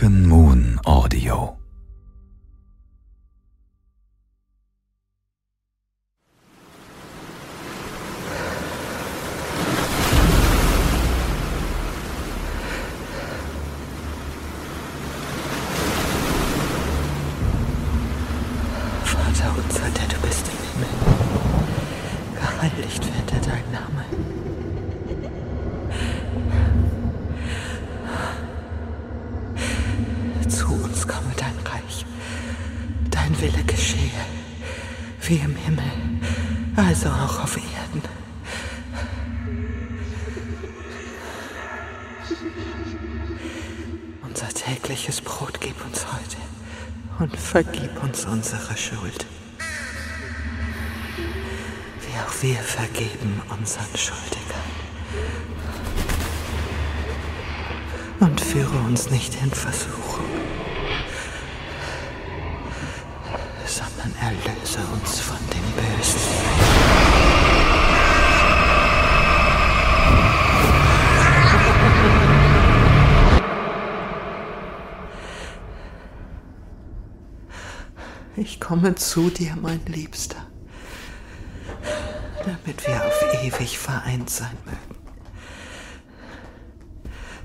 Broken 0.00 0.26
Moon 0.26 0.80
Audio. 0.86 1.59
Komme 78.70 78.94
zu 78.94 79.30
dir, 79.30 79.56
mein 79.60 79.84
Liebster, 79.86 80.46
damit 82.44 82.86
wir 82.86 83.04
auf 83.04 83.42
ewig 83.42 83.76
vereint 83.76 84.30
sein 84.30 84.56
mögen. 84.64 85.00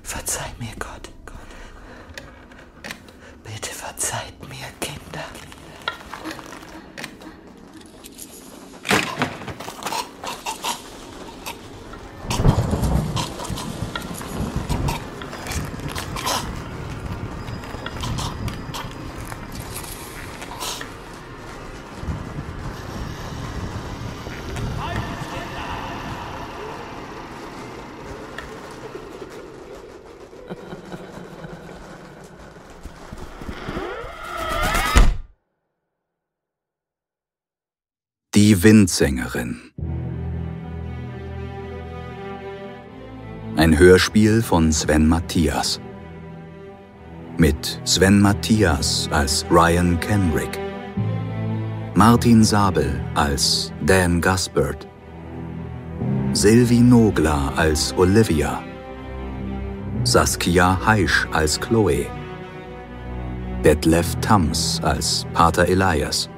Verzeih 0.04 0.54
mir, 0.60 0.76
Gott. 0.78 1.10
Bitte 3.44 3.72
verzeiht 3.72 4.40
mir, 4.48 4.68
Kinder. 4.80 5.26
Die 38.36 38.62
Windsängerin. 38.62 39.62
Ein 43.56 43.80
Hörspiel 43.80 44.42
von 44.42 44.74
Sven 44.74 45.08
Matthias. 45.08 45.80
Mit 47.38 47.80
Sven 47.86 48.20
Matthias 48.20 49.08
als 49.10 49.46
Ryan 49.50 49.98
Kenrick. 50.02 50.60
Martin 51.94 52.44
Sabel 52.44 53.02
als 53.14 53.72
Dan 53.86 54.20
Gaspard. 54.20 54.86
Sylvie 56.34 56.82
Nogler 56.82 57.54
als 57.56 57.98
Olivia. 57.98 58.62
Saskia 60.04 60.78
Heisch 60.86 61.26
als 61.32 61.58
Chloe. 61.58 62.06
Detlef 63.64 64.14
Tams 64.16 64.82
als 64.84 65.26
Pater 65.34 65.70
Elias 65.70 66.30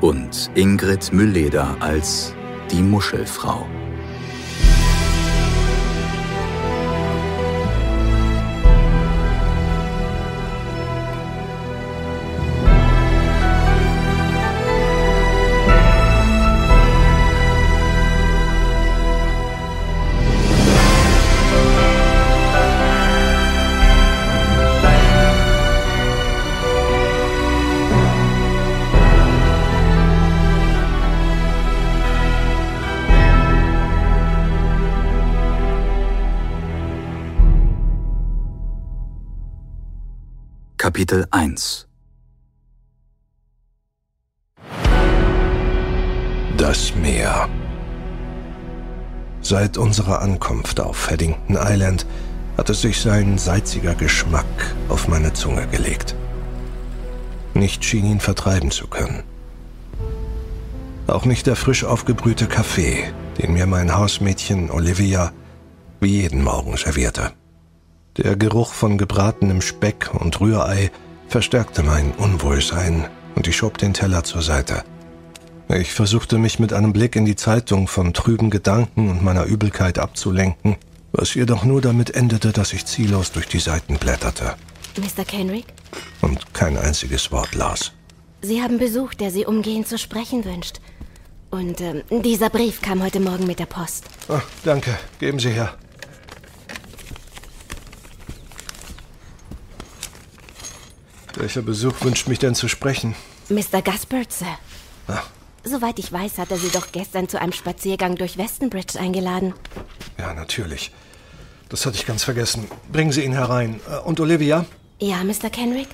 und 0.00 0.50
Ingrid 0.54 1.12
Müllleder 1.12 1.76
als 1.80 2.34
die 2.70 2.82
Muschelfrau. 2.82 3.66
Kapitel 41.10 41.26
1 41.32 41.88
Das 46.56 46.94
Meer. 46.94 47.48
Seit 49.40 49.76
unserer 49.76 50.22
Ankunft 50.22 50.78
auf 50.78 51.10
Haddington 51.10 51.58
Island 51.60 52.06
hatte 52.56 52.74
sich 52.74 53.00
sein 53.00 53.38
salziger 53.38 53.96
Geschmack 53.96 54.46
auf 54.88 55.08
meine 55.08 55.32
Zunge 55.32 55.66
gelegt. 55.66 56.14
Nicht 57.54 57.84
schien 57.84 58.06
ihn 58.06 58.20
vertreiben 58.20 58.70
zu 58.70 58.86
können. 58.86 59.24
Auch 61.08 61.24
nicht 61.24 61.48
der 61.48 61.56
frisch 61.56 61.82
aufgebrühte 61.82 62.46
Kaffee, 62.46 63.12
den 63.38 63.54
mir 63.54 63.66
mein 63.66 63.96
Hausmädchen 63.96 64.70
Olivia 64.70 65.32
wie 65.98 66.20
jeden 66.20 66.44
Morgen 66.44 66.76
servierte. 66.76 67.32
Der 68.22 68.36
Geruch 68.36 68.74
von 68.74 68.98
gebratenem 68.98 69.62
Speck 69.62 70.10
und 70.12 70.38
Rührei 70.40 70.90
verstärkte 71.28 71.82
mein 71.82 72.12
Unwohlsein 72.12 73.08
und 73.34 73.48
ich 73.48 73.56
schob 73.56 73.78
den 73.78 73.94
Teller 73.94 74.24
zur 74.24 74.42
Seite. 74.42 74.84
Ich 75.70 75.94
versuchte 75.94 76.36
mich 76.36 76.58
mit 76.58 76.74
einem 76.74 76.92
Blick 76.92 77.16
in 77.16 77.24
die 77.24 77.36
Zeitung 77.36 77.88
von 77.88 78.12
trüben 78.12 78.50
Gedanken 78.50 79.08
und 79.08 79.22
meiner 79.22 79.44
Übelkeit 79.44 79.98
abzulenken, 79.98 80.76
was 81.12 81.32
jedoch 81.32 81.64
nur 81.64 81.80
damit 81.80 82.14
endete, 82.14 82.52
dass 82.52 82.74
ich 82.74 82.84
ziellos 82.84 83.32
durch 83.32 83.48
die 83.48 83.58
Seiten 83.58 83.96
blätterte 83.96 84.54
Mr. 84.98 85.24
Kenrick, 85.24 85.66
und 86.20 86.52
kein 86.52 86.76
einziges 86.76 87.32
Wort 87.32 87.54
las. 87.54 87.92
Sie 88.42 88.60
haben 88.60 88.76
Besuch, 88.76 89.14
der 89.14 89.30
Sie 89.30 89.46
umgehend 89.46 89.88
zu 89.88 89.96
sprechen 89.96 90.44
wünscht. 90.44 90.80
Und 91.50 91.80
ähm, 91.80 92.02
dieser 92.10 92.50
Brief 92.50 92.82
kam 92.82 93.02
heute 93.02 93.20
Morgen 93.20 93.46
mit 93.46 93.60
der 93.60 93.66
Post. 93.66 94.04
Ah, 94.28 94.42
danke, 94.62 94.96
geben 95.18 95.38
Sie 95.38 95.50
her. 95.50 95.74
Welcher 101.36 101.62
Besuch 101.62 101.94
wünscht 102.02 102.28
mich 102.28 102.38
denn 102.38 102.54
zu 102.54 102.68
sprechen? 102.68 103.14
Mr. 103.48 103.82
Gaspard, 103.82 104.32
Sir. 104.32 104.46
Ah, 105.08 105.22
Soweit 105.64 105.98
ich 105.98 106.10
weiß, 106.10 106.38
hat 106.38 106.50
er 106.50 106.56
Sie 106.56 106.70
doch 106.70 106.90
gestern 106.90 107.28
zu 107.28 107.38
einem 107.40 107.52
Spaziergang 107.52 108.16
durch 108.16 108.38
Westonbridge 108.38 108.98
eingeladen. 108.98 109.52
ja, 110.18 110.32
natürlich. 110.34 110.90
Das 111.68 111.86
hatte 111.86 111.96
ich 111.96 112.06
ganz 112.06 112.24
vergessen. 112.24 112.66
Bringen 112.90 113.12
Sie 113.12 113.22
ihn 113.24 113.32
herein. 113.32 113.78
Äh, 113.88 113.98
Und 113.98 114.18
Olivia, 114.20 114.64
Ja, 115.00 115.22
Mr. 115.22 115.50
Kenrick? 115.50 115.88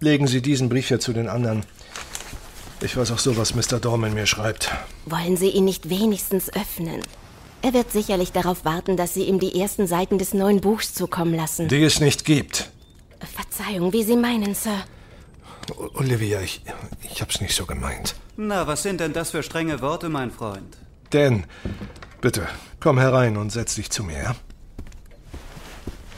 legen 0.00 0.26
Sie 0.26 0.40
diesen 0.42 0.68
Brief 0.68 0.88
hier 0.88 1.00
zu 1.00 1.12
den 1.12 1.28
anderen. 1.28 1.64
Ich 2.82 2.96
weiß 2.96 3.10
auch 3.10 3.18
so, 3.18 3.36
was 3.36 3.54
Mr. 3.54 3.78
Dorman 3.80 4.14
mir 4.14 4.26
schreibt. 4.26 4.70
Wollen 5.06 5.36
Sie 5.36 5.48
ihn 5.50 5.64
nicht 5.64 5.90
wenigstens 5.90 6.50
öffnen? 6.52 7.02
Er 7.62 7.74
wird 7.74 7.92
sicherlich 7.92 8.32
darauf 8.32 8.64
warten, 8.64 8.96
dass 8.96 9.12
Sie 9.14 9.24
ihm 9.24 9.38
die 9.40 9.60
ersten 9.60 9.86
Seiten 9.86 10.16
des 10.18 10.32
neuen 10.32 10.60
Buchs 10.62 10.94
zukommen 10.94 11.34
lassen. 11.34 11.68
Die 11.68 11.82
es 11.82 12.00
nicht 12.00 12.24
gibt. 12.24 12.70
Verzeihung, 13.26 13.92
wie 13.92 14.02
Sie 14.02 14.16
meinen, 14.16 14.54
Sir. 14.54 14.84
Olivia, 15.94 16.40
ich, 16.40 16.62
ich 17.02 17.20
hab's 17.20 17.40
nicht 17.40 17.54
so 17.54 17.66
gemeint. 17.66 18.14
Na, 18.36 18.66
was 18.66 18.82
sind 18.82 19.00
denn 19.00 19.12
das 19.12 19.30
für 19.30 19.42
strenge 19.42 19.80
Worte, 19.80 20.08
mein 20.08 20.30
Freund? 20.30 20.78
Dan, 21.10 21.44
bitte, 22.20 22.48
komm 22.80 22.98
herein 22.98 23.36
und 23.36 23.50
setz 23.50 23.74
dich 23.74 23.90
zu 23.90 24.02
mir, 24.04 24.22
ja? 24.22 24.36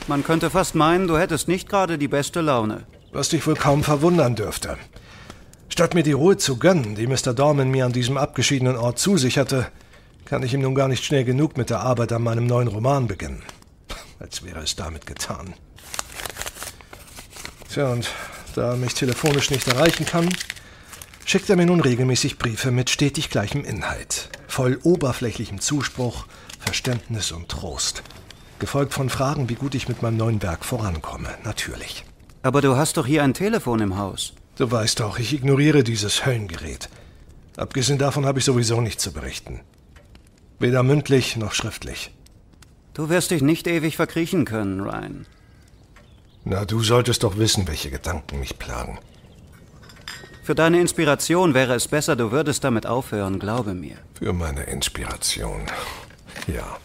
Man 0.09 0.25
könnte 0.25 0.51
fast 0.51 0.75
meinen, 0.75 1.07
du 1.07 1.17
hättest 1.17 1.49
nicht 1.49 1.69
gerade 1.69 1.99
die 1.99 2.09
beste 2.09 2.41
Laune. 2.41 2.87
Was 3.13 3.29
dich 3.29 3.47
wohl 3.47 3.55
kaum 3.55 3.85
verwundern 3.85 4.35
dürfte. 4.35 4.79
Statt 5.69 5.95
mir 5.95 6.03
die 6.03 6.13
Ruhe 6.13 6.37
zu 6.37 6.59
gönnen, 6.59 6.95
die 6.97 7.07
Mr. 7.07 7.33
Dorman 7.35 7.71
mir 7.71 7.87
an 7.87 7.93
diesem 7.93 8.17
abgeschiedenen 8.17 8.77
Ort 8.77 8.99
zusicherte, 8.99 9.69
kann 10.25 10.43
ich 10.43 10.55
ihm 10.55 10.61
nun 10.61 10.75
gar 10.75 10.89
nicht 10.89 11.05
schnell 11.05 11.25
genug 11.25 11.57
mit 11.57 11.71
der 11.71 11.81
Arbeit 11.81 12.13
an 12.13 12.23
meinem 12.23 12.47
neuen 12.47 12.69
Roman 12.69 13.07
beginnen. 13.07 13.43
Als 14.19 14.45
wäre 14.45 14.61
es 14.61 14.77
damit 14.77 15.07
getan. 15.07 15.55
Tja, 17.73 17.91
und 17.91 18.11
da 18.55 18.73
er 18.73 18.77
mich 18.77 18.93
telefonisch 18.93 19.51
nicht 19.51 19.67
erreichen 19.67 20.05
kann, 20.05 20.29
schickt 21.25 21.49
er 21.49 21.57
mir 21.57 21.65
nun 21.65 21.81
regelmäßig 21.81 22.37
Briefe 22.37 22.71
mit 22.71 22.91
stetig 22.91 23.31
gleichem 23.31 23.65
Inhalt, 23.65 24.29
voll 24.47 24.79
oberflächlichem 24.83 25.59
Zuspruch, 25.59 26.27
Verständnis 26.59 27.33
und 27.33 27.49
Trost. 27.49 28.03
Gefolgt 28.59 28.93
von 28.93 29.09
Fragen, 29.09 29.49
wie 29.49 29.55
gut 29.55 29.75
ich 29.75 29.89
mit 29.89 30.03
meinem 30.03 30.19
neuen 30.19 30.43
Werk 30.43 30.67
vorankomme, 30.67 31.31
natürlich. 31.45 32.05
Aber 32.43 32.61
du 32.61 32.77
hast 32.77 32.99
doch 32.99 33.07
hier 33.07 33.23
ein 33.23 33.33
Telefon 33.33 33.81
im 33.81 33.97
Haus. 33.97 34.35
Du 34.59 34.71
weißt 34.71 35.01
doch, 35.01 35.19
ich 35.19 35.33
ignoriere 35.33 35.83
dieses 35.83 36.27
Höllengerät. 36.27 36.91
Abgesehen 37.57 37.99
davon 37.99 38.27
habe 38.27 38.39
ich 38.39 38.45
sowieso 38.45 38.83
nichts 38.83 39.03
zu 39.03 39.13
berichten. 39.15 39.61
Weder 40.59 40.83
mündlich 40.83 41.39
noch 41.39 41.55
schriftlich. 41.55 42.11
Du 42.93 43.09
wirst 43.09 43.31
dich 43.31 43.41
nicht 43.41 43.67
ewig 43.67 43.97
verkriechen 43.97 44.45
können, 44.45 44.83
Ryan. 44.83 45.25
Na, 46.45 46.65
du 46.65 46.83
solltest 46.83 47.23
doch 47.23 47.39
wissen, 47.39 47.69
welche 47.69 47.91
Gedanken 47.91 48.41
mich 48.41 48.59
plagen. 48.59 48.99
Für 50.43 50.57
deine 50.57 50.81
Inspiration 50.81 51.55
wäre 51.55 51.75
es 51.75 51.87
besser, 51.87 52.17
du 52.17 52.33
würdest 52.33 52.65
damit 52.65 52.85
aufhören, 52.85 53.39
glaube 53.39 53.75
mir. 53.75 53.97
Für 54.15 54.33
meine 54.33 54.65
Inspiration. 54.65 55.63
Ja. 56.49 56.79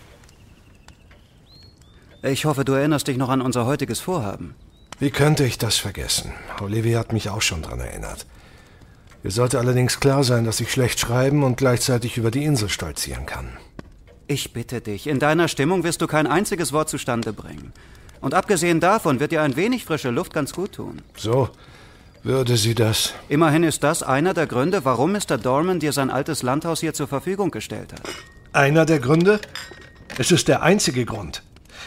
Ich 2.21 2.45
hoffe, 2.45 2.65
du 2.65 2.73
erinnerst 2.73 3.07
dich 3.07 3.17
noch 3.17 3.29
an 3.29 3.41
unser 3.41 3.65
heutiges 3.65 3.99
Vorhaben. 3.99 4.53
Wie 4.99 5.09
könnte 5.09 5.43
ich 5.43 5.57
das 5.57 5.77
vergessen? 5.77 6.33
Olivia 6.61 6.99
hat 6.99 7.13
mich 7.13 7.29
auch 7.29 7.41
schon 7.41 7.63
daran 7.63 7.79
erinnert. 7.79 8.27
Mir 9.23 9.31
sollte 9.31 9.57
allerdings 9.57 9.99
klar 9.99 10.23
sein, 10.23 10.45
dass 10.45 10.59
ich 10.59 10.71
schlecht 10.71 10.99
schreiben 10.99 11.43
und 11.43 11.57
gleichzeitig 11.57 12.17
über 12.17 12.29
die 12.29 12.43
Insel 12.43 12.69
stolzieren 12.69 13.25
kann. 13.25 13.49
Ich 14.27 14.53
bitte 14.53 14.81
dich, 14.81 15.07
in 15.07 15.19
deiner 15.19 15.47
Stimmung 15.47 15.83
wirst 15.83 16.01
du 16.01 16.07
kein 16.07 16.27
einziges 16.27 16.73
Wort 16.73 16.89
zustande 16.89 17.33
bringen. 17.33 17.73
Und 18.21 18.33
abgesehen 18.33 18.79
davon 18.79 19.19
wird 19.19 19.31
dir 19.31 19.41
ein 19.41 19.55
wenig 19.55 19.85
frische 19.85 20.09
Luft 20.09 20.33
ganz 20.33 20.53
gut 20.53 20.73
tun. 20.73 21.01
So, 21.15 21.49
würde 22.23 22.57
sie 22.57 22.75
das? 22.75 23.13
Immerhin 23.29 23.63
ist 23.63 23.83
das 23.83 24.03
einer 24.03 24.33
der 24.33 24.47
Gründe, 24.47 24.83
warum 24.85 25.13
Mr. 25.13 25.37
Dorman 25.37 25.79
dir 25.79 25.93
sein 25.93 26.09
altes 26.09 26.43
Landhaus 26.43 26.79
hier 26.79 26.93
zur 26.93 27.07
Verfügung 27.07 27.51
gestellt 27.51 27.93
hat. 27.93 28.01
Einer 28.53 28.85
der 28.85 28.99
Gründe? 28.99 29.39
Es 30.17 30.31
ist 30.31 30.47
der 30.47 30.63
einzige 30.63 31.05
Grund. 31.05 31.43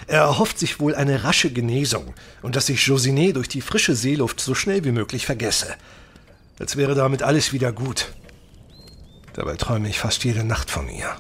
Er 0.07 0.21
erhofft 0.23 0.59
sich 0.59 0.81
wohl 0.81 0.95
eine 0.95 1.25
rasche 1.25 1.53
Genesung 1.53 2.15
und 2.43 2.57
dass 2.57 2.69
ich 2.69 2.87
Josinet 2.87 3.37
durch 3.37 3.49
die 3.49 3.61
frische 3.61 3.95
Seeluft 3.95 4.41
so 4.41 4.55
schnell 4.55 4.85
wie 4.85 4.93
möglich 4.93 5.27
vergesse. 5.27 5.75
Als 6.59 6.77
wäre 6.77 6.95
damit 6.95 7.23
alles 7.23 7.53
wieder 7.53 7.73
gut. 7.73 8.13
Dabei 9.35 9.57
träume 9.57 9.89
ich 9.89 9.99
fast 9.99 10.25
jede 10.25 10.45
Nacht 10.45 10.71
von 10.71 10.89
ihr. 10.89 11.17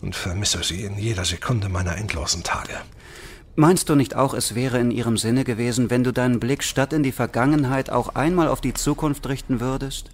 Und 0.00 0.16
vermisse 0.16 0.62
sie 0.62 0.82
in 0.82 0.98
jeder 0.98 1.24
Sekunde 1.24 1.68
meiner 1.68 1.96
endlosen 1.96 2.42
Tage. 2.42 2.74
Meinst 3.54 3.90
du 3.90 3.94
nicht 3.94 4.16
auch, 4.16 4.32
es 4.32 4.54
wäre 4.54 4.78
in 4.78 4.90
ihrem 4.90 5.18
Sinne 5.18 5.44
gewesen, 5.44 5.90
wenn 5.90 6.04
du 6.04 6.12
deinen 6.12 6.40
Blick 6.40 6.64
statt 6.64 6.94
in 6.94 7.02
die 7.02 7.12
Vergangenheit 7.12 7.90
auch 7.90 8.14
einmal 8.14 8.48
auf 8.48 8.62
die 8.62 8.72
Zukunft 8.72 9.28
richten 9.28 9.60
würdest? 9.60 10.10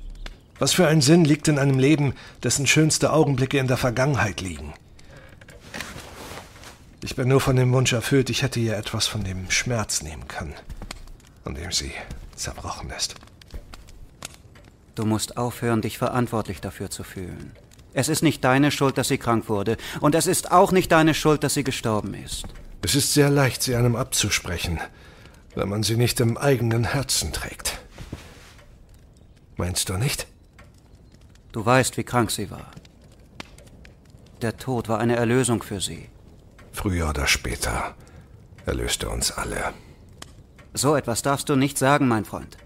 Was 0.59 0.73
für 0.73 0.89
ein 0.89 1.01
Sinn 1.01 1.25
liegt 1.25 1.47
in 1.47 1.57
einem 1.57 1.79
Leben, 1.79 2.15
dessen 2.43 2.67
schönste 2.67 3.13
Augenblicke 3.13 3.59
in 3.59 3.69
der 3.69 3.77
Vergangenheit 3.77 4.41
liegen? 4.41 4.75
Ich 7.05 7.15
bin 7.15 7.29
nur 7.29 7.41
von 7.41 7.55
dem 7.55 7.73
Wunsch 7.73 7.93
erfüllt, 7.93 8.29
ich 8.29 8.43
hätte 8.43 8.59
ihr 8.59 8.77
etwas 8.77 9.07
von 9.07 9.23
dem 9.23 9.49
Schmerz 9.53 10.03
nehmen 10.03 10.27
können, 10.27 10.55
an 11.45 11.55
dem 11.55 11.71
sie 11.71 11.93
zerbrochen 12.35 12.91
ist. 12.91 13.15
Du 14.97 15.07
musst 15.07 15.37
aufhören, 15.37 15.81
dich 15.81 15.97
verantwortlich 15.97 16.61
dafür 16.61 16.91
zu 16.91 17.05
fühlen. 17.05 17.53
Es 17.95 18.09
ist 18.09 18.25
nicht 18.25 18.43
deine 18.43 18.73
Schuld, 18.73 18.99
dass 18.99 19.07
sie 19.07 19.19
krank 19.19 19.49
wurde, 19.49 19.77
und 20.01 20.17
es 20.17 20.27
ist 20.27 20.51
auch 20.51 20.73
nicht 20.73 20.91
deine 20.91 21.15
Schuld, 21.15 21.45
dass 21.45 21.55
sie 21.55 21.63
gestorben 21.63 22.15
ist. 22.15 22.47
Es 22.83 22.95
ist 22.95 23.13
sehr 23.13 23.31
leicht, 23.31 23.63
sie 23.63 23.75
einem 23.75 23.97
abzusprechen, 23.97 24.81
wenn 25.55 25.69
man 25.69 25.83
sie 25.83 25.97
nicht 25.97 26.21
im 26.21 26.37
eigenen 26.37 26.85
Herzen 26.85 27.33
trägt. 27.33 27.79
Meinst 29.57 29.89
du 29.89 29.95
nicht? 29.95 30.27
Du 31.53 31.65
weißt, 31.65 31.97
wie 31.97 32.05
krank 32.05 32.31
sie 32.31 32.51
war. 32.51 32.71
Der 34.43 34.57
Tod 34.57 34.89
war 34.89 35.01
eine 35.01 35.17
Erlösung 35.17 35.63
für 35.63 35.81
sie. 35.81 36.09
Früher 36.73 37.09
oder 37.09 37.27
später 37.27 37.97
erlöste 38.67 39.09
uns 39.09 39.33
alle. 39.33 39.73
So 40.75 40.95
etwas 40.95 41.23
darfst 41.23 41.49
du 41.49 41.57
nicht 41.57 41.77
sagen, 41.77 42.07
mein 42.07 42.25
Freund. 42.25 42.57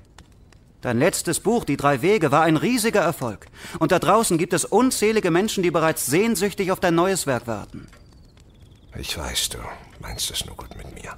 Dein 0.83 0.99
letztes 0.99 1.41
Buch, 1.41 1.65
Die 1.65 1.77
drei 1.77 2.03
Wege, 2.03 2.33
war 2.33 2.43
ein 2.43 2.57
riesiger 2.57 3.01
Erfolg. 3.01 3.47
Und 3.79 3.93
da 3.93 3.99
draußen 3.99 4.37
gibt 4.37 4.53
es 4.53 4.65
unzählige 4.67 5.31
Menschen, 5.31 5.63
die 5.63 5.71
bereits 5.71 6.07
sehnsüchtig 6.07 6.73
auf 6.73 6.81
dein 6.81 6.97
neues 6.97 7.27
Werk 7.27 7.47
warten. 7.47 7.87
Ich 8.99 9.17
weiß, 9.17 9.51
du 9.51 9.59
meinst 10.01 10.31
es 10.31 10.45
nur 10.45 10.57
gut 10.57 10.77
mit 10.77 10.95
mir. 10.95 11.15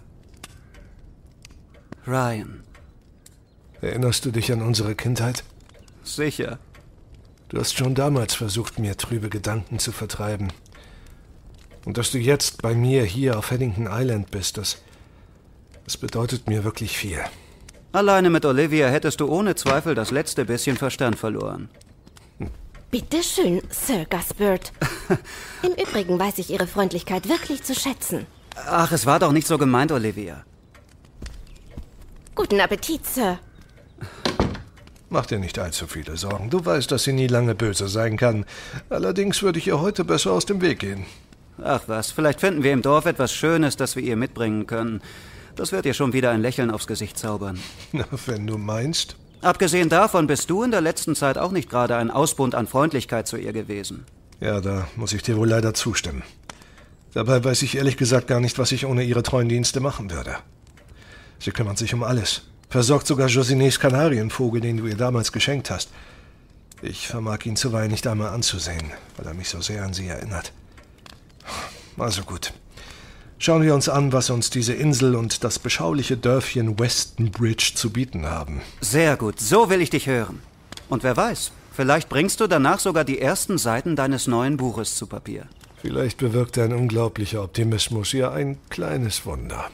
Ryan. 2.07 2.63
Erinnerst 3.81 4.25
du 4.25 4.31
dich 4.31 4.53
an 4.53 4.63
unsere 4.63 4.95
Kindheit? 4.95 5.45
Sicher. 6.03 6.59
Du 7.49 7.59
hast 7.59 7.77
schon 7.77 7.95
damals 7.95 8.35
versucht, 8.35 8.79
mir 8.79 8.97
trübe 8.97 9.29
Gedanken 9.29 9.79
zu 9.79 9.93
vertreiben. 9.93 10.53
Und 11.85 11.99
dass 11.99 12.11
du 12.11 12.19
jetzt 12.19 12.63
bei 12.63 12.75
mir 12.75 13.05
hier 13.05 13.39
auf 13.39 13.51
Haddington 13.51 13.89
Island 13.91 14.31
bist, 14.31 14.57
das, 14.57 14.79
das 15.85 15.97
bedeutet 15.97 16.49
mir 16.49 16.65
wirklich 16.65 16.97
viel. 16.97 17.21
Alleine 17.93 18.31
mit 18.31 18.45
Olivia 18.45 18.89
hättest 18.89 19.21
du 19.21 19.29
ohne 19.29 19.55
Zweifel 19.55 19.95
das 19.95 20.11
letzte 20.11 20.45
bisschen 20.45 20.77
Verstand 20.77 21.19
verloren. 21.19 21.69
Bitte 22.95 23.25
schön, 23.25 23.61
Sir 23.71 24.07
Gusbert. 24.09 24.71
Im 25.65 25.73
Übrigen 25.73 26.17
weiß 26.17 26.39
ich 26.39 26.51
Ihre 26.51 26.69
Freundlichkeit 26.69 27.29
wirklich 27.29 27.65
zu 27.65 27.75
schätzen. 27.75 28.25
Ach, 28.55 28.93
es 28.93 29.05
war 29.05 29.19
doch 29.19 29.33
nicht 29.33 29.49
so 29.49 29.59
gemeint, 29.59 29.91
Olivia. 29.91 30.45
Guten 32.37 32.61
Appetit, 32.61 33.05
Sir. 33.05 33.41
Mach 35.11 35.27
dir 35.27 35.41
nicht 35.41 35.59
allzu 35.59 35.89
viele 35.89 36.17
Sorgen. 36.17 36.51
Du 36.51 36.65
weißt, 36.65 36.93
dass 36.93 37.03
sie 37.03 37.13
nie 37.13 37.27
lange 37.27 37.57
böse 37.57 37.89
sein 37.89 38.17
kann. 38.17 38.45
Allerdings 38.91 39.43
würde 39.43 39.59
ich 39.59 39.67
ihr 39.67 39.81
heute 39.81 40.05
besser 40.05 40.31
aus 40.31 40.47
dem 40.47 40.61
Weg 40.61 40.79
gehen. 40.79 41.05
Ach 41.61 41.83
was, 41.89 42.13
vielleicht 42.13 42.39
finden 42.39 42.63
wir 42.63 42.73
im 42.73 42.83
Dorf 42.83 43.07
etwas 43.07 43.33
Schönes, 43.33 43.77
das 43.77 43.97
wir 43.97 44.05
ihr 44.05 44.15
mitbringen 44.15 44.69
können. 44.69 45.03
Das 45.57 45.73
wird 45.73 45.85
ihr 45.85 45.95
schon 45.95 46.13
wieder 46.13 46.31
ein 46.31 46.43
Lächeln 46.43 46.71
aufs 46.71 46.87
Gesicht 46.87 47.19
zaubern. 47.19 47.59
Na, 47.93 48.05
wenn 48.27 48.47
du 48.47 48.57
meinst. 48.57 49.17
Abgesehen 49.45 49.91
davon 49.91 50.27
bist 50.27 50.49
du 50.49 50.63
in 50.63 50.71
der 50.71 50.81
letzten 50.81 51.15
Zeit 51.15 51.37
auch 51.37 51.51
nicht 51.51 51.69
gerade 51.69 51.97
ein 51.97 52.11
Ausbund 52.11 52.55
an 52.55 52.67
Freundlichkeit 52.67 53.29
zu 53.29 53.37
ihr 53.37 53.53
gewesen. 53.53 54.07
Ja, 54.41 54.63
da 54.63 54.89
muss 54.97 55.13
ich 55.13 55.23
dir 55.23 55.37
wohl 55.37 55.47
leider 55.47 55.75
zustimmen. 55.75 56.23
Dabei 57.13 57.45
weiß 57.45 57.61
ich 57.61 57.77
ehrlich 57.77 57.99
gesagt 57.99 58.27
gar 58.27 58.41
nicht, 58.41 58.59
was 58.59 58.73
ich 58.73 58.87
ohne 58.87 59.05
ihre 59.05 59.23
treuen 59.23 59.51
Dienste 59.51 59.81
machen 59.81 60.11
würde. 60.11 60.37
Sie 61.39 61.51
kümmert 61.51 61.77
sich 61.77 61.93
um 61.93 62.03
alles. 62.03 62.45
Versorgt 62.71 63.07
sogar 63.07 63.29
Josinets 63.29 63.79
Kanarienvogel, 63.79 64.63
den 64.63 64.79
du 64.79 64.87
ihr 64.87 64.97
damals 64.97 65.31
geschenkt 65.31 65.71
hast. 65.71 65.91
Ich 66.81 67.07
vermag 67.07 67.45
ihn 67.45 67.57
zuweilen 67.57 67.91
nicht 67.91 68.07
einmal 68.07 68.31
anzusehen, 68.31 68.93
weil 69.19 69.27
er 69.27 69.35
mich 69.35 69.51
so 69.51 69.61
sehr 69.61 69.85
an 69.85 69.93
sie 69.93 70.09
erinnert. 70.09 70.53
Also 71.99 72.23
gut. 72.23 72.55
Schauen 73.39 73.63
wir 73.63 73.75
uns 73.75 73.89
an, 73.89 74.13
was 74.13 74.31
uns 74.31 74.51
diese 74.51 74.73
Insel 74.73 75.17
und 75.17 75.45
das 75.45 75.59
beschauliche 75.59 76.17
Dörfchen 76.17 76.79
Westonbridge 76.79 77.73
zu 77.75 77.91
bieten 77.91 78.27
haben. 78.27 78.63
Sehr 78.81 79.17
gut, 79.17 79.41
so 79.41 79.71
will 79.71 79.81
ich 79.81 79.91
dich 79.91 80.07
hören. 80.07 80.41
Und 80.89 81.03
wer 81.03 81.17
weiß, 81.17 81.53
vielleicht 81.73 82.09
bringst 82.09 82.41
du 82.41 82.47
danach 82.47 82.79
sogar 82.79 83.05
die 83.05 83.21
ersten 83.21 83.59
Seiten 83.59 83.97
deines 83.97 84.27
neuen 84.27 84.57
Buches 84.57 84.97
zu 84.97 85.07
Papier. 85.07 85.47
Vielleicht 85.83 86.19
bewirkt 86.19 86.57
ein 86.59 86.73
unglaublicher 86.73 87.43
Optimismus 87.43 88.13
ja 88.13 88.31
ein 88.31 88.59
kleines 88.71 89.27
Wunder. 89.27 89.67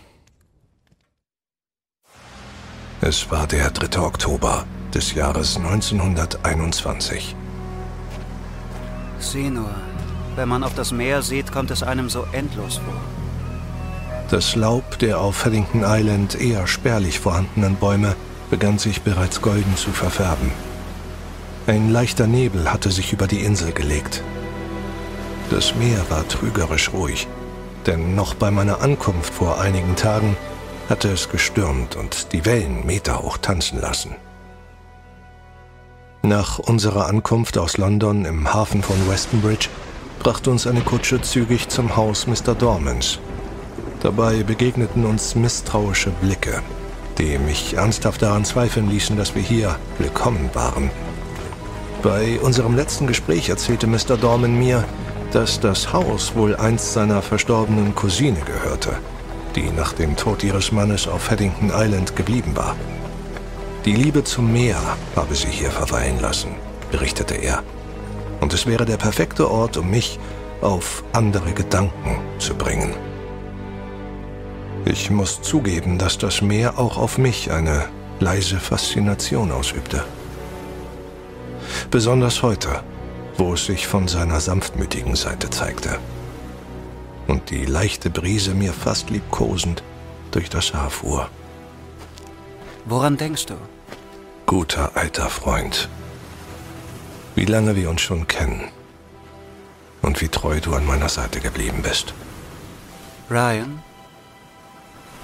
Es 3.02 3.30
war 3.30 3.46
der 3.46 3.70
3. 3.70 4.00
Oktober 4.00 4.66
des 4.92 5.14
Jahres 5.14 5.56
1921. 5.56 7.36
Sieh 9.20 9.50
nur, 9.50 9.70
wenn 10.36 10.48
man 10.48 10.64
auf 10.64 10.74
das 10.74 10.92
Meer 10.92 11.22
sieht, 11.22 11.52
kommt 11.52 11.70
es 11.70 11.82
einem 11.82 12.10
so 12.10 12.26
endlos 12.32 12.78
vor. 12.78 13.19
Das 14.30 14.54
Laub 14.54 14.96
der 15.00 15.20
auf 15.20 15.44
Haddington 15.44 15.82
Island 15.84 16.40
eher 16.40 16.68
spärlich 16.68 17.18
vorhandenen 17.18 17.74
Bäume 17.74 18.14
begann 18.48 18.78
sich 18.78 19.02
bereits 19.02 19.42
golden 19.42 19.76
zu 19.76 19.90
verfärben. 19.90 20.52
Ein 21.66 21.90
leichter 21.90 22.28
Nebel 22.28 22.72
hatte 22.72 22.92
sich 22.92 23.12
über 23.12 23.26
die 23.26 23.40
Insel 23.40 23.72
gelegt. 23.72 24.22
Das 25.50 25.74
Meer 25.74 25.98
war 26.10 26.28
trügerisch 26.28 26.92
ruhig, 26.92 27.26
denn 27.86 28.14
noch 28.14 28.34
bei 28.34 28.52
meiner 28.52 28.82
Ankunft 28.82 29.34
vor 29.34 29.60
einigen 29.60 29.96
Tagen 29.96 30.36
hatte 30.88 31.08
es 31.08 31.28
gestürmt 31.28 31.96
und 31.96 32.32
die 32.32 32.44
Wellen 32.44 32.86
meterhoch 32.86 33.38
tanzen 33.38 33.80
lassen. 33.80 34.14
Nach 36.22 36.60
unserer 36.60 37.06
Ankunft 37.06 37.58
aus 37.58 37.78
London 37.78 38.24
im 38.24 38.52
Hafen 38.54 38.82
von 38.84 38.96
Westonbridge 39.08 39.68
brachte 40.20 40.52
uns 40.52 40.68
eine 40.68 40.82
Kutsche 40.82 41.20
zügig 41.20 41.68
zum 41.68 41.96
Haus 41.96 42.28
Mr. 42.28 42.54
Dormans. 42.54 43.18
Dabei 44.02 44.42
begegneten 44.42 45.04
uns 45.04 45.34
misstrauische 45.34 46.10
Blicke, 46.22 46.62
die 47.18 47.36
mich 47.38 47.74
ernsthaft 47.74 48.22
daran 48.22 48.46
zweifeln 48.46 48.88
ließen, 48.88 49.16
dass 49.16 49.34
wir 49.34 49.42
hier 49.42 49.76
willkommen 49.98 50.48
waren. 50.54 50.90
Bei 52.02 52.40
unserem 52.40 52.74
letzten 52.76 53.06
Gespräch 53.06 53.50
erzählte 53.50 53.86
Mr. 53.86 54.16
Dorman 54.18 54.58
mir, 54.58 54.84
dass 55.32 55.60
das 55.60 55.92
Haus 55.92 56.34
wohl 56.34 56.56
einst 56.56 56.94
seiner 56.94 57.20
verstorbenen 57.20 57.94
Cousine 57.94 58.40
gehörte, 58.40 58.92
die 59.54 59.70
nach 59.76 59.92
dem 59.92 60.16
Tod 60.16 60.42
ihres 60.42 60.72
Mannes 60.72 61.06
auf 61.06 61.30
Haddington 61.30 61.70
Island 61.74 62.16
geblieben 62.16 62.56
war. 62.56 62.76
Die 63.84 63.94
Liebe 63.94 64.24
zum 64.24 64.50
Meer 64.50 64.78
habe 65.14 65.34
sie 65.34 65.48
hier 65.48 65.70
verweilen 65.70 66.20
lassen, 66.20 66.54
berichtete 66.90 67.34
er. 67.34 67.62
Und 68.40 68.54
es 68.54 68.66
wäre 68.66 68.86
der 68.86 68.96
perfekte 68.96 69.50
Ort, 69.50 69.76
um 69.76 69.90
mich 69.90 70.18
auf 70.62 71.04
andere 71.12 71.52
Gedanken 71.52 72.18
zu 72.38 72.54
bringen. 72.54 72.94
Ich 74.84 75.10
muss 75.10 75.42
zugeben, 75.42 75.98
dass 75.98 76.16
das 76.16 76.40
Meer 76.40 76.78
auch 76.78 76.96
auf 76.96 77.18
mich 77.18 77.50
eine 77.50 77.86
leise 78.18 78.58
Faszination 78.58 79.52
ausübte. 79.52 80.04
Besonders 81.90 82.42
heute, 82.42 82.82
wo 83.36 83.54
es 83.54 83.66
sich 83.66 83.86
von 83.86 84.08
seiner 84.08 84.40
sanftmütigen 84.40 85.16
Seite 85.16 85.50
zeigte. 85.50 85.98
Und 87.26 87.50
die 87.50 87.64
leichte 87.64 88.10
Brise 88.10 88.54
mir 88.54 88.72
fast 88.72 89.10
liebkosend 89.10 89.82
durch 90.30 90.48
das 90.48 90.74
Haar 90.74 90.90
fuhr. 90.90 91.28
Woran 92.86 93.16
denkst 93.16 93.46
du? 93.46 93.54
Guter 94.46 94.96
alter 94.96 95.28
Freund. 95.28 95.88
Wie 97.34 97.44
lange 97.44 97.76
wir 97.76 97.90
uns 97.90 98.00
schon 98.00 98.26
kennen. 98.26 98.64
Und 100.02 100.20
wie 100.20 100.28
treu 100.28 100.60
du 100.60 100.74
an 100.74 100.86
meiner 100.86 101.08
Seite 101.08 101.40
geblieben 101.40 101.82
bist. 101.82 102.14
Ryan? 103.30 103.82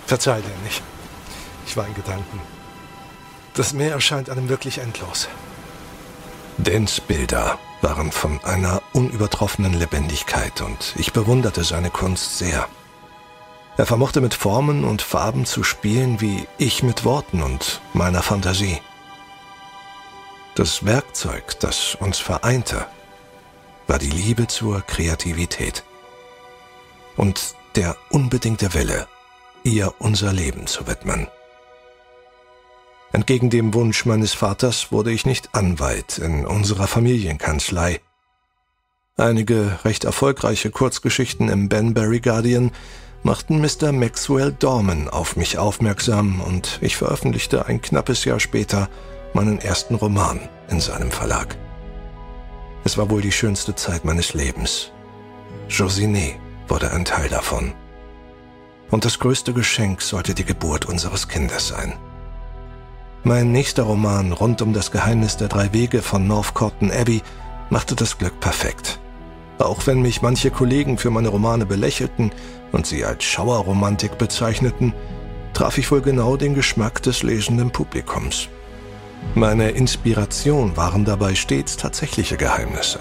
Verzeih 0.07 0.41
dir 0.41 0.65
nicht. 0.65 0.83
Ich 1.67 1.77
war 1.77 1.87
in 1.87 1.95
Gedanken. 1.95 2.41
Das 3.55 3.73
Meer 3.73 3.93
erscheint 3.93 4.31
einem 4.31 4.49
wirklich 4.49 4.79
endlos. 4.79 5.29
Dens 6.59 7.01
Bilder 7.01 7.59
waren 7.83 8.13
von 8.13 8.43
einer 8.45 8.83
unübertroffenen 8.93 9.75
Lebendigkeit 9.75 10.61
und 10.61 10.95
ich 10.97 11.13
bewunderte 11.13 11.65
seine 11.65 11.91
Kunst 11.91 12.39
sehr. 12.39 12.69
Er 13.77 13.87
vermochte 13.87 14.21
mit 14.21 14.33
Formen 14.33 14.85
und 14.85 15.03
Farben 15.03 15.45
zu 15.45 15.63
spielen 15.63 16.21
wie 16.21 16.47
ich 16.57 16.83
mit 16.83 17.05
Worten 17.05 17.43
und 17.43 17.81
meiner 17.93 18.23
Fantasie. 18.23 18.81
Das 20.55 20.87
Werkzeug, 20.87 21.61
das 21.61 21.95
uns 21.97 22.19
vereinte, 22.19 22.87
war 23.87 23.99
die 23.99 24.09
Liebe 24.11 24.47
zur 24.47 24.81
Kreativität 24.81 25.85
und 27.17 27.55
der 27.75 27.97
unbedingte 28.11 28.73
Wille, 28.73 29.07
ihr 29.67 29.93
unser 29.99 30.33
Leben 30.33 30.67
zu 30.67 30.87
widmen. 30.87 31.27
Entgegen 33.13 33.51
dem 33.51 33.75
Wunsch 33.75 34.05
meines 34.07 34.33
Vaters 34.33 34.93
wurde 34.93 35.11
ich 35.11 35.27
nicht 35.27 35.55
Anwalt 35.55 36.19
in 36.19 36.47
unserer 36.47 36.87
Familienkanzlei. 36.87 38.01
Einige 39.17 39.79
recht 39.85 40.05
erfolgreiche 40.05 40.71
Kurzgeschichten 40.71 41.49
im 41.49 41.69
Banbury 41.69 42.21
Guardian 42.21 42.71
machten 43.23 43.61
Mr. 43.61 43.91
Maxwell 43.91 44.53
Dorman 44.53 45.09
auf 45.09 45.37
mich 45.37 45.59
aufmerksam 45.59 46.41
und 46.41 46.79
ich 46.81 46.97
veröffentlichte 46.97 47.67
ein 47.67 47.81
knappes 47.81 48.25
Jahr 48.25 48.39
später 48.39 48.89
meinen 49.33 49.59
ersten 49.59 49.97
Roman 49.97 50.49
in 50.69 50.81
seinem 50.81 51.11
Verlag. 51.11 51.57
Es 52.85 52.97
war 52.99 53.11
wohl 53.11 53.23
die 53.23 53.33
schönste 53.33 53.75
Zeit 53.75 54.05
meines 54.05 54.35
Lebens. 54.35 54.93
Josiné 55.69 56.35
wurde 56.69 56.93
ein 56.93 57.05
Teil 57.05 57.29
davon. 57.29 57.75
Und 58.91 59.05
das 59.05 59.19
größte 59.19 59.53
Geschenk 59.53 60.01
sollte 60.01 60.35
die 60.35 60.45
Geburt 60.45 60.87
unseres 60.87 61.29
Kindes 61.29 61.69
sein. 61.69 61.95
Mein 63.25 63.51
nächster 63.51 63.83
Roman 63.83 64.33
rund 64.33 64.63
um 64.63 64.73
das 64.73 64.93
Geheimnis 64.93 65.37
der 65.37 65.49
drei 65.49 65.73
Wege 65.73 66.03
von 66.03 66.29
North 66.29 66.55
Corton 66.55 66.93
Abbey 66.93 67.23
machte 67.71 67.97
das 67.97 68.19
Glück 68.19 68.39
perfekt. 68.39 69.01
Auch 69.59 69.87
wenn 69.87 70.03
mich 70.03 70.23
manche 70.23 70.51
Kollegen 70.51 70.99
für 70.99 71.11
meine 71.11 71.29
Romane 71.29 71.67
belächelten 71.67 72.31
und 72.73 72.87
sie 72.87 73.05
als 73.05 73.25
Schauerromantik 73.25 74.19
bezeichneten, 74.19 74.93
traf 75.55 75.79
ich 75.79 75.91
wohl 75.91 76.03
genau 76.03 76.37
den 76.37 76.55
Geschmack 76.55 77.03
des 77.03 77.23
lesenden 77.23 77.71
Publikums. 77.71 78.49
Meine 79.35 79.71
Inspiration 79.71 80.77
waren 80.77 81.05
dabei 81.05 81.35
stets 81.35 81.77
tatsächliche 81.77 82.37
Geheimnisse, 82.37 83.01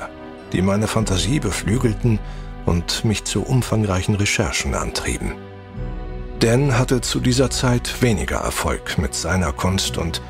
die 0.53 0.61
meine 0.61 0.87
Fantasie 0.87 1.39
beflügelten 1.39 2.19
und 2.65 3.05
mich 3.05 3.25
zu 3.25 3.43
umfangreichen 3.43 4.15
Recherchen 4.15 4.73
antrieben. 4.73 5.33
Dan 6.39 6.77
hatte 6.77 7.01
zu 7.01 7.19
dieser 7.19 7.49
Zeit 7.49 8.01
weniger 8.01 8.37
Erfolg 8.37 8.97
mit 8.97 9.15
seiner 9.15 9.51
Kunst 9.53 9.97
und 9.97 10.21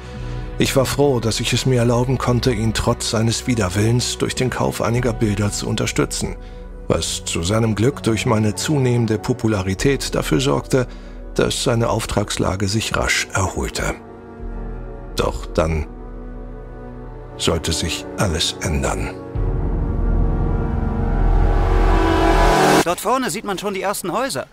ich 0.58 0.76
war 0.76 0.86
froh, 0.86 1.20
dass 1.20 1.42
ich 1.42 1.52
es 1.52 1.66
mir 1.66 1.80
erlauben 1.80 2.18
konnte, 2.18 2.54
ihn 2.54 2.74
trotz 2.74 3.10
seines 3.10 3.46
Widerwillens 3.46 4.18
durch 4.18 4.36
den 4.36 4.50
Kauf 4.50 4.82
einiger 4.82 5.12
Bilder 5.12 5.52
zu 5.52 5.68
unterstützen, 5.68 6.38
was 6.88 7.26
zu 7.26 7.44
seinem 7.44 7.76
Glück 7.76 8.04
durch 8.04 8.26
meine 8.26 8.56
zunehmende 8.56 9.18
Popularität 9.18 10.16
dafür 10.16 10.40
sorgte, 10.40 10.88
dass 11.34 11.64
seine 11.64 11.90
Auftragslage 11.90 12.70
sich 12.70 12.96
rasch 12.96 13.28
erholte. 13.34 13.96
Doch 15.18 15.46
dann 15.48 15.88
sollte 17.38 17.74
sich 17.74 18.06
alles 18.18 18.56
ändern. 18.62 19.14
Dort 22.86 23.02
vorne 23.02 23.30
sieht 23.30 23.44
man 23.44 23.58
schon 23.58 23.74
die 23.74 23.82
ersten 23.82 24.14
Häuser. 24.14 24.48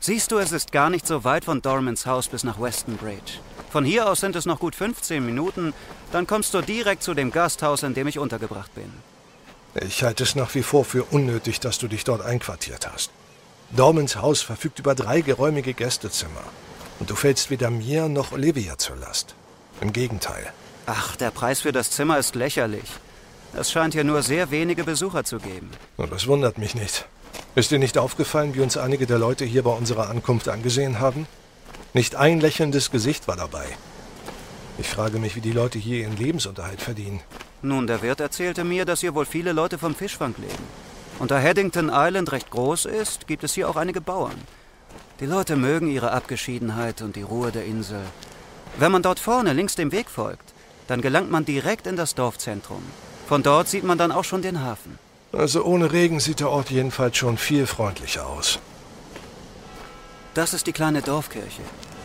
Siehst 0.00 0.30
du, 0.30 0.38
es 0.38 0.52
ist 0.52 0.70
gar 0.70 0.90
nicht 0.90 1.06
so 1.06 1.24
weit 1.24 1.44
von 1.44 1.60
Dormans 1.60 2.06
Haus 2.06 2.28
bis 2.28 2.44
nach 2.44 2.60
Weston 2.60 2.96
Bridge. 2.96 3.40
Von 3.70 3.84
hier 3.84 4.08
aus 4.08 4.20
sind 4.20 4.36
es 4.36 4.46
noch 4.46 4.60
gut 4.60 4.74
15 4.76 5.24
Minuten, 5.24 5.74
dann 6.12 6.26
kommst 6.26 6.54
du 6.54 6.60
direkt 6.60 7.02
zu 7.02 7.14
dem 7.14 7.32
Gasthaus, 7.32 7.82
in 7.82 7.94
dem 7.94 8.06
ich 8.06 8.18
untergebracht 8.18 8.72
bin. 8.74 8.92
Ich 9.86 10.02
halte 10.04 10.22
es 10.22 10.34
nach 10.34 10.54
wie 10.54 10.62
vor 10.62 10.84
für 10.84 11.04
unnötig, 11.04 11.60
dass 11.60 11.78
du 11.78 11.88
dich 11.88 12.04
dort 12.04 12.22
einquartiert 12.22 12.90
hast. 12.90 13.10
Dormans 13.70 14.16
Haus 14.16 14.40
verfügt 14.40 14.78
über 14.78 14.94
drei 14.94 15.20
geräumige 15.20 15.74
Gästezimmer. 15.74 16.44
Und 17.00 17.10
du 17.10 17.16
fällst 17.16 17.50
weder 17.50 17.70
mir 17.70 18.08
noch 18.08 18.32
Olivia 18.32 18.78
zur 18.78 18.96
Last. 18.96 19.34
Im 19.80 19.92
Gegenteil. 19.92 20.52
Ach, 20.86 21.16
der 21.16 21.30
Preis 21.30 21.60
für 21.60 21.72
das 21.72 21.90
Zimmer 21.90 22.18
ist 22.18 22.34
lächerlich. 22.34 22.88
Es 23.52 23.70
scheint 23.70 23.94
hier 23.94 24.04
nur 24.04 24.22
sehr 24.22 24.50
wenige 24.50 24.84
Besucher 24.84 25.24
zu 25.24 25.38
geben. 25.38 25.70
das 25.96 26.26
wundert 26.26 26.58
mich 26.58 26.74
nicht. 26.74 27.06
Ist 27.54 27.70
dir 27.70 27.78
nicht 27.78 27.98
aufgefallen, 27.98 28.54
wie 28.54 28.60
uns 28.60 28.76
einige 28.76 29.06
der 29.06 29.18
Leute 29.18 29.44
hier 29.44 29.62
bei 29.62 29.72
unserer 29.72 30.10
Ankunft 30.10 30.48
angesehen 30.48 31.00
haben? 31.00 31.26
Nicht 31.92 32.14
ein 32.14 32.40
lächelndes 32.40 32.90
Gesicht 32.90 33.26
war 33.26 33.36
dabei. 33.36 33.66
Ich 34.78 34.88
frage 34.88 35.18
mich, 35.18 35.34
wie 35.34 35.40
die 35.40 35.52
Leute 35.52 35.78
hier 35.78 35.98
ihren 35.98 36.16
Lebensunterhalt 36.16 36.80
verdienen. 36.80 37.20
Nun, 37.62 37.88
der 37.88 38.02
Wirt 38.02 38.20
erzählte 38.20 38.62
mir, 38.62 38.84
dass 38.84 39.00
hier 39.00 39.14
wohl 39.14 39.26
viele 39.26 39.52
Leute 39.52 39.78
vom 39.78 39.94
Fischfang 39.94 40.34
leben. 40.38 40.64
Und 41.18 41.32
da 41.32 41.40
Haddington 41.40 41.90
Island 41.92 42.30
recht 42.30 42.50
groß 42.50 42.84
ist, 42.84 43.26
gibt 43.26 43.42
es 43.42 43.54
hier 43.54 43.68
auch 43.68 43.74
einige 43.74 44.00
Bauern. 44.00 44.40
Die 45.18 45.26
Leute 45.26 45.56
mögen 45.56 45.90
ihre 45.90 46.12
Abgeschiedenheit 46.12 47.02
und 47.02 47.16
die 47.16 47.22
Ruhe 47.22 47.50
der 47.50 47.64
Insel. 47.64 48.02
Wenn 48.78 48.92
man 48.92 49.02
dort 49.02 49.18
vorne 49.18 49.52
links 49.52 49.74
dem 49.74 49.90
Weg 49.90 50.08
folgt, 50.08 50.54
dann 50.86 51.02
gelangt 51.02 51.30
man 51.30 51.44
direkt 51.44 51.88
in 51.88 51.96
das 51.96 52.14
Dorfzentrum. 52.14 52.82
Von 53.26 53.42
dort 53.42 53.68
sieht 53.68 53.82
man 53.82 53.98
dann 53.98 54.12
auch 54.12 54.24
schon 54.24 54.42
den 54.42 54.62
Hafen. 54.62 54.98
Also 55.32 55.64
ohne 55.64 55.92
Regen 55.92 56.20
sieht 56.20 56.40
der 56.40 56.50
Ort 56.50 56.70
jedenfalls 56.70 57.16
schon 57.16 57.36
viel 57.36 57.66
freundlicher 57.66 58.26
aus. 58.26 58.58
Das 60.34 60.54
ist 60.54 60.66
die 60.66 60.72
kleine 60.72 61.02
Dorfkirche. 61.02 61.62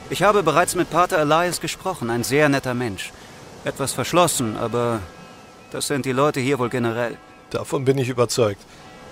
Ich 0.10 0.24
habe 0.24 0.44
bereits 0.44 0.76
mit 0.76 0.90
Pater 0.90 1.20
Elias 1.20 1.62
gesprochen, 1.62 2.10
ein 2.10 2.24
sehr 2.24 2.50
netter 2.50 2.74
Mensch. 2.74 3.12
Etwas 3.64 3.94
verschlossen, 3.94 4.58
aber 4.58 5.00
das 5.72 5.88
sind 5.88 6.06
die 6.06 6.12
Leute 6.12 6.40
hier 6.40 6.60
wohl 6.60 6.70
generell. 6.70 7.18
Davon 7.50 7.86
bin 7.86 7.98
ich 7.98 8.10
überzeugt. 8.10 8.62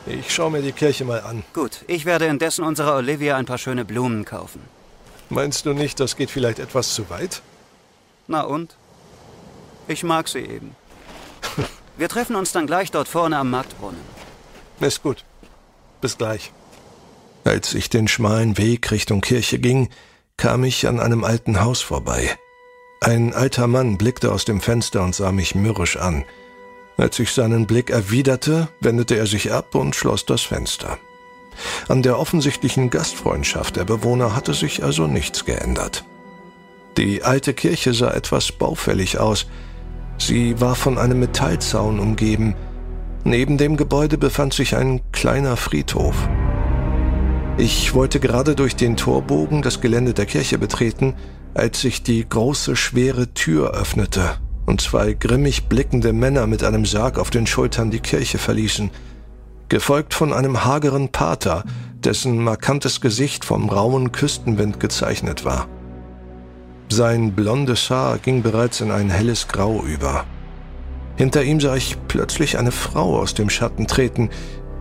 Ich 0.06 0.34
schaue 0.34 0.52
mir 0.52 0.62
die 0.62 0.72
Kirche 0.72 1.06
mal 1.06 1.22
an. 1.22 1.44
Gut, 1.54 1.84
ich 1.88 2.06
werde 2.06 2.26
indessen 2.26 2.66
unserer 2.66 2.96
Olivia 2.96 3.38
ein 3.38 3.46
paar 3.46 3.60
schöne 3.60 3.86
Blumen 3.86 4.26
kaufen. 4.26 4.62
Meinst 5.30 5.66
du 5.66 5.74
nicht, 5.74 6.00
das 6.00 6.16
geht 6.16 6.32
vielleicht 6.32 6.60
etwas 6.60 6.94
zu 6.94 7.10
weit? 7.10 7.42
Na 8.28 8.42
und? 8.42 8.76
Ich 9.88 10.04
mag 10.04 10.28
sie 10.28 10.40
eben. 10.40 10.76
Wir 11.98 12.10
treffen 12.10 12.36
uns 12.36 12.52
dann 12.52 12.68
gleich 12.68 12.92
dort 12.92 13.08
vorne 13.08 13.38
am 13.38 13.50
Marktbrunnen. 13.50 14.02
Ist 14.80 15.04
gut. 15.04 15.24
Bis 16.02 16.18
gleich. 16.18 16.52
Als 17.44 17.74
ich 17.74 17.90
den 17.90 18.08
schmalen 18.08 18.58
Weg 18.58 18.92
Richtung 18.92 19.22
Kirche 19.22 19.60
ging, 19.60 19.90
kam 20.38 20.64
ich 20.64 20.88
an 20.88 21.00
einem 21.00 21.24
alten 21.24 21.62
Haus 21.62 21.82
vorbei. 21.82 22.36
Ein 23.02 23.34
alter 23.34 23.68
Mann 23.68 23.98
blickte 23.98 24.32
aus 24.32 24.46
dem 24.46 24.62
Fenster 24.62 25.04
und 25.04 25.16
sah 25.16 25.32
mich 25.32 25.56
mürrisch 25.56 25.98
an. 25.98 26.24
Als 26.98 27.18
ich 27.20 27.32
seinen 27.32 27.66
Blick 27.66 27.90
erwiderte, 27.90 28.68
wendete 28.80 29.18
er 29.18 29.26
sich 29.26 29.52
ab 29.52 29.74
und 29.76 29.96
schloss 29.96 30.26
das 30.26 30.42
Fenster. 30.42 31.00
An 31.88 32.04
der 32.04 32.20
offensichtlichen 32.20 32.90
Gastfreundschaft 32.90 33.76
der 33.76 33.86
Bewohner 33.86 34.36
hatte 34.36 34.54
sich 34.54 34.84
also 34.84 35.08
nichts 35.08 35.46
geändert. 35.46 36.06
Die 36.98 37.24
alte 37.24 37.54
Kirche 37.54 37.94
sah 37.94 38.12
etwas 38.12 38.52
baufällig 38.52 39.18
aus, 39.18 39.48
Sie 40.22 40.62
war 40.62 40.76
von 40.76 41.00
einem 41.00 41.20
Metallzaun 41.20 42.00
umgeben. 42.00 42.54
Neben 43.24 43.58
dem 43.58 43.76
Gebäude 43.76 44.20
befand 44.20 44.54
sich 44.54 44.76
ein 44.76 45.02
kleiner 45.12 45.58
Friedhof. 45.58 46.16
Ich 47.58 47.96
wollte 47.96 48.20
gerade 48.20 48.56
durch 48.56 48.76
den 48.76 48.98
Torbogen 48.98 49.64
das 49.64 49.82
Gelände 49.82 50.14
der 50.14 50.28
Kirche 50.28 50.60
betreten, 50.60 51.16
als 51.56 51.82
sich 51.82 52.04
die 52.04 52.28
große, 52.28 52.76
schwere 52.76 53.34
Tür 53.34 53.72
öffnete 53.72 54.38
und 54.68 54.80
zwei 54.82 55.14
grimmig 55.14 55.66
blickende 55.66 56.14
Männer 56.14 56.46
mit 56.46 56.64
einem 56.64 56.86
Sarg 56.86 57.18
auf 57.18 57.32
den 57.32 57.48
Schultern 57.48 57.90
die 57.90 58.00
Kirche 58.00 58.38
verließen, 58.38 58.92
gefolgt 59.70 60.14
von 60.14 60.34
einem 60.34 60.64
hageren 60.64 61.10
Pater, 61.10 61.64
dessen 61.96 62.44
markantes 62.44 63.02
Gesicht 63.02 63.44
vom 63.44 63.70
rauen 63.70 64.12
Küstenwind 64.12 64.80
gezeichnet 64.80 65.46
war. 65.46 65.68
Sein 66.92 67.32
blondes 67.32 67.90
Haar 67.90 68.18
ging 68.18 68.44
bereits 68.44 68.82
in 68.82 68.92
ein 68.92 69.10
helles 69.10 69.48
Grau 69.48 69.82
über. 69.82 70.26
Hinter 71.16 71.42
ihm 71.42 71.62
sah 71.62 71.78
ich 71.78 71.96
plötzlich 72.10 72.58
eine 72.58 72.74
Frau 72.74 73.18
aus 73.18 73.34
dem 73.34 73.50
Schatten 73.50 73.88
treten. 73.88 74.30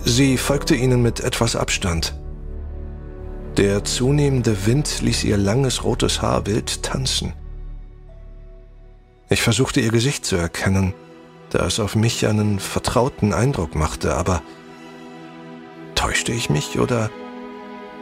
Sie 0.01 0.37
folgte 0.37 0.75
ihnen 0.75 1.03
mit 1.03 1.21
etwas 1.21 1.55
Abstand. 1.55 2.19
Der 3.59 3.85
zunehmende 3.85 4.67
Wind 4.67 5.03
ließ 5.03 5.23
ihr 5.23 5.37
langes 5.37 5.85
rotes 5.85 6.21
Haar 6.21 6.47
wild 6.47 6.83
tanzen. 6.83 7.33
Ich 9.29 9.41
versuchte 9.41 9.81
ihr 9.81 9.93
Gesicht 9.93 10.25
zu 10.25 10.35
erkennen, 10.35 10.95
da 11.51 11.65
es 11.65 11.79
auf 11.79 11.95
mich 11.95 12.27
einen 12.27 12.59
vertrauten 12.59 13.33
Eindruck 13.33 13.77
machte, 13.77 14.17
aber 14.17 14.43
täuschte 15.95 16.33
ich 16.33 16.51
mich 16.51 16.81
oder 16.81 17.09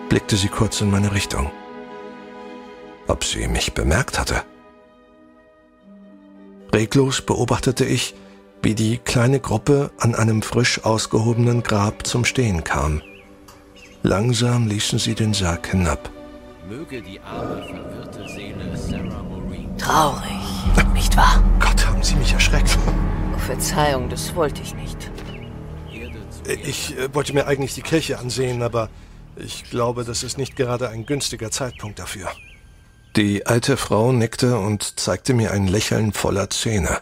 blickte 0.09 0.37
sie 0.39 0.49
kurz 0.49 0.81
in 0.81 0.91
meine 0.91 1.13
Richtung? 1.13 1.51
Ob 3.09 3.25
sie 3.25 3.49
mich 3.49 3.73
bemerkt 3.73 4.19
hatte? 4.19 4.43
Reglos 6.73 7.23
beobachtete 7.23 7.85
ich, 7.85 8.15
wie 8.63 8.75
die 8.75 8.99
kleine 8.99 9.41
Gruppe 9.41 9.91
an 9.99 10.15
einem 10.15 10.43
frisch 10.43 10.85
ausgehobenen 10.85 11.63
Grab 11.63 12.07
zum 12.07 12.25
Stehen 12.25 12.65
kam. 12.65 13.03
Langsam 14.03 14.69
ließen 14.69 14.99
sie 14.99 15.15
den 15.15 15.35
Sarg 15.35 15.69
hinab. 15.69 16.11
Möge 16.69 17.01
die 17.01 17.19
arme, 17.21 17.65
verwirrte 17.65 18.29
Seele 18.29 18.77
Sarah 18.77 19.23
Maureen. 19.23 19.77
Traurig, 19.79 20.39
nicht 20.99 21.17
wahr? 21.17 21.43
Gott, 21.61 21.87
haben 21.87 22.03
Sie 22.03 22.17
mich 22.17 22.33
erschreckt. 22.33 22.79
Oh, 23.35 23.39
Verzeihung, 23.39 24.09
das 24.09 24.35
wollte 24.35 24.61
ich 24.63 24.75
nicht. 24.75 25.11
Ich 26.45 26.97
äh, 26.99 27.15
wollte 27.15 27.33
mir 27.33 27.47
eigentlich 27.47 27.75
die 27.75 27.83
Kirche 27.83 28.19
ansehen, 28.19 28.63
aber 28.63 28.91
ich 29.37 29.71
glaube, 29.71 30.05
das 30.05 30.23
ist 30.23 30.39
nicht 30.39 30.57
gerade 30.57 30.89
ein 30.89 31.07
günstiger 31.07 31.51
Zeitpunkt 31.51 31.99
dafür. 31.99 32.29
Die 33.19 33.47
alte 33.47 33.77
Frau 33.77 34.13
nickte 34.13 34.57
und 34.61 35.01
zeigte 35.01 35.35
mir 35.35 35.51
ein 35.51 35.67
Lächeln 35.67 36.13
voller 36.13 36.51
Zähne, 36.51 37.01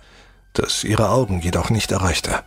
das 0.55 0.83
ihre 0.83 1.11
Augen 1.11 1.41
jedoch 1.41 1.69
nicht 1.69 1.93
erreichte. 1.93 2.43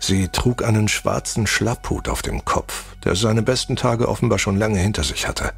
Sie 0.00 0.26
trug 0.26 0.64
einen 0.64 0.88
schwarzen 0.88 1.46
Schlapphut 1.46 2.08
auf 2.08 2.22
dem 2.22 2.44
Kopf, 2.44 2.96
der 3.04 3.14
seine 3.14 3.42
besten 3.42 3.76
Tage 3.76 4.08
offenbar 4.08 4.40
schon 4.40 4.56
lange 4.56 4.80
hinter 4.80 5.04
sich 5.04 5.28
hatte. 5.28 5.52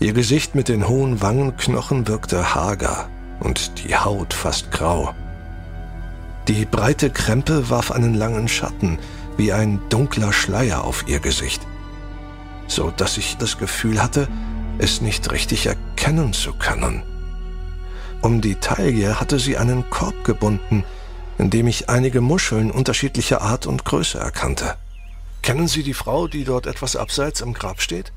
Ihr 0.00 0.12
Gesicht 0.12 0.56
mit 0.56 0.68
den 0.68 0.88
hohen 0.88 1.22
Wangenknochen 1.22 2.08
wirkte 2.08 2.52
hager 2.52 3.08
und 3.38 3.84
die 3.84 3.94
Haut 3.94 4.34
fast 4.34 4.72
grau. 4.72 5.14
Die 6.48 6.64
breite 6.64 7.10
Krempe 7.10 7.70
warf 7.70 7.92
einen 7.92 8.14
langen 8.14 8.48
Schatten, 8.48 8.98
wie 9.36 9.52
ein 9.52 9.78
dunkler 9.88 10.32
Schleier 10.32 10.82
auf 10.82 11.04
ihr 11.06 11.20
Gesicht, 11.20 11.64
so 12.66 12.90
dass 12.90 13.18
ich 13.18 13.36
das 13.36 13.56
Gefühl 13.56 14.02
hatte, 14.02 14.26
es 14.78 15.00
nicht 15.00 15.30
richtig 15.30 15.66
erkennen 15.66 16.32
zu 16.32 16.52
können. 16.52 17.02
Um 18.20 18.40
die 18.40 18.56
Taille 18.56 19.20
hatte 19.20 19.38
sie 19.38 19.56
einen 19.56 19.88
Korb 19.90 20.24
gebunden, 20.24 20.84
in 21.38 21.50
dem 21.50 21.68
ich 21.68 21.88
einige 21.88 22.20
Muscheln 22.20 22.70
unterschiedlicher 22.70 23.42
Art 23.42 23.66
und 23.66 23.84
Größe 23.84 24.18
erkannte. 24.18 24.76
Kennen 25.42 25.68
Sie 25.68 25.82
die 25.84 25.94
Frau, 25.94 26.26
die 26.26 26.44
dort 26.44 26.66
etwas 26.66 26.96
abseits 26.96 27.40
im 27.40 27.54
Grab 27.54 27.80
steht? 27.80 28.12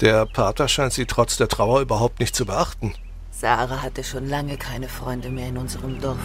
Der 0.00 0.24
Pater 0.26 0.68
scheint 0.68 0.92
sie 0.92 1.06
trotz 1.06 1.36
der 1.36 1.48
Trauer 1.48 1.80
überhaupt 1.80 2.20
nicht 2.20 2.34
zu 2.34 2.46
beachten. 2.46 2.94
Sarah 3.30 3.82
hatte 3.82 4.04
schon 4.04 4.28
lange 4.28 4.56
keine 4.56 4.88
Freunde 4.88 5.30
mehr 5.30 5.48
in 5.48 5.58
unserem 5.58 6.00
Dorf. 6.00 6.18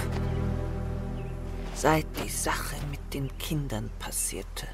Seit 1.76 2.06
die 2.24 2.30
Sache 2.30 2.76
mit 2.92 3.14
den 3.14 3.30
Kindern 3.38 3.90
passierte. 4.00 4.68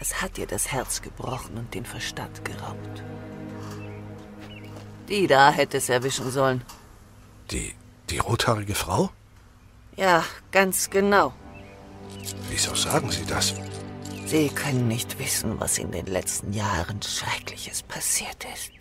Das 0.00 0.22
hat 0.22 0.38
ihr 0.38 0.46
das 0.46 0.72
Herz 0.72 1.02
gebrochen 1.02 1.58
und 1.58 1.74
den 1.74 1.84
Verstand 1.84 2.42
geraubt. 2.44 3.04
Die 5.08 5.26
da 5.26 5.52
hätte 5.52 5.76
es 5.76 5.90
erwischen 5.90 6.30
sollen. 6.30 6.64
Die, 7.50 7.74
die 8.08 8.18
rothaarige 8.18 8.74
Frau? 8.74 9.10
Ja, 9.96 10.24
ganz 10.52 10.88
genau. 10.88 11.34
Wieso 12.48 12.74
sagen 12.74 13.10
Sie 13.10 13.26
das? 13.26 13.54
Sie 14.24 14.48
können 14.48 14.88
nicht 14.88 15.18
wissen, 15.18 15.60
was 15.60 15.76
in 15.76 15.90
den 15.90 16.06
letzten 16.06 16.52
Jahren 16.54 17.02
Schreckliches 17.02 17.82
passiert 17.82 18.46
ist. 18.54 18.72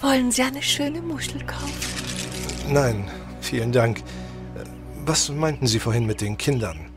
Wollen 0.00 0.30
Sie 0.30 0.42
eine 0.42 0.62
schöne 0.62 1.00
Muschel 1.00 1.46
kaufen? 1.46 1.72
Nein, 2.68 3.10
vielen 3.40 3.72
Dank. 3.72 4.02
Was 5.06 5.30
meinten 5.30 5.66
Sie 5.66 5.78
vorhin 5.78 6.04
mit 6.04 6.20
den 6.20 6.36
Kindern? 6.36 6.91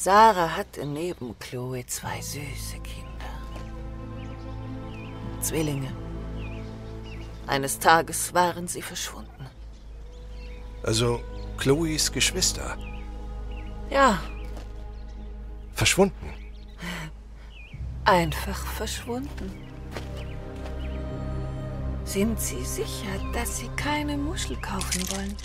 Sarah 0.00 0.56
hatte 0.56 0.86
neben 0.86 1.36
Chloe 1.40 1.84
zwei 1.84 2.20
süße 2.20 2.78
Kinder. 2.84 3.32
Zwillinge. 5.40 5.92
Eines 7.48 7.80
Tages 7.80 8.32
waren 8.32 8.68
sie 8.68 8.80
verschwunden. 8.80 9.46
Also 10.84 11.20
Chloes 11.56 12.12
Geschwister? 12.12 12.78
Ja. 13.90 14.22
Verschwunden? 15.74 16.32
Einfach 18.04 18.66
verschwunden. 18.66 19.52
Sind 22.04 22.40
Sie 22.40 22.64
sicher, 22.64 23.18
dass 23.32 23.58
Sie 23.58 23.68
keine 23.74 24.16
Muschel 24.16 24.56
kaufen 24.58 25.02
wollen? 25.10 25.36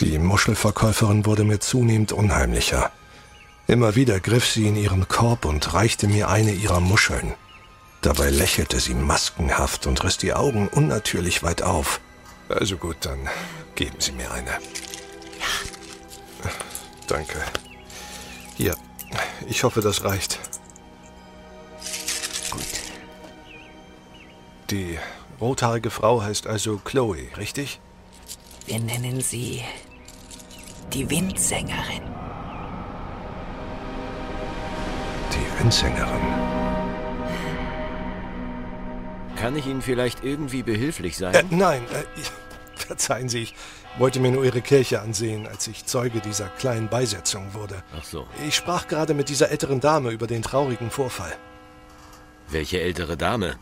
Die 0.00 0.18
Muschelverkäuferin 0.18 1.26
wurde 1.26 1.42
mir 1.42 1.58
zunehmend 1.58 2.12
unheimlicher. 2.12 2.92
Immer 3.66 3.96
wieder 3.96 4.20
griff 4.20 4.46
sie 4.46 4.68
in 4.68 4.76
ihren 4.76 5.08
Korb 5.08 5.44
und 5.44 5.74
reichte 5.74 6.06
mir 6.06 6.28
eine 6.28 6.52
ihrer 6.52 6.80
Muscheln. 6.80 7.34
Dabei 8.00 8.30
lächelte 8.30 8.78
sie 8.78 8.94
maskenhaft 8.94 9.88
und 9.88 10.04
riss 10.04 10.16
die 10.16 10.34
Augen 10.34 10.68
unnatürlich 10.68 11.42
weit 11.42 11.62
auf. 11.62 12.00
Also 12.48 12.76
gut, 12.76 12.98
dann 13.00 13.28
geben 13.74 13.96
Sie 13.98 14.12
mir 14.12 14.30
eine. 14.30 14.50
Ja. 14.50 16.50
Danke. 17.08 17.38
Hier, 18.56 18.76
ich 19.48 19.64
hoffe, 19.64 19.80
das 19.80 20.04
reicht. 20.04 20.38
Gut. 22.50 22.62
Die 24.70 24.96
rothaarige 25.40 25.90
Frau 25.90 26.22
heißt 26.22 26.46
also 26.46 26.78
Chloe, 26.78 27.28
richtig? 27.36 27.80
Wir 28.66 28.78
nennen 28.78 29.20
sie 29.20 29.62
die 30.92 31.08
Windsängerin. 31.10 32.02
Die 35.32 35.60
Windsängerin. 35.62 36.20
Kann 39.36 39.56
ich 39.56 39.66
Ihnen 39.66 39.82
vielleicht 39.82 40.24
irgendwie 40.24 40.62
behilflich 40.62 41.16
sein? 41.16 41.34
Äh, 41.34 41.44
nein, 41.50 41.82
äh, 41.92 42.04
verzeihen 42.76 43.28
Sie, 43.28 43.42
ich 43.42 43.54
wollte 43.98 44.18
mir 44.18 44.30
nur 44.30 44.44
Ihre 44.44 44.62
Kirche 44.62 45.00
ansehen, 45.00 45.46
als 45.46 45.66
ich 45.68 45.84
Zeuge 45.84 46.20
dieser 46.20 46.48
kleinen 46.48 46.88
Beisetzung 46.88 47.54
wurde. 47.54 47.82
Ach 47.96 48.04
so. 48.04 48.26
Ich 48.46 48.56
sprach 48.56 48.88
gerade 48.88 49.14
mit 49.14 49.28
dieser 49.28 49.50
älteren 49.50 49.80
Dame 49.80 50.10
über 50.10 50.26
den 50.26 50.42
traurigen 50.42 50.90
Vorfall. 50.90 51.32
Welche 52.48 52.80
ältere 52.80 53.16
Dame? 53.16 53.56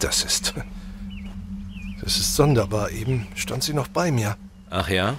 Das 0.00 0.24
ist. 0.24 0.54
Das 2.00 2.16
ist 2.16 2.36
sonderbar. 2.36 2.90
Eben 2.92 3.26
stand 3.34 3.64
sie 3.64 3.74
noch 3.74 3.88
bei 3.88 4.12
mir. 4.12 4.36
Ach 4.70 4.88
ja? 4.88 5.16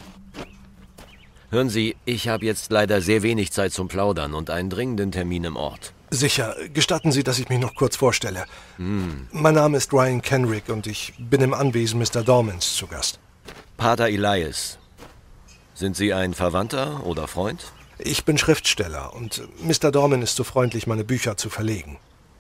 Hören 1.51 1.69
Sie, 1.69 1.95
ich 2.05 2.27
habe 2.27 2.45
jetzt 2.45 2.71
leider 2.71 3.01
sehr 3.01 3.23
wenig 3.23 3.51
Zeit 3.51 3.73
zum 3.73 3.87
Plaudern 3.87 4.35
und 4.35 4.51
einen 4.51 4.69
dringenden 4.69 5.11
Termin 5.11 5.45
im 5.45 5.55
Ort. 5.55 5.93
Sicher. 6.11 6.55
Gestatten 6.73 7.11
Sie, 7.11 7.23
dass 7.23 7.39
ich 7.39 7.49
mich 7.49 7.59
noch 7.59 7.73
kurz 7.73 7.95
vorstelle. 7.95 8.45
Hm. 8.77 9.27
Mein 9.31 9.55
Name 9.55 9.77
ist 9.77 9.91
Ryan 9.91 10.21
Kenrick 10.21 10.69
und 10.69 10.85
ich 10.85 11.13
bin 11.17 11.41
im 11.41 11.55
Anwesen 11.55 11.99
Mr. 11.99 12.23
Dormans 12.23 12.75
zu 12.75 12.85
Gast. 12.85 13.19
Pater 13.77 14.07
Elias. 14.09 14.77
Sind 15.73 15.95
Sie 15.95 16.13
ein 16.13 16.35
Verwandter 16.35 17.05
oder 17.05 17.27
Freund? 17.27 17.65
Ich 17.97 18.25
bin 18.25 18.37
Schriftsteller 18.37 19.13
und 19.15 19.41
Mr. 19.63 19.91
Dorman 19.91 20.21
ist 20.21 20.35
so 20.35 20.43
freundlich, 20.43 20.85
meine 20.85 21.03
Bücher 21.03 21.35
zu 21.35 21.49
verlegen. 21.49 21.97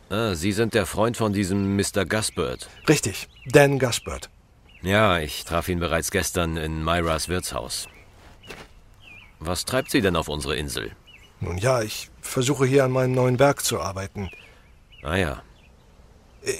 Ah, 0.09 0.35
Sie 0.35 0.51
sind 0.51 0.73
der 0.73 0.85
Freund 0.85 1.17
von 1.17 1.33
diesem 1.33 1.75
Mr. 1.75 2.05
Gusbert. 2.05 2.69
Richtig, 2.87 3.27
Dan 3.45 3.79
Gusbert. 3.79 4.29
Ja, 4.81 5.19
ich 5.19 5.45
traf 5.45 5.67
ihn 5.67 5.79
bereits 5.79 6.11
gestern 6.11 6.57
in 6.57 6.83
Myras 6.83 7.27
Wirtshaus. 7.27 7.87
Was 9.39 9.65
treibt 9.65 9.89
Sie 9.91 10.01
denn 10.01 10.15
auf 10.15 10.27
unsere 10.27 10.55
Insel? 10.55 10.91
Nun 11.39 11.57
ja, 11.57 11.81
ich 11.81 12.09
versuche 12.21 12.65
hier 12.65 12.83
an 12.83 12.91
meinem 12.91 13.13
neuen 13.13 13.39
Werk 13.39 13.63
zu 13.63 13.79
arbeiten. 13.79 14.29
Ah 15.01 15.15
ja. 15.15 15.43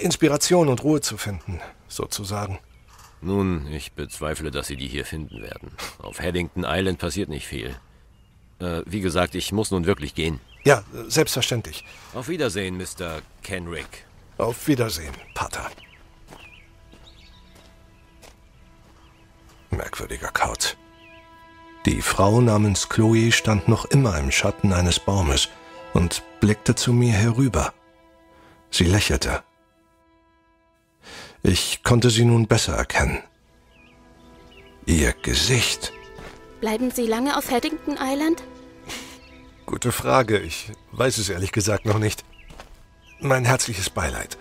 Inspiration 0.01 0.69
und 0.69 0.83
Ruhe 0.83 1.01
zu 1.01 1.17
finden, 1.17 1.59
sozusagen. 1.87 2.59
Nun, 3.21 3.67
ich 3.71 3.93
bezweifle, 3.93 4.51
dass 4.51 4.67
Sie 4.67 4.77
die 4.77 4.87
hier 4.87 5.05
finden 5.05 5.41
werden. 5.41 5.71
Auf 5.97 6.19
Haddington 6.19 6.63
Island 6.65 6.99
passiert 6.99 7.27
nicht 7.27 7.47
viel. 7.47 7.75
Äh, 8.59 8.81
wie 8.85 9.01
gesagt, 9.01 9.35
ich 9.35 9.51
muss 9.51 9.71
nun 9.71 9.85
wirklich 9.85 10.15
gehen. 10.15 10.39
Ja, 10.63 10.83
selbstverständlich. 11.07 11.83
Auf 12.13 12.27
Wiedersehen, 12.29 12.77
Mr. 12.77 13.21
Kenrick. 13.43 14.05
Auf 14.37 14.67
Wiedersehen, 14.67 15.13
Pater. 15.33 15.69
Merkwürdiger 19.71 20.29
Kaut. 20.29 20.77
Die 21.85 22.01
Frau 22.01 22.41
namens 22.41 22.89
Chloe 22.89 23.31
stand 23.31 23.67
noch 23.67 23.85
immer 23.85 24.17
im 24.17 24.31
Schatten 24.31 24.73
eines 24.73 24.99
Baumes 24.99 25.49
und 25.93 26.23
blickte 26.39 26.75
zu 26.75 26.91
mir 26.91 27.13
herüber. 27.13 27.73
Sie 28.69 28.83
lächelte. 28.83 29.43
Ich 31.41 31.83
konnte 31.83 32.09
sie 32.09 32.25
nun 32.25 32.47
besser 32.47 32.75
erkennen. 32.75 33.23
Ihr 34.85 35.13
Gesicht. 35.13 35.93
Bleiben 36.59 36.91
Sie 36.91 37.05
lange 37.05 37.37
auf 37.37 37.49
Haddington 37.49 37.97
Island? 37.99 38.43
Gute 39.65 39.91
Frage. 39.91 40.39
Ich 40.39 40.71
weiß 40.91 41.17
es 41.19 41.29
ehrlich 41.29 41.53
gesagt 41.53 41.85
noch 41.85 41.99
nicht. 41.99 42.25
Mein 43.21 43.45
herzliches 43.45 43.89
Beileid. 43.89 44.37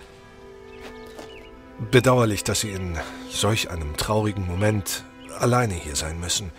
Bedauerlich, 1.91 2.43
dass 2.43 2.61
Sie 2.61 2.71
in 2.71 2.99
solch 3.31 3.71
einem 3.71 3.97
traurigen 3.97 4.47
Moment 4.47 5.05
alleine 5.39 5.75
hier 5.75 5.95
sein 5.95 6.19
müssen. 6.19 6.51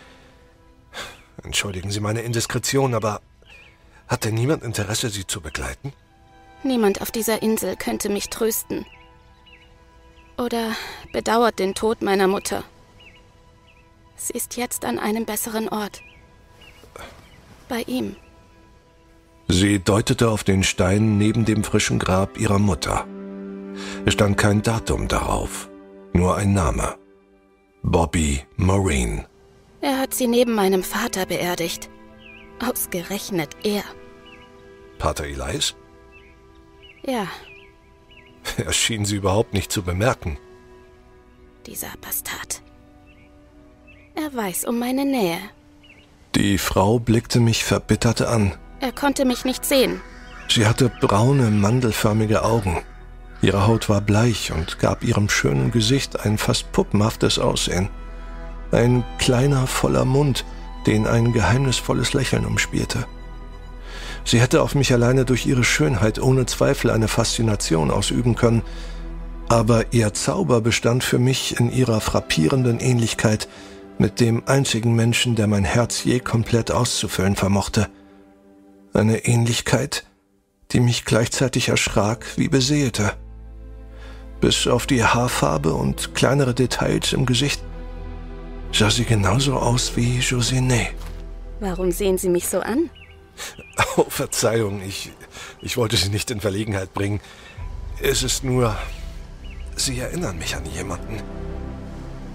Entschuldigen 1.43 1.91
Sie 1.91 1.99
meine 1.99 2.21
Indiskretion, 2.21 2.93
aber 2.93 3.21
hat 4.07 4.25
denn 4.25 4.35
niemand 4.35 4.63
Interesse, 4.63 5.09
Sie 5.09 5.25
zu 5.25 5.41
begleiten? 5.41 5.93
Niemand 6.63 7.01
auf 7.01 7.11
dieser 7.11 7.41
Insel 7.41 7.75
könnte 7.75 8.09
mich 8.09 8.29
trösten. 8.29 8.85
Oder 10.37 10.71
bedauert 11.13 11.59
den 11.59 11.75
Tod 11.75 12.01
meiner 12.01 12.27
Mutter. 12.27 12.63
Sie 14.15 14.33
ist 14.33 14.57
jetzt 14.57 14.83
an 14.83 14.99
einem 14.99 15.25
besseren 15.25 15.69
Ort. 15.69 16.01
Bei 17.69 17.83
ihm. 17.83 18.15
Sie 19.47 19.79
deutete 19.79 20.29
auf 20.29 20.43
den 20.43 20.63
Stein 20.63 21.17
neben 21.17 21.45
dem 21.45 21.63
frischen 21.63 21.99
Grab 21.99 22.37
ihrer 22.37 22.59
Mutter. 22.59 23.05
Es 24.05 24.13
stand 24.13 24.37
kein 24.37 24.61
Datum 24.61 25.07
darauf, 25.07 25.69
nur 26.13 26.35
ein 26.35 26.53
Name. 26.53 26.97
Bobby 27.81 28.43
Marine. 28.57 29.28
Er 29.81 29.97
hat 29.97 30.13
sie 30.13 30.27
neben 30.27 30.53
meinem 30.53 30.83
Vater 30.83 31.25
beerdigt. 31.25 31.89
Ausgerechnet 32.59 33.55
er. 33.63 33.83
Pater 34.97 35.25
Elias? 35.25 35.75
Ja, 37.05 37.27
Er 38.57 38.73
schien 38.73 39.05
sie 39.05 39.15
überhaupt 39.17 39.53
nicht 39.53 39.71
zu 39.71 39.83
bemerken. 39.83 40.37
dieser 41.65 41.93
Bastard. 42.01 42.61
Er 44.15 44.33
weiß 44.33 44.65
um 44.65 44.79
meine 44.79 45.05
Nähe. 45.05 45.37
Die 46.35 46.57
Frau 46.57 46.99
blickte 46.99 47.39
mich 47.39 47.63
verbittert 47.63 48.21
an. 48.21 48.55
Er 48.81 48.91
konnte 48.91 49.23
mich 49.25 49.45
nicht 49.45 49.63
sehen. 49.65 50.01
Sie 50.49 50.65
hatte 50.65 50.89
braune, 51.01 51.51
mandelförmige 51.51 52.43
Augen. 52.43 52.81
Ihre 53.41 53.67
Haut 53.67 53.87
war 53.87 54.01
bleich 54.01 54.51
und 54.51 54.79
gab 54.79 55.03
ihrem 55.03 55.29
schönen 55.29 55.71
Gesicht 55.71 56.19
ein 56.25 56.37
fast 56.37 56.71
puppenhaftes 56.71 57.39
Aussehen. 57.39 57.89
Ein 58.71 59.03
kleiner, 59.17 59.67
voller 59.67 60.05
Mund, 60.05 60.45
den 60.85 61.07
ein 61.07 61.33
geheimnisvolles 61.33 62.13
Lächeln 62.13 62.45
umspielte. 62.45 63.05
Sie 64.25 64.39
hätte 64.39 64.61
auf 64.61 64.75
mich 64.75 64.93
alleine 64.93 65.25
durch 65.25 65.45
ihre 65.45 65.63
Schönheit 65.63 66.19
ohne 66.19 66.45
Zweifel 66.45 66.91
eine 66.91 67.07
Faszination 67.07 67.89
ausüben 67.89 68.35
können, 68.35 68.61
aber 69.47 69.91
ihr 69.91 70.13
Zauber 70.13 70.61
bestand 70.61 71.03
für 71.03 71.17
mich 71.17 71.59
in 71.59 71.71
ihrer 71.71 72.01
frappierenden 72.01 72.79
Ähnlichkeit 72.79 73.47
mit 73.97 74.19
dem 74.19 74.43
einzigen 74.45 74.95
Menschen, 74.95 75.35
der 75.35 75.47
mein 75.47 75.63
Herz 75.63 76.03
je 76.03 76.19
komplett 76.19 76.71
auszufüllen 76.71 77.35
vermochte. 77.35 77.89
Eine 78.93 79.25
Ähnlichkeit, 79.25 80.05
die 80.71 80.79
mich 80.79 81.05
gleichzeitig 81.05 81.69
erschrak 81.69 82.25
wie 82.37 82.47
beseelte. 82.47 83.13
Bis 84.39 84.67
auf 84.67 84.85
die 84.85 85.03
Haarfarbe 85.03 85.73
und 85.73 86.13
kleinere 86.13 86.53
Details 86.53 87.11
im 87.11 87.25
Gesicht 87.25 87.61
sah 88.71 88.89
sie 88.89 89.05
genauso 89.05 89.55
aus 89.55 89.95
wie 89.95 90.19
Josinet. 90.19 90.93
Warum 91.59 91.91
sehen 91.91 92.17
Sie 92.17 92.29
mich 92.29 92.47
so 92.47 92.59
an? 92.61 92.89
Oh, 93.95 94.03
Verzeihung, 94.09 94.81
ich, 94.85 95.11
ich 95.61 95.77
wollte 95.77 95.95
Sie 95.95 96.09
nicht 96.09 96.29
in 96.31 96.41
Verlegenheit 96.41 96.93
bringen. 96.93 97.21
Es 98.01 98.23
ist 98.23 98.43
nur, 98.43 98.75
Sie 99.75 99.99
erinnern 99.99 100.37
mich 100.37 100.55
an 100.55 100.65
jemanden. 100.65 101.21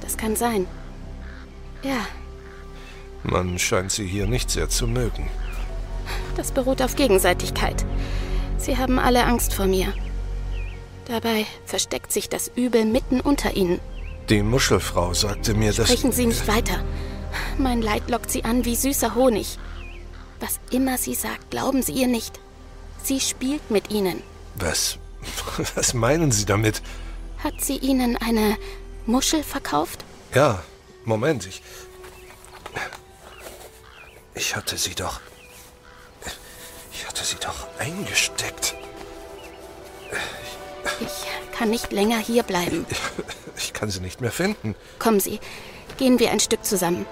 Das 0.00 0.16
kann 0.16 0.34
sein. 0.36 0.66
Ja, 1.82 2.06
Man 3.22 3.58
scheint 3.58 3.92
Sie 3.92 4.06
hier 4.06 4.26
nicht 4.26 4.50
sehr 4.50 4.68
zu 4.70 4.86
mögen. 4.86 5.28
das 6.36 6.50
beruht 6.52 6.80
auf 6.82 6.96
Gegenseitigkeit. 6.96 7.84
Sie 8.56 8.76
haben 8.78 8.98
alle 8.98 9.24
Angst 9.24 9.52
vor 9.54 9.66
mir. 9.66 9.92
Dabei 11.06 11.44
versteckt 11.66 12.10
sich 12.12 12.28
das 12.30 12.50
Übel 12.56 12.86
mitten 12.86 13.20
unter 13.20 13.54
ihnen. 13.54 13.80
Die 14.28 14.42
Muschelfrau 14.42 15.12
sagte 15.12 15.52
mir, 15.54 15.72
dass... 15.72 15.88
Sprechen 15.88 16.12
Sie 16.12 16.26
nicht 16.26 16.48
weiter. 16.48 16.82
Mein 17.58 17.82
Leid 17.82 18.08
lockt 18.08 18.30
Sie 18.30 18.44
an 18.44 18.64
wie 18.64 18.74
süßer 18.74 19.14
Honig. 19.14 19.58
Was 20.40 20.60
immer 20.70 20.96
sie 20.98 21.14
sagt, 21.14 21.50
glauben 21.50 21.82
Sie 21.82 21.92
ihr 21.92 22.06
nicht. 22.06 22.40
Sie 23.02 23.20
spielt 23.20 23.70
mit 23.70 23.90
Ihnen. 23.90 24.22
Was... 24.56 24.98
Was 25.74 25.94
meinen 25.94 26.32
Sie 26.32 26.44
damit? 26.46 26.82
Hat 27.42 27.60
sie 27.60 27.76
Ihnen 27.76 28.16
eine 28.16 28.56
Muschel 29.06 29.42
verkauft? 29.42 30.04
Ja, 30.34 30.62
Moment, 31.04 31.46
ich... 31.46 31.62
Ich 34.34 34.56
hatte 34.56 34.76
sie 34.78 34.94
doch... 34.94 35.20
Ich 36.92 37.06
hatte 37.06 37.24
sie 37.24 37.36
doch 37.36 37.68
eingesteckt. 37.78 38.74
Ich 41.00 41.56
kann 41.56 41.70
nicht 41.70 41.92
länger 41.92 42.18
hier 42.18 42.42
bleiben. 42.42 42.86
Ich 43.56 43.72
kann 43.72 43.90
sie 43.90 44.00
nicht 44.00 44.20
mehr 44.20 44.32
finden. 44.32 44.74
Kommen 44.98 45.20
Sie, 45.20 45.38
gehen 45.96 46.18
wir 46.18 46.30
ein 46.30 46.40
Stück 46.40 46.64
zusammen. 46.64 47.06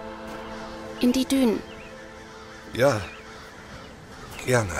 In 1.00 1.12
die 1.12 1.24
Dünen. 1.24 1.60
Ja, 2.74 3.00
gerne. 4.46 4.72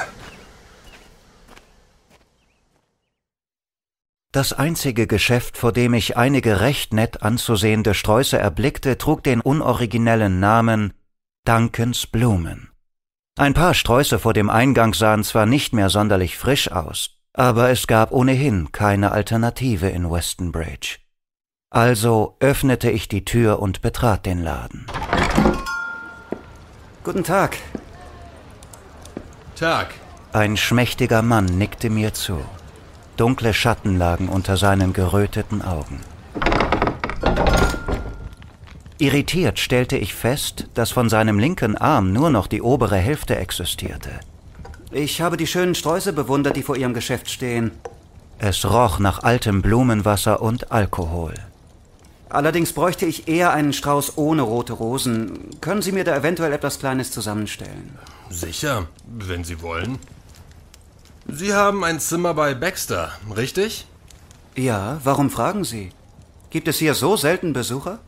Das 4.33 4.55
einzige 4.55 5.07
Geschäft, 5.07 5.59
vor 5.59 5.73
dem 5.73 5.93
ich 5.93 6.17
einige 6.17 6.61
recht 6.61 6.95
nett 6.95 7.23
anzusehende 7.23 7.93
Sträuße 7.93 8.39
erblickte, 8.39 8.97
trug 8.97 9.23
den 9.23 9.43
unoriginellen 9.43 10.41
Namen 10.41 10.95
Duncans 11.45 12.07
Blumen. 12.07 12.71
Ein 13.37 13.53
paar 13.53 13.75
Sträuße 13.75 14.19
vor 14.19 14.33
dem 14.33 14.49
Eingang 14.49 14.95
sahen 14.95 15.23
zwar 15.23 15.45
nicht 15.45 15.75
mehr 15.75 15.91
sonderlich 15.91 16.39
frisch 16.39 16.73
aus, 16.73 17.19
aber 17.35 17.71
es 17.71 17.87
gab 17.87 18.13
ohnehin 18.13 18.73
keine 18.73 19.13
Alternative 19.13 19.89
in 19.89 20.11
Westonbridge. 20.11 20.99
Also 21.71 22.37
öffnete 22.41 22.91
ich 22.91 23.09
die 23.09 23.25
Tür 23.25 23.59
und 23.61 23.81
betrat 23.81 24.27
den 24.27 24.43
Laden. 24.43 24.87
Guten 27.03 27.25
Tag. 27.25 27.57
Tag. 29.57 29.95
Ein 30.33 30.57
schmächtiger 30.57 31.23
Mann 31.23 31.47
nickte 31.47 31.89
mir 31.89 32.13
zu. 32.13 32.39
Dunkle 33.17 33.55
Schatten 33.55 33.97
lagen 33.97 34.29
unter 34.29 34.57
seinen 34.57 34.93
geröteten 34.93 35.63
Augen. 35.63 36.01
Irritiert 38.99 39.59
stellte 39.59 39.97
ich 39.97 40.15
fest, 40.15 40.69
dass 40.75 40.91
von 40.91 41.09
seinem 41.09 41.39
linken 41.39 41.77
Arm 41.77 42.13
nur 42.13 42.31
noch 42.31 42.47
die 42.47 42.63
obere 42.63 42.97
Hälfte 42.97 43.37
existierte. 43.37 44.21
Ich 44.93 45.23
habe 45.23 45.39
die 45.39 45.47
schönen 45.47 45.75
Sträuße 45.75 46.13
bewundert, 46.13 46.57
die 46.57 46.63
vor 46.63 46.77
Ihrem 46.77 46.93
Geschäft 46.93 47.31
stehen. 47.31 47.71
Es 48.39 48.65
roch 48.65 48.99
nach 48.99 49.23
altem 49.23 49.63
Blumenwasser 49.63 50.43
und 50.43 50.71
Alkohol. 50.71 51.35
Allerdings 52.29 52.73
bräuchte 52.73 53.07
ich 53.07 53.29
eher 53.29 53.53
einen 53.53 53.73
Strauß 53.73 54.19
ohne 54.19 54.43
rote 54.43 54.75
Rosen. 54.75 55.61
Können 55.61 55.81
Sie 55.81 55.93
mir 55.93 56.05
da 56.05 56.17
eventuell 56.17 56.53
etwas 56.53 56.79
Kleines 56.79 57.11
zusammenstellen? 57.11 57.99
Sicher, 58.29 58.87
wenn 59.07 59.45
Sie 59.45 59.63
wollen. 59.63 59.99
Sie 61.27 61.55
haben 61.55 61.85
ein 61.85 62.01
Zimmer 62.01 62.35
bei 62.35 62.55
Baxter, 62.55 63.13
richtig? 63.35 63.87
Ja, 64.57 65.01
warum 65.05 65.31
fragen 65.31 65.65
Sie? 65.65 65.93
Gibt 66.51 66.69
es 66.69 66.79
hier 66.79 66.95
so 66.95 67.17
selten 67.17 67.55
Besucher? 67.55 67.99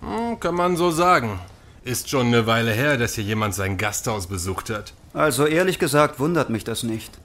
Hm, 0.00 0.40
kann 0.40 0.54
man 0.54 0.76
so 0.76 0.90
sagen. 0.90 1.38
Ist 1.84 2.10
schon 2.10 2.26
eine 2.26 2.46
Weile 2.46 2.72
her, 2.72 2.98
dass 2.98 3.14
hier 3.14 3.24
jemand 3.24 3.54
sein 3.54 3.78
Gasthaus 3.78 4.26
besucht 4.26 4.68
hat. 4.70 4.92
Also 5.14 5.46
ehrlich 5.46 5.78
gesagt 5.78 6.18
wundert 6.18 6.50
mich 6.50 6.64
das 6.64 6.82
nicht. 6.82 7.18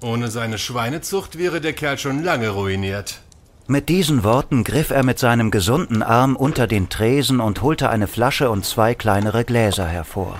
Ohne 0.00 0.30
seine 0.30 0.58
Schweinezucht 0.58 1.38
wäre 1.38 1.60
der 1.60 1.72
Kerl 1.72 1.98
schon 1.98 2.22
lange 2.22 2.50
ruiniert. 2.50 3.20
Mit 3.66 3.88
diesen 3.88 4.24
Worten 4.24 4.64
griff 4.64 4.90
er 4.90 5.04
mit 5.04 5.18
seinem 5.18 5.50
gesunden 5.50 6.02
Arm 6.02 6.36
unter 6.36 6.66
den 6.66 6.88
Tresen 6.88 7.40
und 7.40 7.62
holte 7.62 7.90
eine 7.90 8.06
Flasche 8.06 8.50
und 8.50 8.64
zwei 8.64 8.94
kleinere 8.94 9.44
Gläser 9.44 9.86
hervor. 9.86 10.38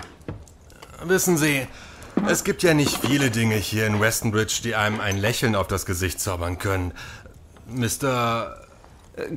Wissen 1.05 1.37
Sie, 1.37 1.67
es 2.29 2.45
gibt 2.45 2.62
ja 2.62 2.75
nicht 2.75 2.99
viele 2.99 3.31
Dinge 3.31 3.57
hier 3.57 3.87
in 3.87 4.01
Westonbridge, 4.01 4.61
die 4.62 4.75
einem 4.75 5.01
ein 5.01 5.19
Lächeln 5.19 5.55
auf 5.55 5.67
das 5.67 5.87
Gesicht 5.87 6.21
zaubern 6.21 6.59
können. 6.59 6.93
Mr. 7.69 8.57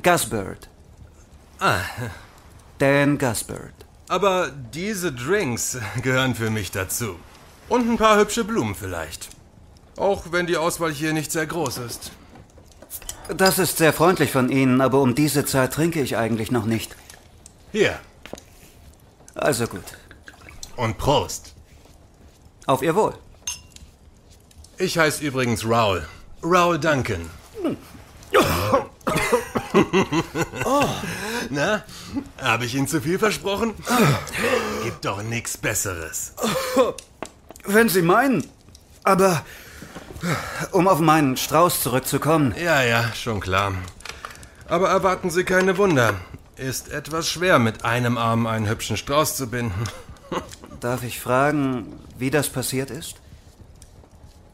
Gusbird. 0.02 0.68
Ah, 1.58 1.80
Dan 2.78 3.18
Gusbird. 3.18 3.74
Aber 4.08 4.50
diese 4.74 5.12
Drinks 5.12 5.78
gehören 6.02 6.34
für 6.34 6.50
mich 6.50 6.70
dazu. 6.70 7.16
Und 7.68 7.90
ein 7.90 7.96
paar 7.96 8.18
hübsche 8.18 8.44
Blumen 8.44 8.74
vielleicht. 8.74 9.28
Auch 9.96 10.24
wenn 10.30 10.46
die 10.46 10.56
Auswahl 10.56 10.92
hier 10.92 11.12
nicht 11.12 11.32
sehr 11.32 11.46
groß 11.46 11.78
ist. 11.78 12.12
Das 13.36 13.58
ist 13.58 13.78
sehr 13.78 13.92
freundlich 13.92 14.30
von 14.30 14.50
Ihnen, 14.50 14.80
aber 14.80 15.00
um 15.00 15.14
diese 15.14 15.44
Zeit 15.44 15.72
trinke 15.72 16.00
ich 16.00 16.16
eigentlich 16.16 16.50
noch 16.52 16.64
nicht. 16.64 16.94
Hier. 17.72 17.98
Also 19.34 19.66
gut. 19.66 19.82
Und 20.76 20.96
Prost. 20.98 21.54
Auf 22.66 22.82
Ihr 22.82 22.94
Wohl. 22.94 23.14
Ich 24.78 24.98
heiße 24.98 25.24
übrigens 25.24 25.68
Raul. 25.68 26.06
Raul 26.42 26.78
Duncan. 26.78 27.30
oh. 30.64 30.84
Na, 31.50 31.82
habe 32.40 32.64
ich 32.64 32.74
Ihnen 32.74 32.88
zu 32.88 33.00
viel 33.00 33.18
versprochen? 33.18 33.74
Gibt 34.84 35.04
doch 35.04 35.22
nichts 35.22 35.56
Besseres. 35.56 36.34
Wenn 37.66 37.88
Sie 37.88 38.02
meinen. 38.02 38.44
Aber 39.02 39.44
um 40.72 40.88
auf 40.88 41.00
meinen 41.00 41.36
Strauß 41.36 41.82
zurückzukommen. 41.82 42.54
Ja, 42.58 42.82
ja, 42.82 43.12
schon 43.14 43.40
klar. 43.40 43.72
Aber 44.68 44.88
erwarten 44.88 45.30
Sie 45.30 45.44
keine 45.44 45.78
Wunder. 45.78 46.14
Ist 46.56 46.90
etwas 46.90 47.28
schwer, 47.28 47.58
mit 47.58 47.84
einem 47.84 48.18
Arm 48.18 48.46
einen 48.46 48.68
hübschen 48.68 48.96
Strauß 48.96 49.36
zu 49.36 49.48
binden. 49.48 49.84
Darf 50.80 51.02
ich 51.02 51.20
fragen, 51.20 52.00
wie 52.18 52.30
das 52.30 52.48
passiert 52.48 52.90
ist? 52.90 53.16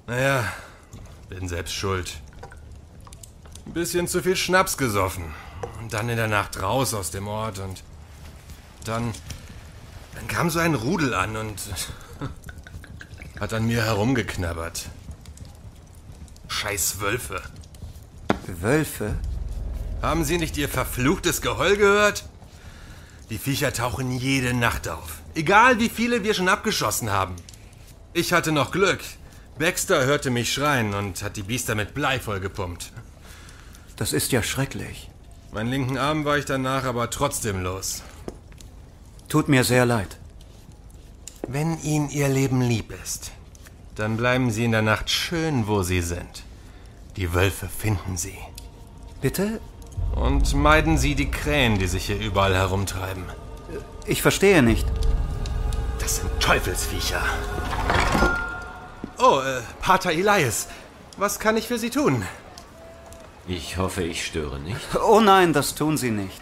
Naja, 0.07 0.45
bin 1.29 1.49
selbst 1.49 1.75
schuld. 1.75 2.21
Ein 3.67 3.73
bisschen 3.73 4.09
zu 4.09 4.23
viel 4.23 4.37
Schnaps 4.37 4.77
gesoffen. 4.77 5.25
Und 5.81 5.93
dann 5.95 6.09
in 6.09 6.17
der 6.17 6.29
Nacht 6.29 6.61
raus 6.61 6.93
aus 6.93 7.11
dem 7.11 7.29
Ort 7.29 7.59
und 7.59 7.83
dann. 8.85 9.13
Dann 10.15 10.29
kam 10.29 10.51
so 10.51 10.59
ein 10.59 10.75
Rudel 10.75 11.15
an 11.15 11.37
und 11.37 11.59
hat 13.43 13.55
an 13.55 13.67
mir 13.67 13.85
herumgeknabbert. 13.85 14.89
Scheiß 16.47 17.01
Wölfe. 17.01 17.43
Wölfe? 18.47 19.17
Haben 20.01 20.23
Sie 20.23 20.39
nicht 20.39 20.57
Ihr 20.57 20.69
verfluchtes 20.69 21.43
Geheul 21.43 21.77
gehört? 21.77 22.25
Die 23.31 23.39
Viecher 23.39 23.73
tauchen 23.73 24.13
jede 24.13 24.55
Nacht 24.55 24.87
auf. 24.87 25.23
Egal 25.35 25.81
wie 25.81 25.89
viele 25.89 26.23
wir 26.23 26.35
schon 26.35 26.49
abgeschossen 26.49 27.11
haben. 27.11 27.35
Ich 28.13 28.33
hatte 28.33 28.53
noch 28.53 28.71
Glück. 28.71 29.01
Baxter 29.59 30.05
hörte 30.05 30.31
mich 30.31 30.53
schreien 30.53 30.95
und 30.95 31.25
hat 31.25 31.37
die 31.37 31.43
Biester 31.43 31.75
mit 31.75 31.95
Blei 31.95 32.21
vollgepumpt. 32.21 32.93
Das 33.97 34.13
ist 34.13 34.31
ja 34.31 34.45
schrecklich. 34.45 35.11
Meinen 35.51 35.71
linken 35.71 35.99
Arm 35.99 36.25
war 36.25 36.39
ich 36.39 36.45
danach 36.45 36.85
aber 36.85 37.11
trotzdem 37.11 37.61
los. 37.61 38.05
Tut 39.29 39.49
mir 39.49 39.65
sehr 39.65 39.85
leid. 39.85 40.17
Wenn 41.49 41.81
Ihnen 41.83 42.09
Ihr 42.11 42.29
Leben 42.29 42.61
lieb 42.61 42.93
ist, 43.03 43.33
dann 43.97 44.17
bleiben 44.17 44.51
Sie 44.51 44.65
in 44.65 44.73
der 44.73 44.83
Nacht 44.83 45.11
schön, 45.11 45.67
wo 45.67 45.83
Sie 45.83 46.01
sind. 46.01 46.45
Die 47.17 47.35
Wölfe 47.35 47.69
finden 47.69 48.17
Sie. 48.17 48.39
Bitte? 49.21 49.61
Und 50.15 50.55
meiden 50.55 50.99
Sie 50.99 51.15
die 51.15 51.31
Krähen, 51.31 51.79
die 51.79 51.89
sich 51.89 52.07
hier 52.07 52.19
überall 52.19 52.55
herumtreiben. 52.55 53.25
Ich 54.07 54.23
verstehe 54.23 54.63
nicht. 54.63 54.87
Das 55.99 56.17
sind 56.17 56.31
Teufelsviecher. 56.41 57.23
Oh, 59.19 59.41
äh, 59.41 59.61
Pater 59.81 60.11
Elias. 60.11 60.69
Was 61.17 61.39
kann 61.39 61.57
ich 61.57 61.69
für 61.69 61.79
Sie 61.79 61.91
tun? 61.91 62.25
Ich 63.47 63.77
hoffe, 63.77 64.05
ich 64.05 64.25
störe 64.25 64.59
nicht. 64.61 64.81
Oh 65.05 65.21
nein, 65.21 65.53
das 65.53 65.75
tun 65.75 65.97
Sie 65.97 66.11
nicht. 66.11 66.41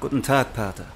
Guten 0.00 0.22
Tag, 0.22 0.54
Pater. 0.54 0.86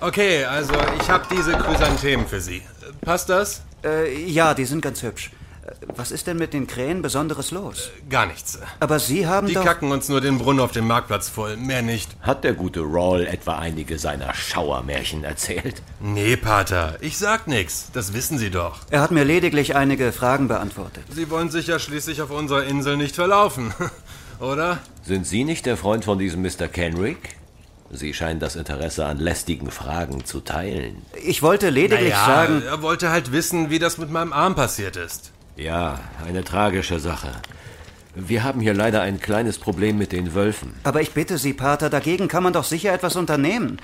Okay, 0.00 0.44
also 0.44 0.72
ich 1.00 1.08
habe 1.08 1.24
diese 1.30 1.52
Chrysanthemen 1.52 2.26
für 2.26 2.40
Sie. 2.40 2.62
Passt 3.00 3.28
das? 3.28 3.62
Äh, 3.82 4.24
ja, 4.26 4.54
die 4.54 4.64
sind 4.64 4.82
ganz 4.82 5.02
hübsch. 5.02 5.30
Äh, 5.66 5.70
Was 5.96 6.10
ist 6.10 6.26
denn 6.26 6.36
mit 6.36 6.52
den 6.52 6.66
Krähen 6.66 7.00
Besonderes 7.00 7.50
los? 7.52 7.90
Gar 8.10 8.26
nichts. 8.26 8.58
Aber 8.80 8.98
Sie 8.98 9.26
haben 9.26 9.46
Die 9.46 9.54
doch... 9.54 9.64
kacken 9.64 9.92
uns 9.92 10.08
nur 10.10 10.20
den 10.20 10.38
Brunnen 10.38 10.60
auf 10.60 10.72
dem 10.72 10.86
Marktplatz 10.86 11.28
voll, 11.30 11.56
mehr 11.56 11.80
nicht. 11.82 12.10
Hat 12.20 12.44
der 12.44 12.52
gute 12.52 12.80
Rawl 12.80 13.26
etwa 13.26 13.56
einige 13.58 13.98
seiner 13.98 14.34
Schauermärchen 14.34 15.24
erzählt? 15.24 15.80
Nee, 16.00 16.36
Pater, 16.36 16.96
ich 17.00 17.16
sag 17.16 17.46
nix. 17.46 17.88
Das 17.94 18.12
wissen 18.12 18.36
Sie 18.36 18.50
doch. 18.50 18.80
Er 18.90 19.00
hat 19.00 19.10
mir 19.10 19.24
lediglich 19.24 19.74
einige 19.74 20.12
Fragen 20.12 20.48
beantwortet. 20.48 21.04
Sie 21.10 21.30
wollen 21.30 21.50
sich 21.50 21.66
ja 21.68 21.78
schließlich 21.78 22.20
auf 22.20 22.30
unserer 22.30 22.64
Insel 22.64 22.96
nicht 22.98 23.14
verlaufen. 23.14 23.72
Oder? 24.40 24.78
Sind 25.02 25.26
Sie 25.26 25.44
nicht 25.44 25.64
der 25.64 25.76
Freund 25.78 26.04
von 26.04 26.18
diesem 26.18 26.42
Mr. 26.42 26.68
Kenrick? 26.68 27.36
Sie 27.96 28.12
scheinen 28.12 28.40
das 28.40 28.56
Interesse 28.56 29.06
an 29.06 29.18
lästigen 29.18 29.70
Fragen 29.70 30.24
zu 30.24 30.40
teilen. 30.40 31.02
Ich 31.24 31.42
wollte 31.42 31.70
lediglich 31.70 32.10
Naja, 32.12 32.26
sagen... 32.26 32.62
er 32.62 32.82
wollte 32.82 33.10
halt 33.10 33.32
wissen, 33.32 33.70
wie 33.70 33.78
das 33.78 33.98
mit 33.98 34.10
meinem 34.10 34.32
Arm 34.32 34.54
passiert 34.54 34.96
ist. 34.96 35.30
Ja, 35.56 36.00
eine 36.26 36.42
tragische 36.44 36.98
Sache. 36.98 37.30
Wir 38.16 38.42
haben 38.44 38.60
hier 38.60 38.74
leider 38.74 39.02
ein 39.02 39.20
kleines 39.20 39.58
Problem 39.58 39.98
mit 39.98 40.12
den 40.12 40.34
Wölfen. 40.34 40.74
Aber 40.84 41.00
ich 41.00 41.12
bitte 41.12 41.38
Sie, 41.38 41.52
Pater, 41.52 41.90
dagegen 41.90 42.28
kann 42.28 42.42
man 42.42 42.52
doch 42.52 42.64
sicher 42.64 42.92
etwas 42.92 43.16
unternehmen. 43.16 43.78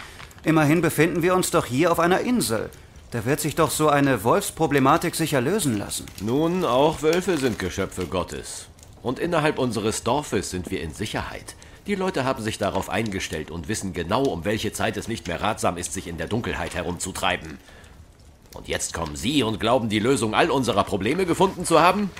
Immerhin 0.44 0.80
befinden 0.80 1.22
wir 1.22 1.34
uns 1.34 1.50
doch 1.50 1.66
hier 1.66 1.92
auf 1.92 2.00
einer 2.00 2.20
Insel. 2.20 2.70
Da 3.10 3.24
wird 3.24 3.40
sich 3.40 3.56
doch 3.56 3.70
so 3.70 3.88
eine 3.88 4.22
Wolfsproblematik 4.22 5.16
sicher 5.16 5.40
lösen 5.40 5.76
lassen. 5.78 6.06
Nun, 6.20 6.64
auch 6.64 7.02
Wölfe 7.02 7.38
sind 7.38 7.58
Geschöpfe 7.58 8.06
Gottes. 8.06 8.66
Und 9.02 9.18
innerhalb 9.18 9.58
unseres 9.58 10.04
Dorfes 10.04 10.50
sind 10.50 10.70
wir 10.70 10.80
in 10.80 10.94
Sicherheit. 10.94 11.56
Die 11.90 11.96
Leute 11.96 12.24
haben 12.24 12.40
sich 12.40 12.56
darauf 12.56 12.88
eingestellt 12.88 13.50
und 13.50 13.66
wissen 13.66 13.92
genau, 13.92 14.22
um 14.22 14.44
welche 14.44 14.72
Zeit 14.72 14.96
es 14.96 15.08
nicht 15.08 15.26
mehr 15.26 15.42
ratsam 15.42 15.76
ist, 15.76 15.92
sich 15.92 16.06
in 16.06 16.18
der 16.18 16.28
Dunkelheit 16.28 16.76
herumzutreiben. 16.76 17.58
Und 18.54 18.68
jetzt 18.68 18.94
kommen 18.94 19.16
Sie 19.16 19.42
und 19.42 19.58
glauben, 19.58 19.88
die 19.88 19.98
Lösung 19.98 20.32
all 20.32 20.52
unserer 20.52 20.84
Probleme 20.84 21.26
gefunden 21.26 21.64
zu 21.64 21.80
haben? 21.80 22.12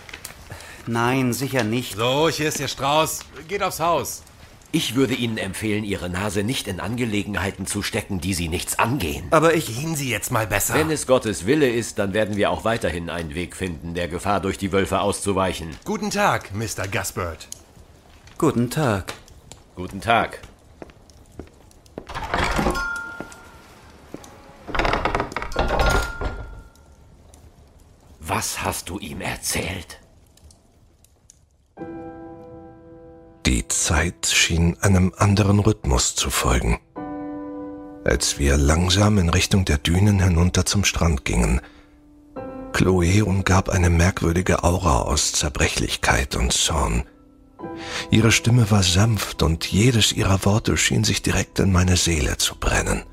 Nein, 0.89 1.33
sicher 1.33 1.63
nicht. 1.63 1.95
So, 1.95 2.29
hier 2.29 2.49
ist 2.49 2.59
Ihr 2.59 2.67
Strauß. 2.67 3.21
Geht 3.47 3.63
aufs 3.63 3.79
Haus. 3.79 4.25
Ich 4.73 4.97
würde 4.97 5.15
Ihnen 5.15 5.39
empfehlen, 5.39 5.85
Ihre 5.85 6.11
Nase 6.11 6.43
nicht 6.43 6.67
in 6.67 6.81
Angelegenheiten 6.81 7.65
zu 7.65 7.83
stecken, 7.83 8.21
die 8.21 8.35
Sie 8.35 8.49
nichts 8.49 8.77
angehen. 8.77 9.29
Aber 9.31 9.55
ich... 9.55 9.67
Gehen 9.67 9.95
Sie 9.95 10.11
jetzt 10.11 10.33
mal 10.33 10.49
besser. 10.49 10.75
Wenn 10.75 10.91
es 10.91 11.07
Gottes 11.07 11.47
Wille 11.47 11.71
ist, 11.71 12.01
dann 12.01 12.13
werden 12.13 12.35
wir 12.37 12.51
auch 12.51 12.65
weiterhin 12.65 13.09
einen 13.09 13.37
Weg 13.37 13.55
finden, 13.55 13.95
der 13.95 14.09
Gefahr 14.09 14.41
durch 14.41 14.59
die 14.59 14.73
Wölfe 14.73 15.01
auszuweichen. 15.01 15.77
Guten 15.85 16.11
Tag, 16.11 16.53
Mr. 16.53 16.89
Gaspard. 16.91 17.47
Guten 18.37 18.69
Tag. 18.69 19.15
Guten 19.77 20.01
Tag. 20.01 20.41
Was 28.19 28.63
hast 28.63 28.89
du 28.89 28.99
ihm 28.99 29.21
erzählt? 29.21 30.01
Die 33.47 33.67
Zeit 33.69 34.27
schien 34.27 34.77
einem 34.81 35.13
anderen 35.17 35.59
Rhythmus 35.61 36.15
zu 36.15 36.31
folgen. 36.31 36.79
Als 38.05 38.39
wir 38.39 38.57
langsam 38.57 39.19
in 39.19 39.29
Richtung 39.29 39.65
der 39.65 39.79
Dünen 39.79 40.21
hinunter 40.23 40.65
zum 40.65 40.85
Strand 40.85 41.25
gingen, 41.25 41.61
Chloe 42.73 43.23
umgab 43.25 43.69
eine 43.69 43.91
merkwürdige 43.91 44.63
Aura 44.65 45.03
aus 45.03 45.33
Zerbrechlichkeit 45.33 46.37
und 46.37 46.53
Zorn. 46.53 47.05
Ihre 48.11 48.33
Stimme 48.33 48.71
war 48.71 48.83
sanft 48.83 49.43
und 49.43 49.67
jedes 49.67 50.13
ihrer 50.13 50.45
Worte 50.45 50.77
schien 50.77 51.05
sich 51.05 51.23
direkt 51.23 51.59
in 51.59 51.73
meine 51.73 51.97
Seele 51.97 52.37
zu 52.39 52.57
brennen. 52.57 53.05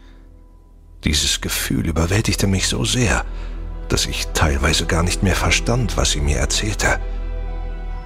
Dieses 1.03 1.41
Gefühl 1.41 1.87
überwältigte 1.87 2.47
mich 2.47 2.67
so 2.67 2.83
sehr, 2.83 3.23
dass 3.89 4.05
ich 4.05 4.27
teilweise 4.33 4.85
gar 4.85 5.03
nicht 5.03 5.23
mehr 5.23 5.35
verstand, 5.35 5.97
was 5.97 6.11
sie 6.11 6.21
mir 6.21 6.37
erzählte. 6.37 6.99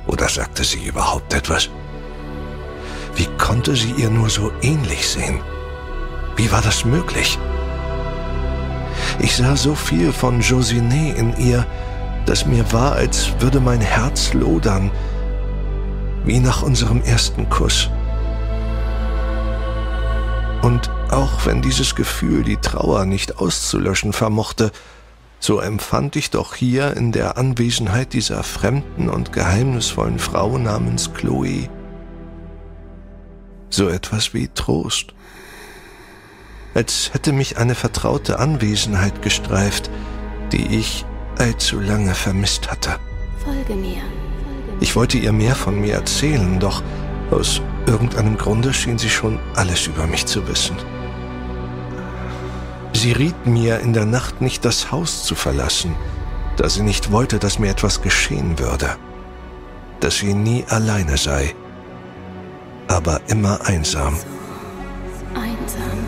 Oder 0.07 0.29
sagte 0.29 0.63
sie 0.63 0.85
überhaupt 0.85 1.33
etwas? 1.33 1.69
Wie 3.15 3.27
konnte 3.37 3.75
sie 3.75 3.91
ihr 3.91 4.09
nur 4.09 4.29
so 4.29 4.51
ähnlich 4.61 5.07
sehen? 5.07 5.39
Wie 6.35 6.51
war 6.51 6.61
das 6.61 6.85
möglich? 6.85 7.37
Ich 9.19 9.35
sah 9.35 9.55
so 9.55 9.75
viel 9.75 10.11
von 10.11 10.41
Josinet 10.41 11.17
in 11.17 11.35
ihr, 11.37 11.65
dass 12.25 12.45
mir 12.45 12.71
war, 12.71 12.93
als 12.93 13.29
würde 13.39 13.59
mein 13.59 13.81
Herz 13.81 14.33
lodern, 14.33 14.91
wie 16.23 16.39
nach 16.39 16.61
unserem 16.61 17.01
ersten 17.01 17.49
Kuss. 17.49 17.89
Und 20.61 20.91
auch 21.09 21.45
wenn 21.45 21.61
dieses 21.61 21.95
Gefühl 21.95 22.43
die 22.43 22.57
Trauer 22.57 23.05
nicht 23.05 23.37
auszulöschen 23.39 24.13
vermochte, 24.13 24.71
so 25.39 25.59
empfand 25.59 26.15
ich 26.15 26.29
doch 26.29 26.53
hier 26.53 26.95
in 26.95 27.11
der 27.11 27.37
Anwesenheit 27.37 28.13
dieser 28.13 28.43
fremden 28.43 29.09
und 29.09 29.33
geheimnisvollen 29.33 30.19
Frau 30.19 30.57
namens 30.57 31.13
Chloe 31.13 31.67
so 33.73 33.89
etwas 33.89 34.33
wie 34.33 34.49
Trost. 34.49 35.13
Als 36.73 37.13
hätte 37.13 37.33
mich 37.33 37.57
eine 37.57 37.75
vertraute 37.75 38.39
Anwesenheit 38.39 39.21
gestreift, 39.21 39.89
die 40.51 40.77
ich 40.77 41.05
allzu 41.37 41.79
lange 41.79 42.13
vermisst 42.13 42.69
hatte. 42.69 42.97
Folge 43.43 43.73
mir. 43.73 44.01
Ich 44.81 44.95
wollte 44.95 45.19
ihr 45.19 45.31
mehr 45.31 45.53
von 45.55 45.79
mir 45.79 45.93
erzählen, 45.93 46.59
doch 46.59 46.81
aus 47.29 47.61
irgendeinem 47.85 48.35
Grunde 48.35 48.73
schien 48.73 48.97
sie 48.97 49.11
schon 49.11 49.39
alles 49.55 49.85
über 49.85 50.07
mich 50.07 50.25
zu 50.25 50.45
wissen. 50.47 50.75
Sie 52.93 53.11
riet 53.11 53.45
mir, 53.45 53.79
in 53.79 53.93
der 53.93 54.05
Nacht 54.05 54.41
nicht 54.41 54.65
das 54.65 54.91
Haus 54.91 55.23
zu 55.23 55.35
verlassen, 55.35 55.95
da 56.57 56.67
sie 56.67 56.81
nicht 56.81 57.11
wollte, 57.11 57.37
dass 57.37 57.59
mir 57.59 57.69
etwas 57.69 58.01
geschehen 58.01 58.57
würde, 58.57 58.89
dass 59.99 60.17
sie 60.17 60.33
nie 60.33 60.65
alleine 60.67 61.15
sei, 61.15 61.53
aber 62.87 63.21
immer 63.27 63.59
einsam. 63.65 64.15
Einsam. 65.35 65.99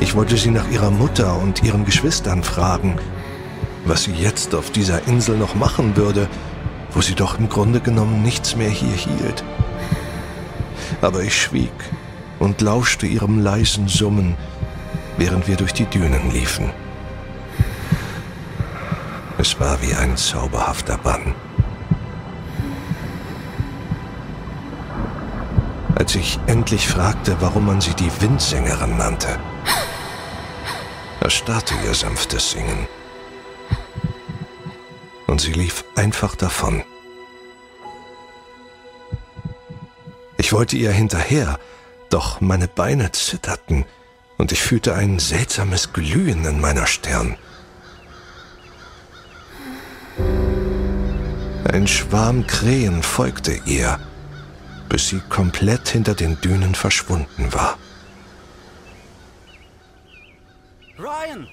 Ich 0.00 0.14
wollte 0.14 0.36
sie 0.36 0.50
nach 0.50 0.70
ihrer 0.70 0.90
Mutter 0.90 1.38
und 1.38 1.62
ihren 1.62 1.86
Geschwistern 1.86 2.42
fragen, 2.42 2.96
was 3.86 4.04
sie 4.04 4.12
jetzt 4.12 4.54
auf 4.54 4.70
dieser 4.70 5.08
Insel 5.08 5.38
noch 5.38 5.54
machen 5.54 5.96
würde, 5.96 6.28
wo 6.94 7.00
sie 7.00 7.14
doch 7.14 7.38
im 7.38 7.48
Grunde 7.48 7.80
genommen 7.80 8.22
nichts 8.22 8.56
mehr 8.56 8.70
hier 8.70 8.94
hielt. 8.94 9.44
Aber 11.02 11.22
ich 11.22 11.40
schwieg 11.40 11.72
und 12.38 12.60
lauschte 12.60 13.06
ihrem 13.06 13.40
leisen 13.40 13.88
Summen, 13.88 14.36
während 15.18 15.48
wir 15.48 15.56
durch 15.56 15.72
die 15.72 15.86
Dünen 15.86 16.30
liefen. 16.30 16.70
Es 19.38 19.58
war 19.58 19.82
wie 19.82 19.94
ein 19.94 20.16
zauberhafter 20.16 20.96
Bann. 20.98 21.34
Als 25.96 26.14
ich 26.14 26.38
endlich 26.46 26.88
fragte, 26.88 27.36
warum 27.40 27.66
man 27.66 27.80
sie 27.80 27.94
die 27.94 28.10
Windsängerin 28.20 28.96
nannte, 28.96 29.38
erstarrte 31.20 31.74
ihr 31.84 31.94
sanftes 31.94 32.52
Singen. 32.52 32.86
Und 35.26 35.40
sie 35.40 35.52
lief 35.52 35.84
einfach 35.96 36.34
davon. 36.36 36.82
Ich 40.36 40.52
wollte 40.52 40.76
ihr 40.76 40.92
hinterher, 40.92 41.58
doch 42.10 42.40
meine 42.40 42.68
Beine 42.68 43.12
zitterten 43.12 43.84
und 44.36 44.52
ich 44.52 44.60
fühlte 44.60 44.94
ein 44.94 45.18
seltsames 45.18 45.92
Glühen 45.92 46.44
in 46.44 46.60
meiner 46.60 46.86
Stirn. 46.86 47.36
Ein 51.72 51.86
Schwarm 51.86 52.46
Krähen 52.46 53.02
folgte 53.02 53.58
ihr, 53.64 53.98
bis 54.88 55.08
sie 55.08 55.20
komplett 55.28 55.88
hinter 55.88 56.14
den 56.14 56.40
Dünen 56.40 56.74
verschwunden 56.74 57.52
war. 57.52 57.78
Ryan! 60.98 61.48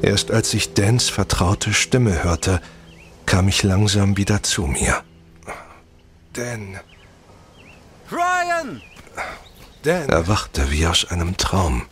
Erst 0.00 0.30
als 0.30 0.54
ich 0.54 0.74
Dans 0.74 1.08
vertraute 1.08 1.74
Stimme 1.74 2.24
hörte, 2.24 2.60
kam 3.26 3.48
ich 3.48 3.62
langsam 3.62 4.16
wieder 4.16 4.42
zu 4.42 4.66
mir. 4.66 5.02
Dan, 6.32 6.80
Ryan! 8.10 8.82
Dan 9.82 10.08
erwachte 10.08 10.70
wie 10.70 10.86
aus 10.86 11.04
einem 11.10 11.36
Traum. 11.36 11.86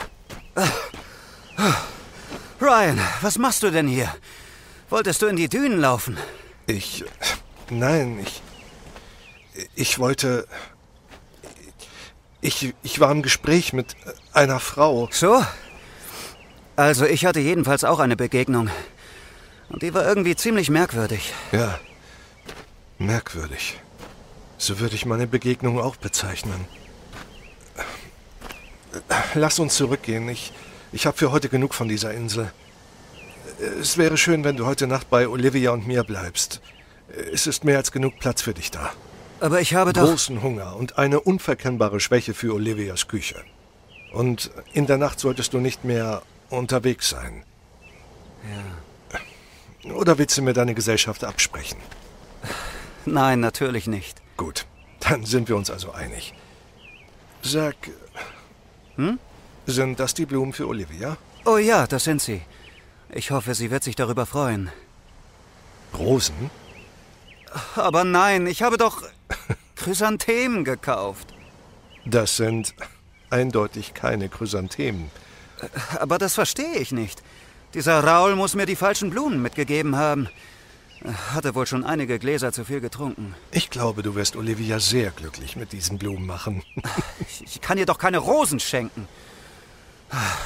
Ryan, 2.61 3.01
was 3.21 3.39
machst 3.39 3.63
du 3.63 3.71
denn 3.71 3.89
hier? 3.89 4.15
Wolltest 4.91 5.23
du 5.23 5.27
in 5.27 5.37
die 5.37 5.49
Dünen 5.49 5.81
laufen? 5.81 6.17
Ich. 6.67 7.05
Nein, 7.71 8.21
ich. 8.23 8.43
Ich 9.75 9.99
wollte. 9.99 10.47
Ich, 12.41 12.75
ich 12.83 13.01
war 13.01 13.11
im 13.11 13.23
Gespräch 13.23 13.73
mit 13.73 13.97
einer 14.33 14.61
Frau. 14.61 15.09
So? 15.11 15.45
Also, 16.77 17.07
ich 17.07 17.25
hatte 17.25 17.41
jedenfalls 17.41 17.85
auch 17.85 18.01
eine 18.01 18.17
Begegnung. 18.17 18.71
Und 19.69 19.83
die 19.83 19.95
war 19.95 20.07
irgendwie 20.07 20.37
ziemlich 20.37 20.71
merkwürdig. 20.71 21.33
Ja, 21.53 21.79
merkwürdig. 22.99 23.81
So 24.59 24.79
würde 24.79 24.95
ich 24.95 25.07
meine 25.07 25.27
Begegnung 25.27 25.81
auch 25.81 25.97
bezeichnen. 25.97 26.67
Lass 29.35 29.59
uns 29.59 29.75
zurückgehen. 29.75 30.29
Ich, 30.29 30.53
ich 30.93 31.07
habe 31.07 31.17
für 31.17 31.33
heute 31.33 31.49
genug 31.49 31.75
von 31.75 31.89
dieser 31.89 32.15
Insel. 32.15 32.53
Es 33.81 33.99
wäre 33.99 34.17
schön, 34.17 34.45
wenn 34.45 34.57
du 34.57 34.67
heute 34.67 34.87
Nacht 34.87 35.11
bei 35.11 35.29
Olivia 35.29 35.73
und 35.73 35.87
mir 35.87 36.05
bleibst. 36.05 36.61
Es 37.33 37.47
ist 37.47 37.65
mehr 37.65 37.79
als 37.79 37.93
genug 37.93 38.19
Platz 38.19 38.43
für 38.43 38.55
dich 38.55 38.71
da. 38.71 38.93
Aber 39.41 39.61
ich 39.61 39.75
habe 39.75 39.93
doch. 39.93 40.09
Großen 40.09 40.43
Hunger 40.43 40.77
und 40.77 40.99
eine 40.99 41.21
unverkennbare 41.21 42.01
Schwäche 42.01 42.35
für 42.35 42.55
Olivias 42.55 43.09
Küche. 43.09 43.45
Und 44.13 44.51
in 44.73 44.87
der 44.87 44.99
Nacht 44.99 45.19
solltest 45.19 45.53
du 45.53 45.59
nicht 45.59 45.85
mehr 45.85 46.23
unterwegs 46.51 47.09
sein. 47.11 47.43
Ja. 48.45 48.84
Oder 49.93 50.19
willst 50.19 50.37
du 50.39 50.43
mir 50.43 50.53
deine 50.55 50.75
Gesellschaft 50.75 51.25
absprechen? 51.25 51.79
Nein, 53.05 53.41
natürlich 53.41 53.87
nicht. 53.87 54.23
Gut, 54.37 54.67
dann 55.01 55.25
sind 55.27 55.49
wir 55.49 55.57
uns 55.57 55.71
also 55.71 55.93
einig. 55.93 56.35
Sag, 57.43 57.77
Hm? 58.97 59.19
sind 59.67 60.01
das 60.01 60.15
die 60.15 60.25
Blumen 60.27 60.53
für 60.53 60.67
Olivia? 60.69 61.17
Oh 61.45 61.59
ja, 61.59 61.87
das 61.87 62.05
sind 62.05 62.23
sie. 62.23 62.41
Ich 63.11 63.31
hoffe, 63.31 63.55
sie 63.55 63.71
wird 63.71 63.85
sich 63.85 63.97
darüber 63.97 64.25
freuen. 64.25 64.71
Rosen? 65.97 66.51
Aber 67.77 68.05
nein, 68.05 68.47
ich 68.47 68.63
habe 68.63 68.79
doch 68.79 69.03
Chrysanthemen 69.77 70.65
gekauft. 70.65 71.35
Das 72.05 72.37
sind 72.37 72.75
eindeutig 73.31 73.95
keine 73.95 74.29
Chrysanthemen. 74.29 75.11
Aber 75.99 76.19
das 76.19 76.35
verstehe 76.35 76.77
ich 76.77 76.93
nicht. 76.93 77.23
Dieser 77.75 78.05
Raul 78.05 78.37
muss 78.37 78.55
mir 78.55 78.67
die 78.67 78.77
falschen 78.77 79.11
Blumen 79.11 79.43
mitgegeben 79.43 79.97
haben. 79.97 80.29
Hatte 81.35 81.55
wohl 81.55 81.67
schon 81.67 81.85
einige 81.85 82.19
Gläser 82.19 82.53
zu 82.53 82.65
viel 82.65 82.81
getrunken. 82.81 83.35
Ich 83.51 83.69
glaube, 83.69 84.03
du 84.03 84.15
wirst 84.15 84.37
Olivia 84.37 84.81
sehr 84.81 85.11
glücklich 85.11 85.57
mit 85.57 85.73
diesen 85.73 85.99
Blumen 85.99 86.25
machen. 86.25 86.63
Ich, 87.45 87.61
kann 87.61 87.79
ihr 87.79 87.87
doch 87.87 87.99
keine 87.99 88.19
Rosen 88.19 88.61
schenken. 88.61 89.09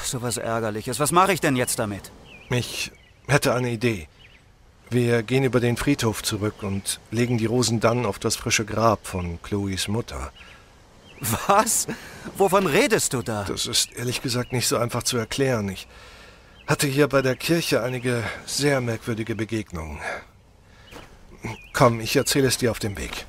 So 0.03 0.21
was 0.21 0.37
Ärgerliches. 0.37 0.99
Was 0.99 1.11
mache 1.11 1.33
ich 1.33 1.39
denn 1.39 1.55
jetzt 1.55 1.77
damit? 1.77 2.11
Ich 2.49 2.91
hätte 3.27 3.53
eine 3.53 3.69
Idee. 3.69 4.07
Wir 4.89 5.21
gehen 5.21 5.43
über 5.43 5.59
den 5.59 5.77
Friedhof 5.77 6.23
zurück 6.23 6.63
und 6.63 6.99
legen 7.11 7.37
die 7.37 7.45
Rosen 7.45 7.79
dann 7.79 8.05
auf 8.07 8.17
das 8.17 8.35
frische 8.35 8.65
Grab 8.65 9.05
von 9.05 9.39
Chloes 9.43 9.87
Mutter. 9.87 10.31
Was? 11.47 11.87
Wovon 12.37 12.65
redest 12.65 13.13
du 13.13 13.21
da? 13.21 13.43
Das 13.43 13.67
ist 13.67 13.93
ehrlich 13.93 14.21
gesagt 14.21 14.51
nicht 14.51 14.67
so 14.67 14.77
einfach 14.77 15.03
zu 15.03 15.17
erklären. 15.17 15.69
Ich 15.69 15.87
hatte 16.69 16.85
hier 16.85 17.07
bei 17.07 17.23
der 17.23 17.35
Kirche 17.35 17.81
einige 17.81 18.23
sehr 18.45 18.79
merkwürdige 18.79 19.33
Begegnungen. 19.33 19.97
Komm, 21.73 21.99
ich 21.99 22.15
erzähle 22.15 22.47
es 22.47 22.59
dir 22.59 22.69
auf 22.69 22.77
dem 22.77 22.95
Weg. 22.95 23.25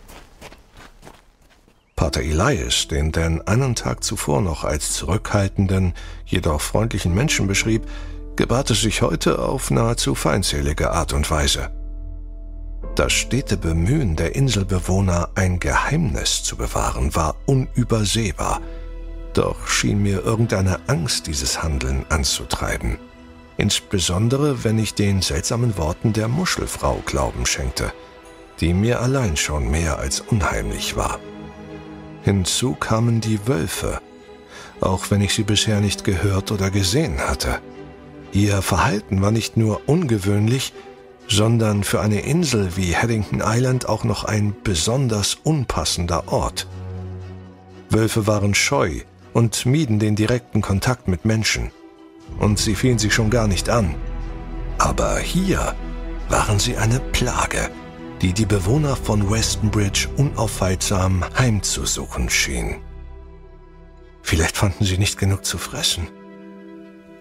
Pater 1.96 2.20
Elias, 2.20 2.86
den 2.88 3.12
Dan 3.12 3.40
einen 3.46 3.74
Tag 3.74 4.04
zuvor 4.04 4.42
noch 4.42 4.64
als 4.64 4.92
zurückhaltenden, 4.92 5.94
jedoch 6.26 6.60
freundlichen 6.60 7.14
Menschen 7.14 7.46
beschrieb, 7.46 7.86
gebarte 8.36 8.74
sich 8.74 9.00
heute 9.00 9.38
auf 9.38 9.70
nahezu 9.70 10.14
feindselige 10.14 10.90
Art 10.90 11.14
und 11.14 11.30
Weise. 11.30 11.70
Das 12.94 13.14
stete 13.14 13.56
Bemühen 13.56 14.16
der 14.16 14.34
Inselbewohner, 14.34 15.30
ein 15.34 15.60
Geheimnis 15.60 16.42
zu 16.42 16.56
bewahren, 16.56 17.14
war 17.14 17.36
unübersehbar. 17.46 18.60
Doch 19.32 19.66
schien 19.66 20.02
mir 20.02 20.22
irgendeine 20.24 20.78
Angst, 20.88 21.26
dieses 21.26 21.62
Handeln 21.62 22.04
anzutreiben. 22.10 22.98
Insbesondere, 23.60 24.64
wenn 24.64 24.78
ich 24.78 24.94
den 24.94 25.20
seltsamen 25.20 25.76
Worten 25.76 26.14
der 26.14 26.28
Muschelfrau 26.28 27.02
Glauben 27.04 27.44
schenkte, 27.44 27.92
die 28.58 28.72
mir 28.72 29.02
allein 29.02 29.36
schon 29.36 29.70
mehr 29.70 29.98
als 29.98 30.20
unheimlich 30.20 30.96
war. 30.96 31.20
Hinzu 32.22 32.74
kamen 32.74 33.20
die 33.20 33.46
Wölfe, 33.46 34.00
auch 34.80 35.10
wenn 35.10 35.20
ich 35.20 35.34
sie 35.34 35.42
bisher 35.42 35.80
nicht 35.80 36.04
gehört 36.04 36.52
oder 36.52 36.70
gesehen 36.70 37.18
hatte. 37.28 37.60
Ihr 38.32 38.62
Verhalten 38.62 39.20
war 39.20 39.30
nicht 39.30 39.58
nur 39.58 39.82
ungewöhnlich, 39.86 40.72
sondern 41.28 41.84
für 41.84 42.00
eine 42.00 42.20
Insel 42.22 42.78
wie 42.78 42.96
Haddington 42.96 43.42
Island 43.44 43.86
auch 43.86 44.04
noch 44.04 44.24
ein 44.24 44.56
besonders 44.64 45.34
unpassender 45.34 46.32
Ort. 46.32 46.66
Wölfe 47.90 48.26
waren 48.26 48.54
scheu 48.54 49.02
und 49.34 49.66
mieden 49.66 49.98
den 49.98 50.16
direkten 50.16 50.62
Kontakt 50.62 51.08
mit 51.08 51.26
Menschen. 51.26 51.72
Und 52.38 52.58
sie 52.58 52.74
fielen 52.74 52.98
sich 52.98 53.12
schon 53.12 53.30
gar 53.30 53.46
nicht 53.46 53.68
an. 53.68 53.94
Aber 54.78 55.18
hier 55.18 55.74
waren 56.28 56.58
sie 56.58 56.76
eine 56.76 57.00
Plage, 57.00 57.70
die 58.22 58.32
die 58.32 58.46
Bewohner 58.46 58.96
von 58.96 59.30
Westonbridge 59.30 60.08
unaufhaltsam 60.16 61.24
heimzusuchen 61.38 62.30
schien. 62.30 62.76
Vielleicht 64.22 64.56
fanden 64.56 64.84
sie 64.84 64.98
nicht 64.98 65.18
genug 65.18 65.44
zu 65.44 65.58
fressen. 65.58 66.08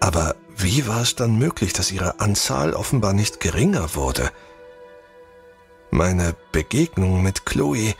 Aber 0.00 0.36
wie 0.56 0.86
war 0.86 1.02
es 1.02 1.16
dann 1.16 1.38
möglich, 1.38 1.72
dass 1.72 1.92
ihre 1.92 2.20
Anzahl 2.20 2.72
offenbar 2.72 3.12
nicht 3.12 3.40
geringer 3.40 3.94
wurde? 3.94 4.30
Meine 5.90 6.36
Begegnung 6.52 7.22
mit 7.22 7.44
Chloe 7.44 7.94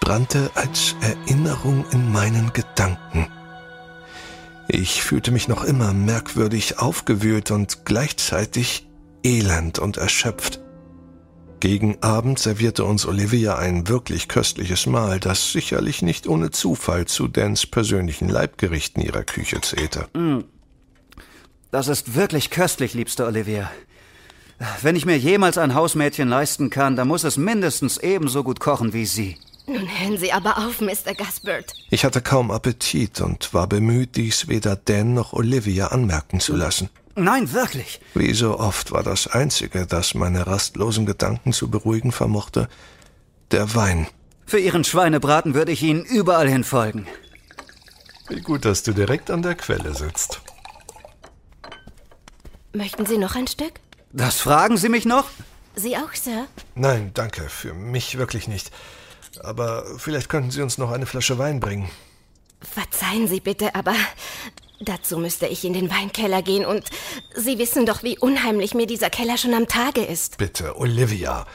brannte 0.00 0.50
als 0.54 0.96
Erinnerung 1.00 1.84
in 1.92 2.10
meinen 2.12 2.52
Gedanken. 2.52 3.28
Ich 4.70 5.02
fühlte 5.02 5.30
mich 5.30 5.48
noch 5.48 5.64
immer 5.64 5.94
merkwürdig 5.94 6.78
aufgewühlt 6.78 7.50
und 7.50 7.86
gleichzeitig 7.86 8.86
elend 9.24 9.78
und 9.78 9.96
erschöpft. 9.96 10.60
Gegen 11.60 12.02
Abend 12.02 12.38
servierte 12.38 12.84
uns 12.84 13.06
Olivia 13.06 13.56
ein 13.56 13.88
wirklich 13.88 14.28
köstliches 14.28 14.86
Mahl, 14.86 15.18
das 15.18 15.52
sicherlich 15.52 16.02
nicht 16.02 16.28
ohne 16.28 16.50
Zufall 16.50 17.06
zu 17.06 17.26
Dans 17.28 17.66
persönlichen 17.66 18.28
Leibgerichten 18.28 19.02
ihrer 19.02 19.24
Küche 19.24 19.60
zählte. 19.62 20.06
Das 21.70 21.88
ist 21.88 22.14
wirklich 22.14 22.50
köstlich, 22.50 22.94
liebste 22.94 23.26
Olivia. 23.26 23.70
Wenn 24.82 24.96
ich 24.96 25.06
mir 25.06 25.18
jemals 25.18 25.56
ein 25.56 25.74
Hausmädchen 25.74 26.28
leisten 26.28 26.68
kann, 26.68 26.94
dann 26.94 27.08
muss 27.08 27.24
es 27.24 27.38
mindestens 27.38 27.98
ebenso 27.98 28.44
gut 28.44 28.60
kochen 28.60 28.92
wie 28.92 29.06
Sie. 29.06 29.36
Nun 29.68 29.86
hören 29.86 30.16
Sie 30.16 30.32
aber 30.32 30.56
auf, 30.56 30.80
Mr. 30.80 31.14
Gaspard. 31.14 31.74
Ich 31.90 32.04
hatte 32.04 32.22
kaum 32.22 32.50
Appetit 32.50 33.20
und 33.20 33.52
war 33.52 33.66
bemüht, 33.66 34.16
dies 34.16 34.48
weder 34.48 34.76
Dan 34.76 35.12
noch 35.12 35.34
Olivia 35.34 35.88
anmerken 35.88 36.40
zu 36.40 36.56
lassen. 36.56 36.88
Nein, 37.16 37.52
wirklich. 37.52 38.00
Wie 38.14 38.32
so 38.32 38.58
oft 38.58 38.92
war 38.92 39.02
das 39.02 39.26
Einzige, 39.26 39.86
das 39.86 40.14
meine 40.14 40.46
rastlosen 40.46 41.04
Gedanken 41.04 41.52
zu 41.52 41.68
beruhigen 41.68 42.12
vermochte, 42.12 42.68
der 43.50 43.74
Wein. 43.74 44.06
Für 44.46 44.58
Ihren 44.58 44.84
Schweinebraten 44.84 45.52
würde 45.52 45.72
ich 45.72 45.82
Ihnen 45.82 46.04
überall 46.04 46.48
hin 46.48 46.64
folgen. 46.64 47.06
Wie 48.28 48.40
gut, 48.40 48.64
dass 48.64 48.82
du 48.82 48.92
direkt 48.92 49.30
an 49.30 49.42
der 49.42 49.54
Quelle 49.54 49.94
sitzt. 49.94 50.40
Möchten 52.72 53.04
Sie 53.04 53.18
noch 53.18 53.34
ein 53.34 53.46
Stück? 53.46 53.74
Das 54.12 54.40
fragen 54.40 54.78
Sie 54.78 54.88
mich 54.88 55.04
noch? 55.04 55.28
Sie 55.74 55.96
auch, 55.98 56.14
Sir? 56.14 56.46
Nein, 56.74 57.10
danke, 57.12 57.48
für 57.50 57.74
mich 57.74 58.16
wirklich 58.16 58.48
nicht. 58.48 58.70
Aber 59.42 59.84
vielleicht 59.98 60.28
könnten 60.28 60.50
Sie 60.50 60.62
uns 60.62 60.78
noch 60.78 60.90
eine 60.90 61.06
Flasche 61.06 61.38
Wein 61.38 61.60
bringen. 61.60 61.90
Verzeihen 62.60 63.28
Sie 63.28 63.40
bitte, 63.40 63.74
aber 63.74 63.94
dazu 64.80 65.18
müsste 65.18 65.46
ich 65.46 65.64
in 65.64 65.72
den 65.72 65.90
Weinkeller 65.90 66.42
gehen 66.42 66.64
und 66.64 66.84
Sie 67.34 67.58
wissen 67.58 67.86
doch, 67.86 68.02
wie 68.02 68.18
unheimlich 68.18 68.74
mir 68.74 68.86
dieser 68.86 69.10
Keller 69.10 69.38
schon 69.38 69.54
am 69.54 69.68
Tage 69.68 70.02
ist. 70.02 70.38
Bitte, 70.38 70.76
Olivia. 70.76 71.46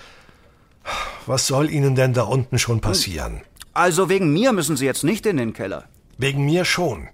Was 1.26 1.48
soll 1.48 1.70
Ihnen 1.70 1.96
denn 1.96 2.14
da 2.14 2.24
unten 2.24 2.60
schon 2.60 2.82
passieren? 2.82 3.42
Also 3.74 4.10
wegen 4.10 4.32
mir 4.32 4.54
müssen 4.54 4.78
Sie 4.78 4.86
jetzt 4.86 5.04
nicht 5.04 5.26
in 5.26 5.38
den 5.38 5.54
Keller. 5.54 5.88
Wegen 6.18 6.46
mir 6.46 6.66
schon. 6.66 7.10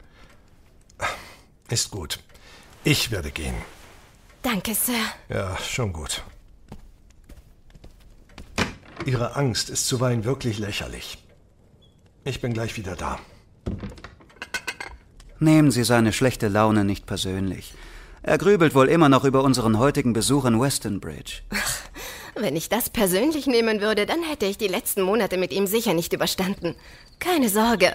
Ist 1.70 1.92
gut. 1.92 2.20
Ich 2.84 3.12
werde 3.12 3.32
gehen. 3.32 3.56
Danke, 4.42 4.74
Sir. 4.74 4.94
Ja, 5.30 5.58
schon 5.58 5.94
gut. 5.94 6.24
Ihre 9.06 9.36
Angst 9.36 9.70
ist 9.70 9.88
zuweilen 9.88 10.26
wirklich 10.26 10.60
lächerlich. 10.60 11.18
Ich 12.24 12.42
bin 12.42 12.54
gleich 12.54 12.78
wieder 12.78 12.96
da. 12.96 13.20
Nehmen 15.40 15.72
Sie 15.72 15.84
seine 15.84 16.12
schlechte 16.12 16.48
Laune 16.48 16.84
nicht 16.84 17.06
persönlich. 17.06 17.74
Er 18.22 18.38
grübelt 18.38 18.76
wohl 18.76 18.90
immer 18.90 19.08
noch 19.08 19.24
über 19.24 19.44
unseren 19.44 19.78
heutigen 19.80 20.12
Besuch 20.14 20.46
in 20.46 20.60
Westonbridge. 20.60 21.42
Wenn 22.36 22.56
ich 22.56 22.70
das 22.70 22.90
persönlich 22.90 23.48
nehmen 23.48 23.82
würde, 23.82 24.06
dann 24.06 24.22
hätte 24.22 24.46
ich 24.46 24.58
die 24.58 24.68
letzten 24.68 25.02
Monate 25.02 25.38
mit 25.38 25.52
ihm 25.52 25.68
sicher 25.68 25.94
nicht 25.94 26.14
überstanden. 26.14 26.76
Keine 27.20 27.50
Sorge. 27.50 27.94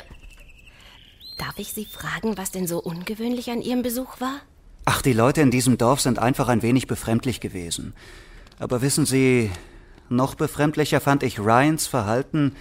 Darf 1.38 1.58
ich 1.58 1.72
Sie 1.72 1.84
fragen, 1.84 2.36
was 2.36 2.50
denn 2.50 2.66
so 2.66 2.80
ungewöhnlich 2.80 3.50
an 3.50 3.60
Ihrem 3.60 3.82
Besuch 3.82 4.20
war? 4.20 4.40
Ach, 4.86 5.02
die 5.02 5.12
Leute 5.12 5.40
in 5.40 5.50
diesem 5.50 5.78
Dorf 5.78 6.00
sind 6.00 6.18
einfach 6.18 6.48
ein 6.48 6.62
wenig 6.62 6.86
befremdlich 6.86 7.40
gewesen. 7.40 7.94
Aber 8.58 8.82
wissen 8.82 9.06
Sie, 9.06 9.50
noch 10.08 10.34
befremdlicher 10.34 11.00
fand 11.00 11.22
ich 11.22 11.38
Ryans 11.38 11.86
Verhalten, 11.86 12.54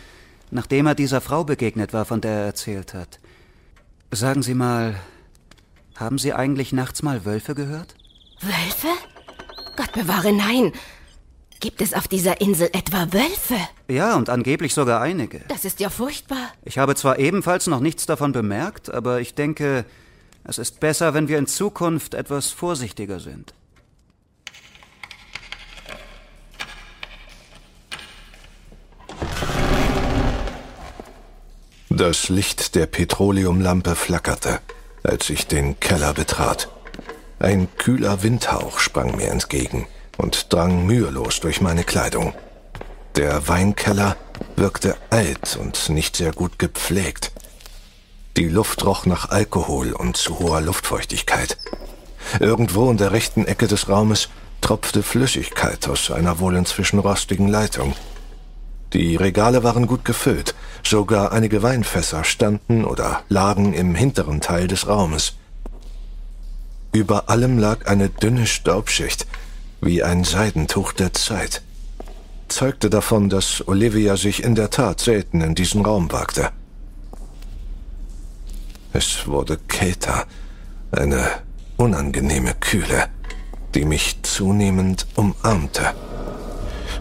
nachdem 0.52 0.88
er 0.88 0.96
dieser 0.96 1.22
Frau 1.22 1.44
begegnet 1.44 1.94
war, 1.94 2.06
von 2.06 2.22
der 2.22 2.32
er 2.32 2.46
erzählt 2.46 2.94
hat. 2.94 3.20
Sagen 4.12 4.44
Sie 4.44 4.54
mal, 4.54 4.96
haben 5.96 6.18
Sie 6.18 6.34
eigentlich 6.34 6.74
nachts 6.74 7.04
mal 7.04 7.26
Wölfe 7.26 7.56
gehört? 7.56 7.96
Wölfe? 8.42 8.88
Gott 9.76 9.92
bewahre, 9.94 10.32
nein. 10.32 10.72
Gibt 11.60 11.82
es 11.82 11.94
auf 11.94 12.08
dieser 12.08 12.42
Insel 12.42 12.70
etwa 12.74 13.14
Wölfe? 13.14 13.58
Ja, 13.88 14.16
und 14.16 14.30
angeblich 14.30 14.74
sogar 14.74 15.02
einige. 15.02 15.40
Das 15.48 15.66
ist 15.66 15.80
ja 15.80 15.90
furchtbar. 15.90 16.50
Ich 16.66 16.78
habe 16.78 16.94
zwar 16.96 17.20
ebenfalls 17.20 17.68
noch 17.68 17.80
nichts 17.80 18.06
davon 18.06 18.34
bemerkt, 18.34 18.94
aber 18.94 19.22
ich 19.22 19.34
denke, 19.34 19.86
es 20.44 20.58
ist 20.58 20.82
besser, 20.82 21.14
wenn 21.14 21.30
wir 21.30 21.38
in 21.38 21.48
Zukunft 21.48 22.16
etwas 22.16 22.52
vorsichtiger 22.52 23.20
sind. 23.20 23.54
Das 31.96 32.28
Licht 32.30 32.74
der 32.74 32.88
Petroleumlampe 32.88 33.94
flackerte, 33.94 34.62
als 35.04 35.30
ich 35.30 35.46
den 35.46 35.80
Keller 35.80 36.16
betrat. 36.16 36.68
Ein 37.38 37.68
kühler 37.78 38.24
Windhauch 38.24 38.80
sprang 38.80 39.16
mir 39.16 39.28
entgegen 39.28 39.86
und 40.18 40.52
drang 40.52 40.88
mühelos 40.88 41.40
durch 41.40 41.62
meine 41.62 41.84
Kleidung. 41.84 42.34
Der 43.16 43.48
Weinkeller 43.48 44.18
wirkte 44.56 44.98
alt 45.12 45.56
und 45.62 45.90
nicht 45.90 46.16
sehr 46.16 46.32
gut 46.32 46.58
gepflegt. 46.58 47.32
Die 48.38 48.50
Luft 48.50 48.84
roch 48.84 49.06
nach 49.06 49.30
Alkohol 49.30 49.94
und 49.94 50.18
zu 50.18 50.40
hoher 50.40 50.62
Luftfeuchtigkeit. 50.62 51.60
Irgendwo 52.40 52.90
in 52.90 52.98
der 52.98 53.12
rechten 53.12 53.46
Ecke 53.46 53.68
des 53.68 53.88
Raumes 53.88 54.30
tropfte 54.62 55.04
Flüssigkeit 55.04 55.88
aus 55.88 56.10
einer 56.10 56.40
wohl 56.40 56.56
inzwischen 56.56 56.98
rostigen 56.98 57.50
Leitung. 57.50 57.94
Die 58.94 59.16
Regale 59.16 59.64
waren 59.64 59.86
gut 59.88 60.06
gefüllt, 60.06 60.54
sogar 60.88 61.32
einige 61.32 61.64
Weinfässer 61.64 62.24
standen 62.24 62.86
oder 62.86 63.22
lagen 63.30 63.74
im 63.74 63.96
hinteren 63.96 64.42
Teil 64.42 64.68
des 64.68 64.88
Raumes. 64.88 65.36
Über 66.92 67.30
allem 67.30 67.58
lag 67.58 67.88
eine 67.88 68.10
dünne 68.10 68.46
Staubschicht, 68.46 69.26
wie 69.82 70.04
ein 70.04 70.24
Seidentuch 70.24 70.94
der 70.94 71.14
Zeit. 71.14 71.62
Zeugte 72.48 72.90
davon, 72.90 73.30
dass 73.30 73.68
Olivia 73.68 74.16
sich 74.16 74.44
in 74.44 74.56
der 74.56 74.70
Tat 74.70 75.00
selten 75.00 75.42
in 75.42 75.56
diesen 75.56 75.84
Raum 75.84 76.12
wagte. 76.12 76.52
Es 78.94 79.26
wurde 79.26 79.58
kälter, 79.68 80.26
eine 80.92 81.28
unangenehme 81.78 82.54
Kühle, 82.60 83.08
die 83.74 83.86
mich 83.86 84.22
zunehmend 84.22 85.08
umarmte. 85.16 85.94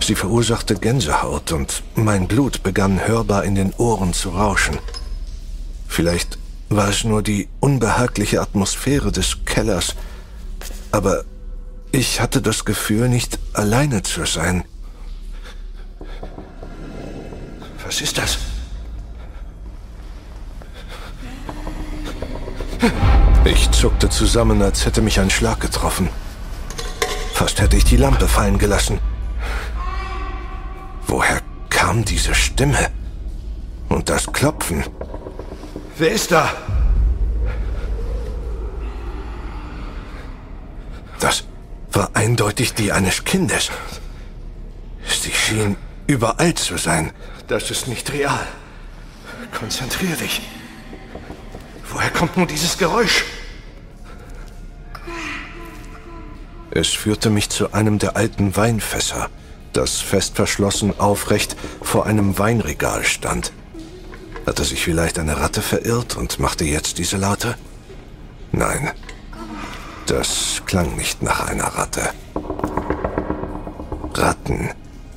Sie 0.05 0.17
verursachte 0.17 0.75
Gänsehaut 0.75 1.53
und 1.53 1.85
mein 1.95 2.27
Blut 2.27 2.65
begann 2.65 3.07
hörbar 3.07 3.45
in 3.45 3.55
den 3.55 3.73
Ohren 3.75 4.13
zu 4.13 4.31
rauschen. 4.31 4.79
Vielleicht 5.87 6.39
war 6.71 6.89
es 6.89 7.05
nur 7.05 7.23
die 7.23 7.49
unbehagliche 7.61 8.41
Atmosphäre 8.41 9.13
des 9.13 9.45
Kellers, 9.45 9.95
aber 10.91 11.23
ich 11.93 12.21
hatte 12.21 12.43
das 12.43 12.65
Gefühl, 12.65 13.09
nicht 13.09 13.39
alleine 13.53 14.03
zu 14.03 14.27
sein. 14.27 14.65
Was 17.85 18.01
ist 18.01 18.19
das? 18.19 18.39
Ich 23.45 23.71
zuckte 23.71 24.09
zusammen, 24.09 24.63
als 24.63 24.85
hätte 24.85 25.01
mich 25.01 25.21
ein 25.21 25.31
Schlag 25.31 25.61
getroffen. 25.61 26.09
Fast 27.35 27.61
hätte 27.61 27.77
ich 27.77 27.85
die 27.85 27.97
Lampe 27.97 28.27
fallen 28.27 28.59
gelassen. 28.59 28.99
Kam 31.93 32.07
diese 32.07 32.35
Stimme? 32.35 32.91
Und 33.91 34.09
das 34.09 34.27
Klopfen? 34.33 34.83
Wer 35.99 36.11
ist 36.11 36.33
da? 36.33 36.51
Das 41.21 41.45
war 41.93 42.09
eindeutig 42.15 42.73
die 42.73 42.93
eines 42.93 43.25
Kindes. 43.25 43.71
Sie 45.05 45.33
schien 45.33 45.77
überall 46.07 46.55
zu 46.55 46.79
sein. 46.79 47.13
Das 47.47 47.71
ist 47.71 47.89
nicht 47.89 48.11
real. 48.11 48.47
Konzentrier 49.53 50.17
dich. 50.17 50.41
Woher 51.91 52.09
kommt 52.09 52.39
nun 52.39 52.47
dieses 52.47 52.79
Geräusch? 52.79 53.23
Es 56.71 56.89
führte 56.89 57.29
mich 57.29 57.51
zu 57.51 57.75
einem 57.75 57.99
der 57.99 58.17
alten 58.17 58.57
Weinfässer, 58.57 59.29
das 59.73 60.01
fest 60.01 60.37
verschlossen 60.37 60.99
aufrecht 60.99 61.57
vor 61.83 62.07
einem 62.07 62.39
Weinregal 62.39 63.05
stand. 63.05 63.53
Hatte 64.47 64.65
sich 64.65 64.83
vielleicht 64.83 65.19
eine 65.19 65.41
Ratte 65.41 65.63
verirrt 65.63 66.17
und 66.17 66.39
machte 66.39 66.65
jetzt 66.65 66.99
diese 66.99 67.17
Laute? 67.17 67.57
Nein, 68.51 68.91
das 70.07 70.63
klang 70.67 70.97
nicht 70.97 71.23
nach 71.23 71.47
einer 71.47 71.65
Ratte. 71.65 72.11
Ratten 74.15 74.71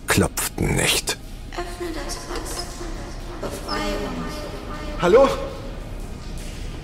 klopften 0.08 0.76
nicht. 0.76 1.18
Öffne 1.52 1.88
das 1.94 2.16
Fass. 2.16 2.66
Befreie 3.42 3.96
uns. 4.08 5.02
Hallo? 5.02 5.28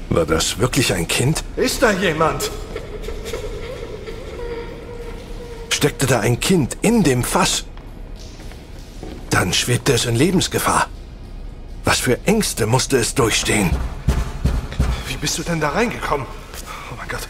War 0.09 0.25
das 0.25 0.57
wirklich 0.59 0.93
ein 0.93 1.07
Kind? 1.07 1.43
Ist 1.55 1.81
da 1.81 1.91
jemand? 1.91 2.51
Steckte 5.81 6.05
da 6.05 6.19
ein 6.19 6.39
Kind 6.39 6.77
in 6.83 7.01
dem 7.01 7.23
Fass? 7.23 7.63
Dann 9.31 9.51
schwebte 9.51 9.93
es 9.93 10.05
in 10.05 10.15
Lebensgefahr. 10.15 10.87
Was 11.85 11.97
für 11.97 12.19
Ängste 12.27 12.67
musste 12.67 12.97
es 12.97 13.15
durchstehen? 13.15 13.71
Wie 15.07 15.15
bist 15.15 15.39
du 15.39 15.41
denn 15.41 15.59
da 15.59 15.69
reingekommen? 15.69 16.27
Oh 16.91 16.95
mein 16.99 17.07
Gott. 17.07 17.27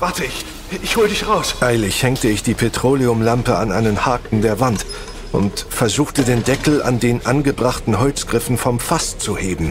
Warte, 0.00 0.24
ich, 0.24 0.44
ich 0.82 0.96
hol 0.96 1.06
dich 1.06 1.28
raus. 1.28 1.54
Eilig 1.60 2.02
hängte 2.02 2.26
ich 2.26 2.42
die 2.42 2.54
Petroleumlampe 2.54 3.56
an 3.56 3.70
einen 3.70 4.04
Haken 4.04 4.42
der 4.42 4.58
Wand 4.58 4.84
und 5.30 5.64
versuchte 5.70 6.24
den 6.24 6.42
Deckel 6.42 6.82
an 6.82 6.98
den 6.98 7.24
angebrachten 7.24 8.00
Holzgriffen 8.00 8.58
vom 8.58 8.80
Fass 8.80 9.18
zu 9.18 9.36
heben. 9.36 9.70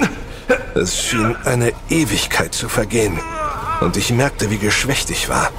Es 0.76 1.04
schien 1.04 1.36
eine 1.44 1.74
Ewigkeit 1.90 2.54
zu 2.54 2.70
vergehen. 2.70 3.20
und 3.82 3.98
ich 3.98 4.12
merkte, 4.12 4.50
wie 4.50 4.60
geschwächt 4.60 5.10
ich 5.10 5.28
war. 5.28 5.52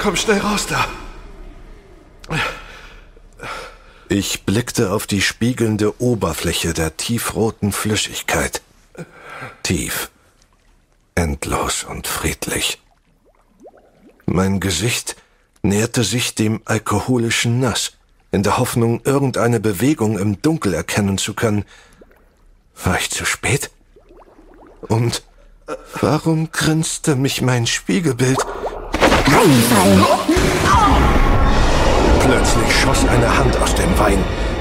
Komm 0.00 0.16
schnell 0.16 0.38
raus 0.38 0.66
da. 0.66 0.88
Ich 4.08 4.44
blickte 4.44 4.92
auf 4.92 5.06
die 5.06 5.20
spiegelnde 5.20 6.00
Oberfläche 6.00 6.72
der 6.72 6.96
tiefroten 6.96 7.70
Flüssigkeit. 7.70 8.62
Tief, 9.62 10.10
endlos 11.14 11.84
und 11.84 12.06
friedlich. 12.06 12.80
Mein 14.24 14.58
Gesicht 14.58 15.16
näherte 15.62 16.02
sich 16.02 16.34
dem 16.34 16.62
alkoholischen 16.64 17.60
Nass, 17.60 17.92
in 18.32 18.42
der 18.42 18.56
Hoffnung, 18.56 19.02
irgendeine 19.04 19.60
Bewegung 19.60 20.18
im 20.18 20.40
Dunkel 20.40 20.72
erkennen 20.72 21.18
zu 21.18 21.34
können. 21.34 21.66
War 22.82 22.98
ich 22.98 23.10
zu 23.10 23.26
spät? 23.26 23.70
Und 24.80 25.24
warum 26.00 26.50
grinste 26.52 27.16
mich 27.16 27.42
mein 27.42 27.66
Spiegelbild? 27.66 28.38
Reinfallen! 29.26 30.04
Plötzlich 32.20 32.80
schoss 32.80 33.06
eine 33.08 33.36
Hand 33.36 33.60
aus 33.60 33.74
dem 33.74 33.98
Wein, 33.98 34.18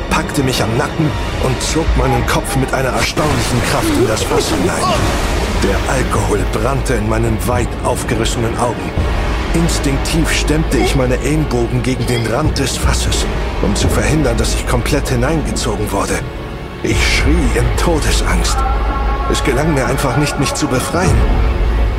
packte 0.10 0.44
mich 0.44 0.62
am 0.62 0.76
Nacken 0.78 1.10
und 1.44 1.62
zog 1.62 1.86
meinen 1.98 2.26
Kopf 2.28 2.56
mit 2.56 2.74
einer 2.74 2.90
erstaunlichen 2.90 3.62
Kraft 3.70 3.90
in 3.98 4.08
das 4.08 4.24
Fass 4.24 4.50
hinein. 4.50 4.84
Der 5.64 5.94
Alkohol 5.94 6.40
brannte 6.52 6.96
in 6.96 7.08
meinen 7.10 7.38
weit 7.48 7.70
aufgerissenen 7.84 8.58
Augen. 8.60 8.92
Instinktiv 9.54 10.32
stemmte 10.32 10.78
ich 10.78 10.96
meine 10.96 11.18
Ellenbogen 11.20 11.82
gegen 11.82 12.06
den 12.06 12.26
Rand 12.28 12.58
des 12.60 12.78
Fasses, 12.78 13.26
um 13.62 13.76
zu 13.76 13.88
verhindern, 13.88 14.38
dass 14.38 14.54
ich 14.56 14.68
komplett 14.68 15.10
hineingezogen 15.10 15.92
wurde. 15.92 16.20
Ich 16.84 16.98
schrie 17.18 17.58
in 17.58 17.66
Todesangst. 17.78 18.58
Es 19.32 19.44
gelang 19.44 19.74
mir 19.74 19.86
einfach 19.86 20.18
nicht, 20.18 20.40
mich 20.40 20.54
zu 20.54 20.68
befreien. 20.68 21.18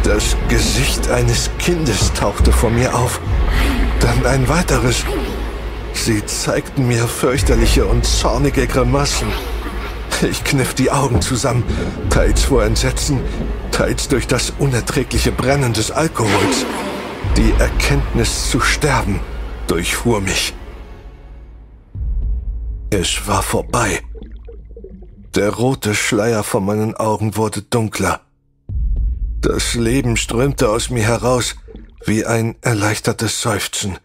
Das 0.03 0.37
Gesicht 0.49 1.11
eines 1.11 1.51
Kindes 1.59 2.13
tauchte 2.15 2.53
vor 2.53 2.71
mir 2.71 2.95
auf. 2.95 3.21
Dann 4.01 4.25
ein 4.27 4.49
weiteres. 4.49 5.05
Sie 5.93 6.25
zeigten 6.25 6.89
mir 6.89 7.07
fürchterliche 7.07 7.85
und 7.85 8.07
zornige 8.07 8.67
Grimassen. 8.67 9.29
Ich 10.23 10.45
kniff 10.45 10.75
die 10.75 10.91
Augen 10.91 11.23
zusammen, 11.23 11.65
teils 12.11 12.45
vor 12.45 12.65
Entsetzen, 12.65 13.21
teils 13.73 14.09
durch 14.09 14.27
das 14.27 14.51
unerträgliche 14.59 15.33
Brennen 15.33 15.73
des 15.73 15.91
Alkohols. 15.91 16.65
Die 17.37 17.53
Erkenntnis 17.59 18.51
zu 18.51 18.61
sterben 18.61 19.21
durchfuhr 19.67 20.21
mich. 20.21 20.55
Es 22.91 23.27
war 23.27 23.43
vorbei. 23.43 24.01
Der 25.35 25.51
rote 25.51 25.95
Schleier 25.95 26.43
vor 26.43 26.61
meinen 26.61 26.97
Augen 26.97 27.37
wurde 27.37 27.63
dunkler. 27.63 28.21
Das 29.43 29.73
Leben 29.73 30.19
strömte 30.19 30.69
aus 30.69 30.91
mir 30.91 31.03
heraus 31.03 31.55
wie 32.05 32.27
ein 32.27 32.57
erleichtertes 32.61 33.41
Seufzen. 33.41 33.97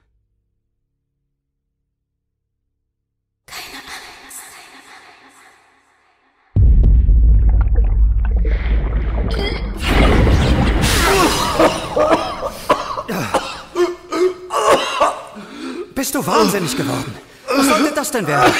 Bist 15.93 16.15
du 16.15 16.25
wahnsinnig 16.25 16.77
geworden? 16.77 17.13
Was 17.47 17.67
sollte 17.67 17.93
das 17.93 18.11
denn 18.11 18.25
werden? 18.25 18.53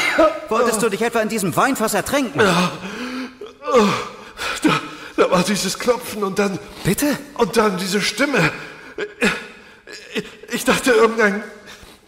Wolltest 0.50 0.84
du 0.84 0.90
dich 0.90 1.02
etwa 1.02 1.22
in 1.22 1.30
diesem 1.30 1.56
Weinfass 1.56 1.94
ertränken? 1.94 2.42
Da, 5.26 5.32
war 5.32 5.44
dieses 5.44 5.80
Klopfen 5.80 6.24
und 6.24 6.40
dann. 6.40 6.60
Bitte? 6.84 7.18
Und 7.36 7.58
dann 7.58 7.78
diese 7.78 8.02
Stimme. 8.02 8.52
Ich 10.52 10.66
dachte, 10.66 10.92
irgendein, 10.92 11.44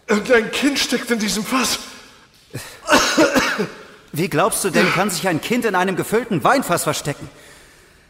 irgendein 0.08 0.52
Kind 0.52 0.80
steckt 0.80 1.10
in 1.12 1.20
diesem 1.20 1.44
Fass. 1.44 1.80
Wie 4.12 4.30
glaubst 4.30 4.64
du 4.64 4.70
denn, 4.70 4.92
kann 4.94 5.10
sich 5.10 5.28
ein 5.28 5.42
Kind 5.42 5.66
in 5.66 5.76
einem 5.76 5.96
gefüllten 5.96 6.44
Weinfass 6.44 6.84
verstecken? 6.84 7.30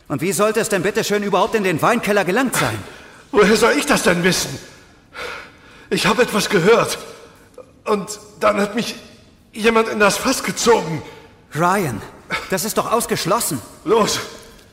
Und 0.07 0.21
wie 0.21 0.31
sollte 0.31 0.59
es 0.59 0.69
denn 0.69 0.83
bitte 0.83 1.03
schön 1.03 1.23
überhaupt 1.23 1.55
in 1.55 1.63
den 1.63 1.81
Weinkeller 1.81 2.23
gelangt 2.23 2.55
sein? 2.55 2.77
Woher 3.31 3.55
soll 3.57 3.73
ich 3.73 3.85
das 3.85 4.03
denn 4.03 4.23
wissen? 4.23 4.57
Ich 5.89 6.05
habe 6.05 6.23
etwas 6.23 6.49
gehört. 6.49 6.97
Und 7.85 8.19
dann 8.39 8.59
hat 8.59 8.75
mich 8.75 8.95
jemand 9.53 9.87
in 9.89 9.99
das 9.99 10.17
Fass 10.17 10.43
gezogen. 10.43 11.01
Ryan, 11.55 12.01
das 12.49 12.65
ist 12.65 12.77
doch 12.77 12.91
ausgeschlossen. 12.91 13.61
Los, 13.85 14.19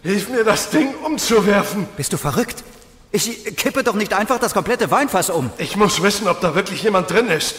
hilf 0.04 0.28
mir, 0.28 0.44
das 0.44 0.70
Ding 0.70 0.94
umzuwerfen. 1.04 1.88
Bist 1.96 2.12
du 2.12 2.16
verrückt? 2.16 2.62
Ich 3.10 3.56
kippe 3.56 3.82
doch 3.82 3.94
nicht 3.94 4.12
einfach 4.12 4.38
das 4.38 4.54
komplette 4.54 4.90
Weinfass 4.90 5.30
um. 5.30 5.50
Ich 5.58 5.76
muss 5.76 6.02
wissen, 6.02 6.28
ob 6.28 6.40
da 6.40 6.54
wirklich 6.54 6.82
jemand 6.82 7.10
drin 7.10 7.28
ist. 7.28 7.56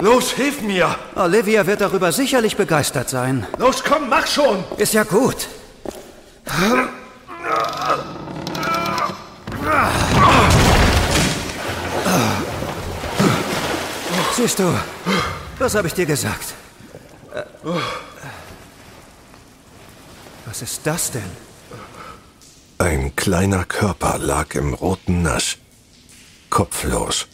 Los, 0.00 0.32
hilf 0.32 0.60
mir. 0.60 0.94
Olivia 1.14 1.66
wird 1.66 1.80
darüber 1.80 2.12
sicherlich 2.12 2.56
begeistert 2.56 3.08
sein. 3.08 3.46
Los, 3.58 3.82
komm, 3.82 4.08
mach 4.08 4.26
schon. 4.26 4.64
Ist 4.76 4.92
ja 4.92 5.04
gut. 5.04 5.48
Siehst 14.36 14.58
du, 14.58 14.74
was 15.58 15.74
habe 15.76 15.86
ich 15.86 15.94
dir 15.94 16.06
gesagt? 16.06 16.54
Was 20.46 20.62
ist 20.62 20.80
das 20.84 21.12
denn? 21.12 21.43
Ein 23.24 23.30
kleiner 23.30 23.64
Körper 23.64 24.18
lag 24.18 24.54
im 24.54 24.74
roten 24.74 25.22
Nass, 25.22 25.56
kopflos. 26.50 27.26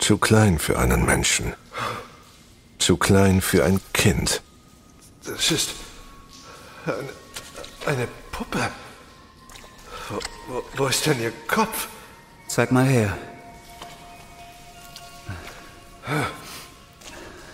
Zu 0.00 0.18
klein 0.18 0.58
für 0.58 0.76
einen 0.76 1.04
Menschen. 1.04 1.54
Zu 2.80 2.96
klein 2.96 3.42
für 3.42 3.64
ein 3.64 3.80
Kind. 3.92 4.42
Das 5.24 5.52
ist 5.52 5.70
eine, 6.84 7.94
eine 7.94 8.08
Puppe. 8.32 8.58
Wo, 10.08 10.18
wo, 10.48 10.64
wo 10.74 10.86
ist 10.88 11.06
denn 11.06 11.20
ihr 11.20 11.32
Kopf? 11.46 11.86
Zeig 12.48 12.72
mal 12.72 12.84
her. 12.84 13.16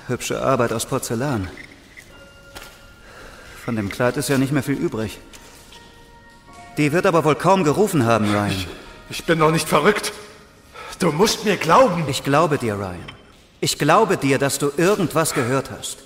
Hübsche 0.06 0.40
Arbeit 0.40 0.72
aus 0.72 0.86
Porzellan. 0.86 1.50
Von 3.62 3.76
dem 3.76 3.90
Kleid 3.90 4.16
ist 4.16 4.30
ja 4.30 4.38
nicht 4.38 4.52
mehr 4.52 4.62
viel 4.62 4.78
übrig. 4.78 5.20
Die 6.78 6.92
wird 6.92 7.06
aber 7.06 7.24
wohl 7.24 7.34
kaum 7.34 7.64
gerufen 7.64 8.06
haben, 8.06 8.30
Ryan. 8.30 8.50
Ich, 8.50 8.68
ich 9.10 9.24
bin 9.24 9.40
noch 9.40 9.50
nicht 9.50 9.68
verrückt. 9.68 10.12
Du 11.00 11.10
musst 11.10 11.44
mir 11.44 11.56
glauben. 11.56 12.04
Ich 12.08 12.22
glaube 12.22 12.56
dir, 12.56 12.74
Ryan. 12.74 13.04
Ich 13.60 13.78
glaube 13.78 14.16
dir, 14.16 14.38
dass 14.38 14.60
du 14.60 14.70
irgendwas 14.76 15.34
gehört 15.34 15.70
hast. 15.76 15.98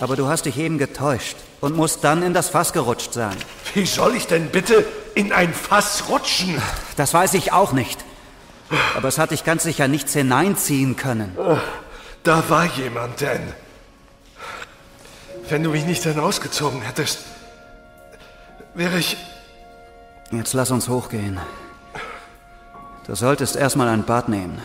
Aber 0.00 0.16
du 0.16 0.26
hast 0.26 0.46
dich 0.46 0.58
eben 0.58 0.78
getäuscht 0.78 1.36
und 1.60 1.76
musst 1.76 2.02
dann 2.02 2.24
in 2.24 2.34
das 2.34 2.48
Fass 2.48 2.72
gerutscht 2.72 3.12
sein. 3.12 3.36
Wie 3.74 3.86
soll 3.86 4.16
ich 4.16 4.26
denn 4.26 4.48
bitte 4.48 4.84
in 5.14 5.32
ein 5.32 5.54
Fass 5.54 6.08
rutschen? 6.08 6.60
Das 6.96 7.14
weiß 7.14 7.34
ich 7.34 7.52
auch 7.52 7.70
nicht. 7.72 8.04
Aber 8.96 9.06
es 9.06 9.18
hat 9.18 9.30
dich 9.30 9.44
ganz 9.44 9.62
sicher 9.62 9.86
nichts 9.86 10.14
hineinziehen 10.14 10.96
können. 10.96 11.36
Da 12.24 12.42
war 12.48 12.64
jemand 12.64 13.20
denn. 13.20 13.52
Wenn 15.48 15.62
du 15.62 15.70
mich 15.70 15.84
nicht 15.84 16.02
hinausgezogen 16.02 16.82
hättest, 16.82 17.20
wäre 18.74 18.98
ich. 18.98 19.16
Jetzt 20.32 20.54
lass 20.54 20.70
uns 20.70 20.88
hochgehen. 20.88 21.38
Du 23.06 23.14
solltest 23.14 23.54
erstmal 23.54 23.88
ein 23.88 24.04
Bad 24.04 24.28
nehmen. 24.28 24.58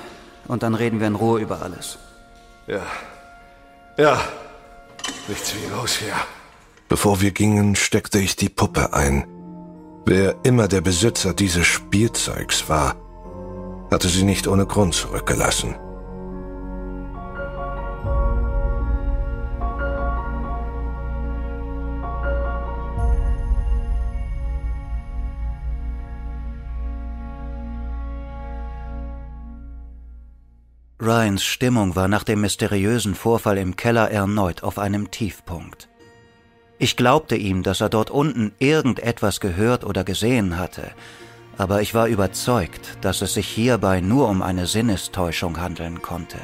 Und 0.48 0.64
dann 0.64 0.76
reden 0.76 1.00
wir 1.02 1.08
in 1.08 1.16
Ruhe 1.16 1.42
über 1.42 1.62
alles. 1.62 1.98
Ja. 2.68 2.82
Ja. 3.98 4.22
Nichts 5.28 5.54
wie 5.56 5.70
los 5.70 5.98
hier. 5.98 6.14
Bevor 6.88 7.20
wir 7.20 7.32
gingen, 7.32 7.76
steckte 7.76 8.20
ich 8.20 8.38
die 8.38 8.48
Puppe 8.48 8.94
ein. 8.94 9.28
Wer 10.06 10.36
immer 10.44 10.70
der 10.70 10.80
Besitzer 10.80 11.34
dieses 11.34 11.68
Spielzeugs 11.68 12.70
war, 12.70 12.96
hatte 13.92 14.08
sie 14.08 14.24
nicht 14.24 14.48
ohne 14.48 14.66
Grund 14.66 14.94
zurückgelassen. 14.94 15.76
Ryans 31.00 31.44
Stimmung 31.44 31.96
war 31.96 32.08
nach 32.08 32.24
dem 32.24 32.42
mysteriösen 32.42 33.14
Vorfall 33.14 33.60
im 33.60 33.76
Keller 33.76 34.10
erneut 34.10 34.64
auf 34.64 34.80
einem 34.80 35.12
Tiefpunkt. 35.12 35.90
Ich 36.80 36.96
glaubte 36.96 37.36
ihm, 37.36 37.62
dass 37.62 37.82
er 37.82 37.90
dort 37.90 38.10
unten 38.10 38.52
irgendetwas 38.58 39.40
gehört 39.40 39.84
oder 39.84 40.04
gesehen 40.04 40.58
hatte, 40.58 40.90
aber 41.56 41.82
ich 41.82 41.94
war 41.94 42.08
überzeugt, 42.08 42.98
dass 43.02 43.22
es 43.22 43.36
sich 43.36 43.48
hierbei 43.48 44.02
nur 44.02 44.28
um 44.28 44.42
eine 44.42 44.66
Sinnestäuschung 44.66 45.60
handeln 45.60 46.02
konnte. 46.02 46.40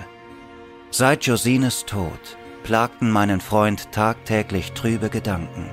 Seit 0.91 1.25
Josines 1.25 1.85
Tod 1.85 2.37
plagten 2.63 3.09
meinen 3.09 3.41
Freund 3.41 3.91
tagtäglich 3.91 4.73
trübe 4.73 5.09
Gedanken, 5.09 5.67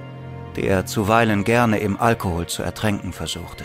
die 0.56 0.66
er 0.66 0.86
zuweilen 0.86 1.44
gerne 1.44 1.80
im 1.80 2.00
Alkohol 2.00 2.46
zu 2.46 2.62
ertränken 2.62 3.12
versuchte. 3.12 3.64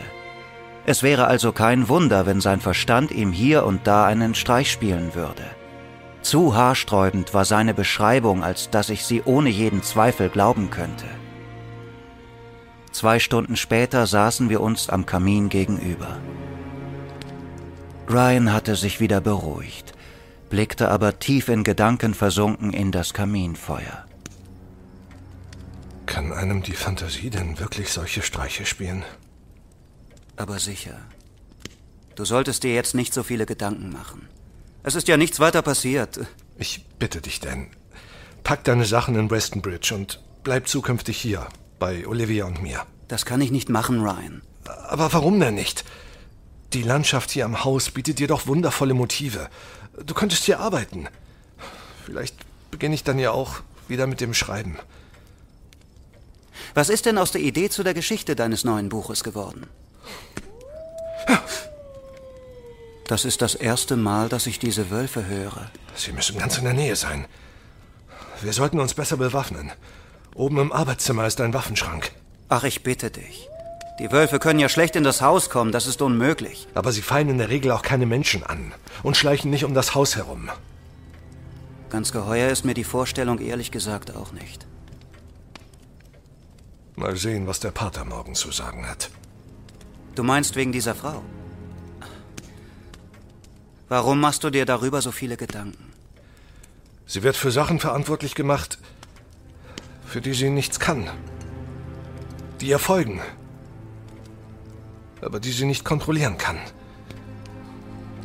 Es 0.85 1.01
wäre 1.01 1.27
also 1.27 1.51
kein 1.51 1.89
Wunder, 1.89 2.25
wenn 2.25 2.41
sein 2.41 2.61
Verstand 2.61 3.11
ihm 3.11 3.31
hier 3.31 3.65
und 3.65 3.87
da 3.87 4.05
einen 4.05 4.35
Streich 4.35 4.71
spielen 4.71 5.15
würde. 5.15 5.43
Zu 6.21 6.55
haarsträubend 6.55 7.33
war 7.33 7.45
seine 7.45 7.73
Beschreibung, 7.73 8.43
als 8.43 8.69
dass 8.69 8.89
ich 8.89 9.03
sie 9.03 9.23
ohne 9.23 9.49
jeden 9.49 9.83
Zweifel 9.83 10.29
glauben 10.29 10.69
könnte. 10.69 11.05
Zwei 12.91 13.19
Stunden 13.19 13.55
später 13.55 14.07
saßen 14.07 14.49
wir 14.49 14.61
uns 14.61 14.89
am 14.89 15.05
Kamin 15.05 15.49
gegenüber. 15.49 16.17
Ryan 18.07 18.53
hatte 18.53 18.75
sich 18.75 18.99
wieder 18.99 19.21
beruhigt, 19.21 19.93
blickte 20.49 20.89
aber 20.89 21.19
tief 21.19 21.49
in 21.49 21.63
Gedanken 21.63 22.13
versunken 22.13 22.71
in 22.71 22.91
das 22.91 23.13
Kaminfeuer. 23.13 24.05
Kann 26.05 26.31
einem 26.31 26.61
die 26.61 26.73
Fantasie 26.73 27.31
denn 27.31 27.59
wirklich 27.59 27.91
solche 27.91 28.21
Streiche 28.21 28.65
spielen? 28.65 29.03
Aber 30.37 30.59
sicher. 30.59 30.97
Du 32.15 32.25
solltest 32.25 32.63
dir 32.63 32.73
jetzt 32.73 32.95
nicht 32.95 33.13
so 33.13 33.23
viele 33.23 33.45
Gedanken 33.45 33.91
machen. 33.91 34.27
Es 34.83 34.95
ist 34.95 35.07
ja 35.07 35.17
nichts 35.17 35.39
weiter 35.39 35.61
passiert. 35.61 36.19
Ich 36.57 36.85
bitte 36.99 37.21
dich 37.21 37.39
denn. 37.39 37.67
Pack 38.43 38.63
deine 38.63 38.85
Sachen 38.85 39.15
in 39.15 39.31
Westonbridge 39.31 39.95
und 39.95 40.21
bleib 40.43 40.67
zukünftig 40.67 41.17
hier, 41.17 41.47
bei 41.79 42.07
Olivia 42.07 42.45
und 42.45 42.61
mir. 42.61 42.85
Das 43.07 43.25
kann 43.25 43.41
ich 43.41 43.51
nicht 43.51 43.69
machen, 43.69 44.01
Ryan. 44.01 44.41
Aber 44.87 45.11
warum 45.13 45.39
denn 45.39 45.55
nicht? 45.55 45.83
Die 46.73 46.83
Landschaft 46.83 47.31
hier 47.31 47.45
am 47.45 47.63
Haus 47.63 47.89
bietet 47.89 48.19
dir 48.19 48.27
doch 48.27 48.47
wundervolle 48.47 48.93
Motive. 48.93 49.49
Du 50.05 50.13
könntest 50.13 50.43
hier 50.43 50.59
arbeiten. 50.59 51.07
Vielleicht 52.05 52.35
beginne 52.71 52.95
ich 52.95 53.03
dann 53.03 53.19
ja 53.19 53.31
auch 53.31 53.61
wieder 53.87 54.07
mit 54.07 54.21
dem 54.21 54.33
Schreiben. 54.33 54.77
Was 56.73 56.89
ist 56.89 57.05
denn 57.05 57.17
aus 57.17 57.31
der 57.31 57.41
Idee 57.41 57.69
zu 57.69 57.83
der 57.83 57.93
Geschichte 57.93 58.35
deines 58.35 58.63
neuen 58.63 58.89
Buches 58.89 59.23
geworden? 59.23 59.67
Das 63.07 63.23
ist 63.23 63.41
das 63.41 63.53
erste 63.53 63.97
Mal, 63.97 64.29
dass 64.29 64.47
ich 64.47 64.57
diese 64.57 64.89
Wölfe 64.89 65.27
höre. 65.27 65.69
Sie 65.95 66.11
müssen 66.11 66.39
ganz 66.39 66.57
in 66.57 66.63
der 66.63 66.73
Nähe 66.73 66.95
sein. 66.95 67.25
Wir 68.41 68.51
sollten 68.51 68.79
uns 68.79 68.95
besser 68.95 69.17
bewaffnen. 69.17 69.71
Oben 70.33 70.57
im 70.57 70.71
Arbeitszimmer 70.71 71.25
ist 71.27 71.39
ein 71.39 71.53
Waffenschrank. 71.53 72.11
Ach, 72.49 72.63
ich 72.63 72.83
bitte 72.83 73.11
dich. 73.11 73.47
Die 73.99 74.11
Wölfe 74.11 74.39
können 74.39 74.59
ja 74.59 74.67
schlecht 74.67 74.95
in 74.95 75.05
das 75.05 75.21
Haus 75.21 75.49
kommen, 75.49 75.71
das 75.71 75.87
ist 75.87 76.01
unmöglich. 76.01 76.67
Aber 76.73 76.91
sie 76.91 77.01
fallen 77.01 77.29
in 77.29 77.37
der 77.37 77.49
Regel 77.49 77.71
auch 77.71 77.81
keine 77.81 78.05
Menschen 78.05 78.43
an 78.43 78.73
und 79.03 79.15
schleichen 79.15 79.51
nicht 79.51 79.63
um 79.63 79.73
das 79.73 79.95
Haus 79.95 80.15
herum. 80.15 80.49
Ganz 81.89 82.11
geheuer 82.11 82.49
ist 82.49 82.65
mir 82.65 82.73
die 82.73 82.83
Vorstellung 82.83 83.39
ehrlich 83.39 83.71
gesagt 83.71 84.15
auch 84.15 84.33
nicht. 84.33 84.65
Mal 86.95 87.15
sehen, 87.15 87.47
was 87.47 87.59
der 87.59 87.71
Pater 87.71 88.03
morgen 88.03 88.35
zu 88.35 88.51
sagen 88.51 88.87
hat. 88.89 89.09
Du 90.15 90.23
meinst 90.23 90.55
wegen 90.55 90.71
dieser 90.71 90.95
Frau? 90.95 91.23
Warum 93.89 94.19
machst 94.19 94.43
du 94.43 94.49
dir 94.49 94.65
darüber 94.65 95.01
so 95.01 95.11
viele 95.11 95.37
Gedanken? 95.37 95.91
Sie 97.05 97.21
wird 97.21 97.35
für 97.35 97.51
Sachen 97.51 97.79
verantwortlich 97.79 98.33
gemacht, 98.33 98.79
für 100.07 100.21
die 100.21 100.33
sie 100.33 100.49
nichts 100.49 100.79
kann. 100.79 101.09
Die 102.61 102.71
erfolgen, 102.71 103.21
aber 105.21 105.39
die 105.39 105.51
sie 105.51 105.65
nicht 105.65 105.85
kontrollieren 105.85 106.37
kann. 106.37 106.57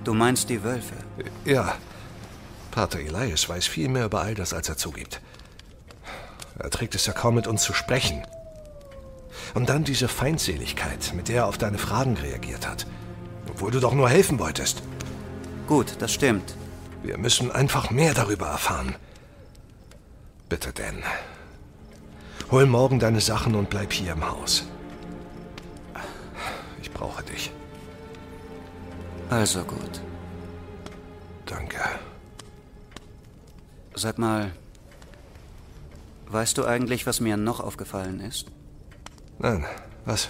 Du 0.04 0.14
meinst 0.14 0.48
die 0.48 0.62
Wölfe? 0.62 0.94
Ja. 1.44 1.76
Pater 2.70 3.00
Elias 3.00 3.48
weiß 3.48 3.66
viel 3.66 3.88
mehr 3.88 4.06
über 4.06 4.22
all 4.22 4.34
das, 4.34 4.54
als 4.54 4.68
er 4.68 4.76
zugibt. 4.76 5.20
Er 6.58 6.70
trägt 6.70 6.94
es 6.94 7.06
ja 7.06 7.12
kaum 7.12 7.34
mit 7.34 7.46
uns 7.48 7.62
zu 7.62 7.72
sprechen. 7.74 8.22
Und 9.54 9.68
dann 9.68 9.84
diese 9.84 10.08
Feindseligkeit, 10.08 11.12
mit 11.14 11.28
der 11.28 11.36
er 11.36 11.46
auf 11.46 11.58
deine 11.58 11.78
Fragen 11.78 12.16
reagiert 12.16 12.68
hat. 12.68 12.86
Obwohl 13.48 13.70
du 13.70 13.80
doch 13.80 13.94
nur 13.94 14.08
helfen 14.08 14.38
wolltest. 14.38 14.82
Gut, 15.66 15.96
das 15.98 16.12
stimmt. 16.12 16.54
Wir 17.02 17.18
müssen 17.18 17.50
einfach 17.50 17.90
mehr 17.90 18.14
darüber 18.14 18.46
erfahren. 18.46 18.94
Bitte, 20.48 20.72
Dan. 20.72 21.02
Hol 22.50 22.66
morgen 22.66 22.98
deine 22.98 23.20
Sachen 23.20 23.54
und 23.54 23.70
bleib 23.70 23.92
hier 23.92 24.12
im 24.12 24.28
Haus. 24.28 24.64
Ich 26.82 26.90
brauche 26.90 27.22
dich. 27.22 27.52
Also 29.30 29.62
gut. 29.62 30.00
Danke. 31.46 31.78
Sag 33.94 34.18
mal, 34.18 34.50
weißt 36.26 36.58
du 36.58 36.64
eigentlich, 36.64 37.06
was 37.06 37.20
mir 37.20 37.36
noch 37.36 37.60
aufgefallen 37.60 38.20
ist? 38.20 38.46
Nein, 39.42 39.64
was? 40.04 40.28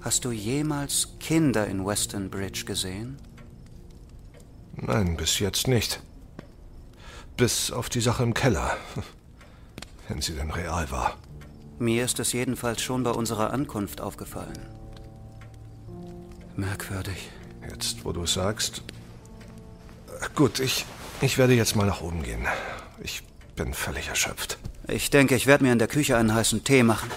Hast 0.00 0.24
du 0.24 0.32
jemals 0.32 1.18
Kinder 1.20 1.66
in 1.68 1.86
Weston 1.86 2.30
Bridge 2.30 2.64
gesehen? 2.66 3.16
Nein, 4.74 5.16
bis 5.16 5.38
jetzt 5.38 5.68
nicht. 5.68 6.00
Bis 7.36 7.70
auf 7.70 7.88
die 7.88 8.00
Sache 8.00 8.24
im 8.24 8.34
Keller. 8.34 8.76
Wenn 10.08 10.20
sie 10.20 10.34
denn 10.34 10.50
real 10.50 10.90
war. 10.90 11.16
Mir 11.78 12.04
ist 12.04 12.18
es 12.18 12.32
jedenfalls 12.32 12.82
schon 12.82 13.04
bei 13.04 13.10
unserer 13.10 13.52
Ankunft 13.52 14.00
aufgefallen. 14.00 14.58
Merkwürdig. 16.56 17.30
Jetzt, 17.68 18.04
wo 18.04 18.12
du 18.12 18.22
es 18.22 18.34
sagst. 18.34 18.82
Gut, 20.34 20.58
ich, 20.58 20.86
ich 21.20 21.38
werde 21.38 21.54
jetzt 21.54 21.76
mal 21.76 21.86
nach 21.86 22.00
oben 22.00 22.22
gehen. 22.22 22.46
Ich 23.00 23.22
bin 23.54 23.74
völlig 23.74 24.08
erschöpft. 24.08 24.58
Ich 24.88 25.10
denke, 25.10 25.36
ich 25.36 25.46
werde 25.46 25.64
mir 25.64 25.72
in 25.72 25.78
der 25.78 25.88
Küche 25.88 26.16
einen 26.16 26.34
heißen 26.34 26.64
Tee 26.64 26.82
machen. 26.82 27.10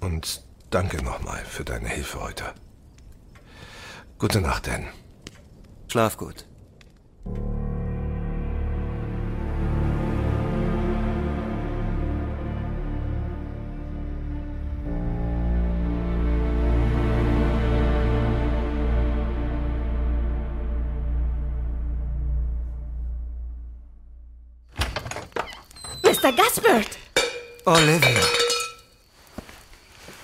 Und 0.00 0.42
danke 0.70 1.02
nochmal 1.02 1.44
für 1.44 1.64
deine 1.64 1.88
Hilfe 1.88 2.20
heute. 2.20 2.54
Gute 4.18 4.40
Nacht, 4.40 4.66
Dan. 4.66 4.88
Schlaf 5.88 6.16
gut. 6.16 6.46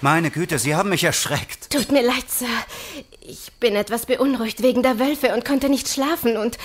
Meine 0.07 0.31
Güte, 0.31 0.61
Sie 0.61 0.77
haben 0.77 0.91
mich 0.91 1.03
erschreckt. 1.03 1.69
Tut 1.69 1.91
mir 1.91 2.07
leid, 2.07 2.31
Sir. 2.31 2.47
Ich 3.21 3.51
bin 3.59 3.75
etwas 3.75 4.07
beunruhigt 4.07 4.63
wegen 4.63 4.85
der 4.85 5.01
Wölfe 5.01 5.35
und 5.35 5.45
konnte 5.45 5.69
nicht 5.69 5.89
schlafen 5.89 6.37
und 6.37 6.59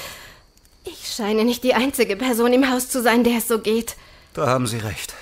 ich 0.86 1.12
scheine 1.12 1.44
nicht 1.44 1.64
die 1.64 1.74
einzige 1.74 2.16
Person 2.16 2.54
im 2.54 2.70
Haus 2.70 2.90
zu 2.90 3.02
sein, 3.02 3.24
der 3.24 3.40
es 3.40 3.48
so 3.48 3.58
geht. 3.58 3.96
Da 4.36 4.46
haben 4.46 4.68
Sie 4.68 4.78
recht. 4.78 5.16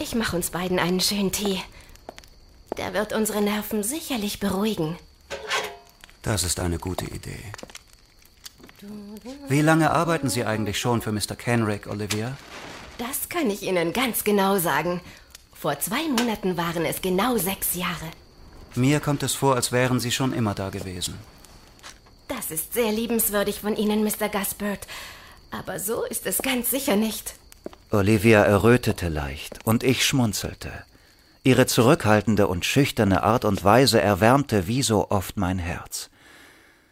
Ich 0.00 0.16
mache 0.16 0.34
uns 0.34 0.50
beiden 0.50 0.80
einen 0.80 0.98
schönen 0.98 1.30
Tee. 1.30 1.62
Der 2.76 2.94
wird 2.94 3.12
unsere 3.12 3.42
Nerven 3.42 3.84
sicherlich 3.84 4.40
beruhigen. 4.40 4.98
Das 6.22 6.42
ist 6.42 6.58
eine 6.58 6.78
gute 6.78 7.04
Idee. 7.04 7.44
Wie 9.46 9.60
lange 9.60 9.92
arbeiten 9.92 10.28
Sie 10.28 10.44
eigentlich 10.44 10.80
schon 10.80 11.00
für 11.00 11.12
Mr. 11.12 11.36
Kenrick, 11.38 11.86
Olivia? 11.86 12.36
Das 12.98 13.28
kann 13.28 13.48
ich 13.50 13.62
Ihnen 13.62 13.92
ganz 13.92 14.24
genau 14.24 14.58
sagen. 14.58 15.00
Vor 15.60 15.78
zwei 15.78 16.08
Monaten 16.08 16.56
waren 16.56 16.86
es 16.86 17.02
genau 17.02 17.36
sechs 17.36 17.74
Jahre. 17.74 18.10
Mir 18.74 18.98
kommt 18.98 19.22
es 19.22 19.34
vor, 19.34 19.56
als 19.56 19.72
wären 19.72 20.00
Sie 20.00 20.10
schon 20.10 20.32
immer 20.32 20.54
da 20.54 20.70
gewesen. 20.70 21.18
Das 22.28 22.50
ist 22.50 22.72
sehr 22.72 22.90
liebenswürdig 22.90 23.60
von 23.60 23.76
Ihnen, 23.76 24.02
Mr. 24.02 24.30
Gaspard. 24.30 24.86
Aber 25.50 25.78
so 25.78 26.04
ist 26.04 26.26
es 26.26 26.38
ganz 26.38 26.70
sicher 26.70 26.96
nicht. 26.96 27.34
Olivia 27.90 28.42
errötete 28.42 29.10
leicht 29.10 29.58
und 29.64 29.82
ich 29.82 30.06
schmunzelte. 30.06 30.72
Ihre 31.42 31.66
zurückhaltende 31.66 32.46
und 32.46 32.64
schüchterne 32.64 33.22
Art 33.22 33.44
und 33.44 33.62
Weise 33.62 34.00
erwärmte 34.00 34.66
wie 34.66 34.82
so 34.82 35.10
oft 35.10 35.36
mein 35.36 35.58
Herz. 35.58 36.08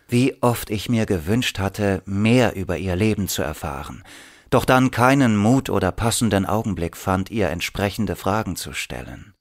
Wie 0.08 0.36
oft 0.42 0.68
ich 0.68 0.90
mir 0.90 1.06
gewünscht 1.06 1.58
hatte, 1.58 2.02
mehr 2.04 2.54
über 2.54 2.76
ihr 2.76 2.96
Leben 2.96 3.28
zu 3.28 3.40
erfahren, 3.40 4.04
doch 4.50 4.64
dann 4.64 4.90
keinen 4.90 5.36
Mut 5.36 5.70
oder 5.70 5.92
passenden 5.92 6.46
Augenblick 6.46 6.96
fand, 6.96 7.30
ihr 7.30 7.48
entsprechende 7.48 8.16
Fragen 8.16 8.56
zu 8.56 8.72
stellen. 8.72 9.34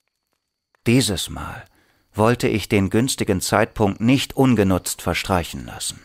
Dieses 0.86 1.30
Mal 1.30 1.66
wollte 2.14 2.48
ich 2.48 2.68
den 2.68 2.90
günstigen 2.90 3.42
Zeitpunkt 3.42 4.02
nicht 4.02 4.36
ungenutzt 4.36 5.02
verstreichen 5.02 5.66
lassen. 5.66 6.00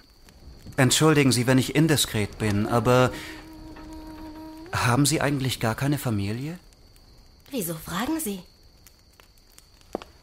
Entschuldigen 0.76 1.32
Sie, 1.32 1.46
wenn 1.46 1.59
ich 1.59 1.74
indiskret 1.74 2.38
bin, 2.38 2.66
aber 2.66 3.12
haben 4.72 5.07
Sie 5.07 5.20
eigentlich 5.20 5.61
gar 5.61 5.74
keine 5.74 5.98
Familie? 5.98 6.59
Wieso 7.50 7.74
fragen 7.74 8.20
Sie? 8.20 8.40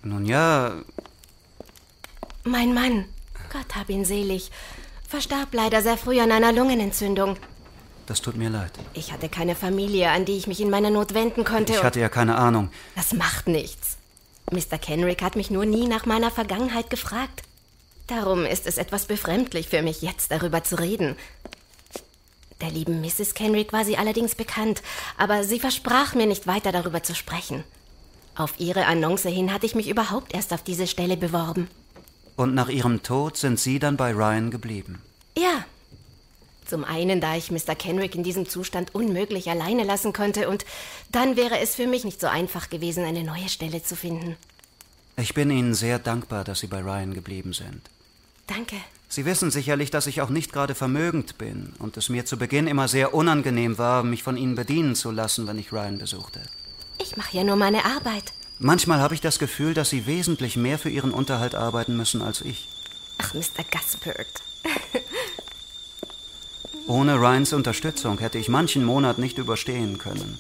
Nun 0.02 0.26
ja, 0.26 0.82
Mein 2.44 2.74
Mann, 2.74 3.06
Gott 3.52 3.76
hab 3.76 3.90
ihn 3.90 4.06
selig, 4.06 4.50
Verstarb 5.08 5.54
leider 5.54 5.82
sehr 5.82 5.98
früh 5.98 6.20
an 6.20 6.32
einer 6.32 6.52
Lungenentzündung. 6.54 7.38
Das 8.10 8.22
tut 8.22 8.36
mir 8.38 8.50
leid. 8.50 8.72
Ich 8.96 9.12
hatte 9.12 9.30
keine 9.30 9.54
Familie, 9.54 10.10
an 10.10 10.26
die 10.26 10.36
ich 10.36 10.48
mich 10.48 10.60
in 10.60 10.72
meiner 10.72 10.90
Not 10.90 11.14
wenden 11.14 11.46
konnte. 11.46 11.74
Ich 11.74 11.84
hatte 11.84 12.00
ja 12.00 12.10
keine 12.10 12.38
Ahnung. 12.38 12.72
Das 12.96 13.14
macht 13.14 13.48
nichts. 13.48 13.98
Mr. 14.52 14.80
Kenrick 14.80 15.22
hat 15.22 15.36
mich 15.36 15.52
nur 15.52 15.68
nie 15.68 15.88
nach 15.88 16.08
meiner 16.08 16.32
Vergangenheit 16.32 16.90
gefragt. 16.90 17.44
Darum 18.08 18.48
ist 18.48 18.66
es 18.66 18.80
etwas 18.80 19.06
befremdlich 19.06 19.70
für 19.70 19.84
mich, 19.84 20.02
jetzt 20.02 20.32
darüber 20.32 20.64
zu 20.64 20.80
reden. 20.80 21.18
Der 22.62 22.72
lieben 22.72 23.00
Mrs. 23.00 23.36
Kenrick 23.36 23.74
war 23.74 23.86
sie 23.86 23.98
allerdings 23.98 24.34
bekannt, 24.34 24.82
aber 25.16 25.44
sie 25.44 25.60
versprach 25.60 26.16
mir 26.16 26.26
nicht 26.26 26.48
weiter 26.48 26.72
darüber 26.72 27.04
zu 27.04 27.14
sprechen. 27.14 27.64
Auf 28.36 28.56
ihre 28.58 28.88
Annonce 28.88 29.30
hin 29.30 29.54
hatte 29.54 29.68
ich 29.68 29.76
mich 29.76 29.88
überhaupt 29.88 30.34
erst 30.34 30.52
auf 30.52 30.64
diese 30.64 30.88
Stelle 30.88 31.16
beworben. 31.16 31.70
Und 32.36 32.56
nach 32.56 32.70
ihrem 32.70 33.04
Tod 33.04 33.38
sind 33.38 33.60
Sie 33.60 33.78
dann 33.78 33.98
bei 33.98 34.14
Ryan 34.14 34.50
geblieben? 34.50 35.00
Ja. 35.38 35.64
Zum 36.70 36.84
einen, 36.84 37.20
da 37.20 37.36
ich 37.36 37.50
Mr. 37.50 37.74
Kenrick 37.74 38.14
in 38.14 38.22
diesem 38.22 38.48
Zustand 38.48 38.94
unmöglich 38.94 39.50
alleine 39.50 39.84
lassen 39.84 40.14
konnte, 40.14 40.48
und 40.48 40.66
dann 41.12 41.36
wäre 41.36 41.58
es 41.60 41.74
für 41.74 41.88
mich 41.88 42.06
nicht 42.06 42.22
so 42.22 42.28
einfach 42.28 42.70
gewesen, 42.70 43.06
eine 43.06 43.24
neue 43.24 43.50
Stelle 43.50 43.82
zu 43.82 43.96
finden. 43.96 44.36
Ich 45.18 45.34
bin 45.34 45.50
Ihnen 45.50 45.74
sehr 45.74 45.98
dankbar, 45.98 46.44
dass 46.44 46.60
Sie 46.60 46.68
bei 46.68 46.82
Ryan 46.82 47.16
geblieben 47.16 47.54
sind. 47.54 47.82
Danke. 48.46 48.76
Sie 49.08 49.26
wissen 49.26 49.50
sicherlich, 49.50 49.90
dass 49.90 50.06
ich 50.06 50.22
auch 50.22 50.30
nicht 50.30 50.54
gerade 50.54 50.76
vermögend 50.76 51.40
bin 51.40 51.74
und 51.80 51.98
es 51.98 52.10
mir 52.10 52.26
zu 52.26 52.38
Beginn 52.38 52.68
immer 52.68 52.88
sehr 52.88 53.16
unangenehm 53.16 53.80
war, 53.80 54.04
mich 54.04 54.22
von 54.22 54.38
Ihnen 54.38 54.54
bedienen 54.54 54.94
zu 54.94 55.10
lassen, 55.10 55.48
wenn 55.48 55.58
ich 55.58 55.72
Ryan 55.72 55.98
besuchte. 55.98 56.44
Ich 57.02 57.18
mache 57.18 57.36
ja 57.36 57.44
nur 57.44 57.56
meine 57.56 57.84
Arbeit. 57.84 58.26
Manchmal 58.60 59.00
habe 59.00 59.16
ich 59.16 59.22
das 59.22 59.40
Gefühl, 59.40 59.74
dass 59.74 59.90
Sie 59.90 60.06
wesentlich 60.06 60.56
mehr 60.56 60.78
für 60.78 60.92
Ihren 60.92 61.12
Unterhalt 61.12 61.56
arbeiten 61.56 61.98
müssen 61.98 62.22
als 62.22 62.42
ich. 62.42 62.68
Ach, 63.18 63.34
Mr. 63.34 63.64
Gaspard. 63.72 64.28
Ohne 66.90 67.22
Ryans 67.22 67.54
Unterstützung 67.54 68.18
hätte 68.18 68.40
ich 68.40 68.50
manchen 68.50 68.84
Monat 68.84 69.20
nicht 69.20 69.38
überstehen 69.38 70.00
können. 70.00 70.40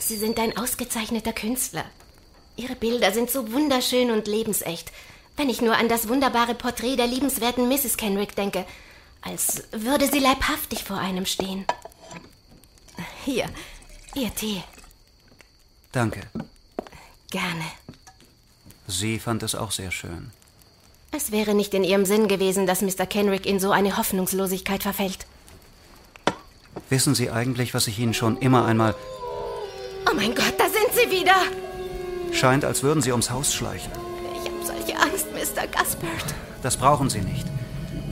Sie 0.00 0.16
sind 0.16 0.40
ein 0.40 0.58
ausgezeichneter 0.58 1.32
Künstler. 1.32 1.84
Ihre 2.56 2.74
Bilder 2.74 3.12
sind 3.12 3.30
so 3.30 3.52
wunderschön 3.52 4.10
und 4.10 4.26
lebensecht. 4.26 4.90
Wenn 5.36 5.48
ich 5.48 5.62
nur 5.62 5.76
an 5.76 5.88
das 5.88 6.08
wunderbare 6.08 6.56
Porträt 6.56 6.96
der 6.96 7.06
liebenswerten 7.06 7.68
Mrs. 7.68 7.96
Kenrick 7.96 8.34
denke, 8.34 8.66
als 9.22 9.62
würde 9.70 10.08
sie 10.08 10.18
leibhaftig 10.18 10.82
vor 10.82 10.98
einem 10.98 11.26
stehen. 11.26 11.64
Hier, 13.24 13.48
Ihr 14.16 14.34
Tee. 14.34 14.64
Danke. 15.92 16.22
Gerne. 17.30 17.66
Sie 18.88 19.20
fand 19.20 19.44
es 19.44 19.54
auch 19.54 19.70
sehr 19.70 19.92
schön. 19.92 20.32
Es 21.12 21.32
wäre 21.32 21.54
nicht 21.54 21.74
in 21.74 21.82
Ihrem 21.82 22.04
Sinn 22.04 22.28
gewesen, 22.28 22.66
dass 22.66 22.82
Mr. 22.82 23.04
Kenrick 23.04 23.44
in 23.44 23.58
so 23.58 23.72
eine 23.72 23.96
Hoffnungslosigkeit 23.96 24.82
verfällt. 24.82 25.26
Wissen 26.88 27.14
Sie 27.16 27.30
eigentlich, 27.30 27.74
was 27.74 27.88
ich 27.88 27.98
Ihnen 27.98 28.14
schon 28.14 28.38
immer 28.38 28.64
einmal. 28.64 28.94
Oh 30.08 30.14
mein 30.14 30.34
Gott, 30.34 30.54
da 30.56 30.64
sind 30.64 30.92
Sie 30.94 31.10
wieder! 31.10 31.34
Scheint, 32.32 32.64
als 32.64 32.84
würden 32.84 33.02
Sie 33.02 33.10
ums 33.10 33.30
Haus 33.30 33.52
schleichen. 33.52 33.90
Ich 34.34 34.48
habe 34.48 34.64
solche 34.64 34.96
Angst, 35.00 35.26
Mr. 35.32 35.66
Gaspard. 35.66 36.34
Das 36.62 36.76
brauchen 36.76 37.10
Sie 37.10 37.20
nicht. 37.20 37.46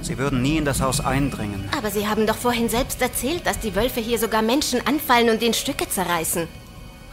Sie 0.03 0.19
würden 0.19 0.43
nie 0.43 0.57
in 0.57 0.65
das 0.65 0.81
Haus 0.81 1.01
eindringen. 1.01 1.69
Aber 1.77 1.91
Sie 1.91 2.09
haben 2.09 2.27
doch 2.27 2.37
vorhin 2.37 2.69
selbst 2.69 3.01
erzählt, 3.01 3.47
dass 3.47 3.61
die 3.61 3.77
Wölfe 3.77 4.01
hier 4.01 4.19
sogar 4.19 4.43
Menschen 4.43 4.85
anfallen 4.87 5.31
und 5.31 5.43
in 5.43 5.55
Stücke 5.55 5.89
zerreißen. 5.89 6.49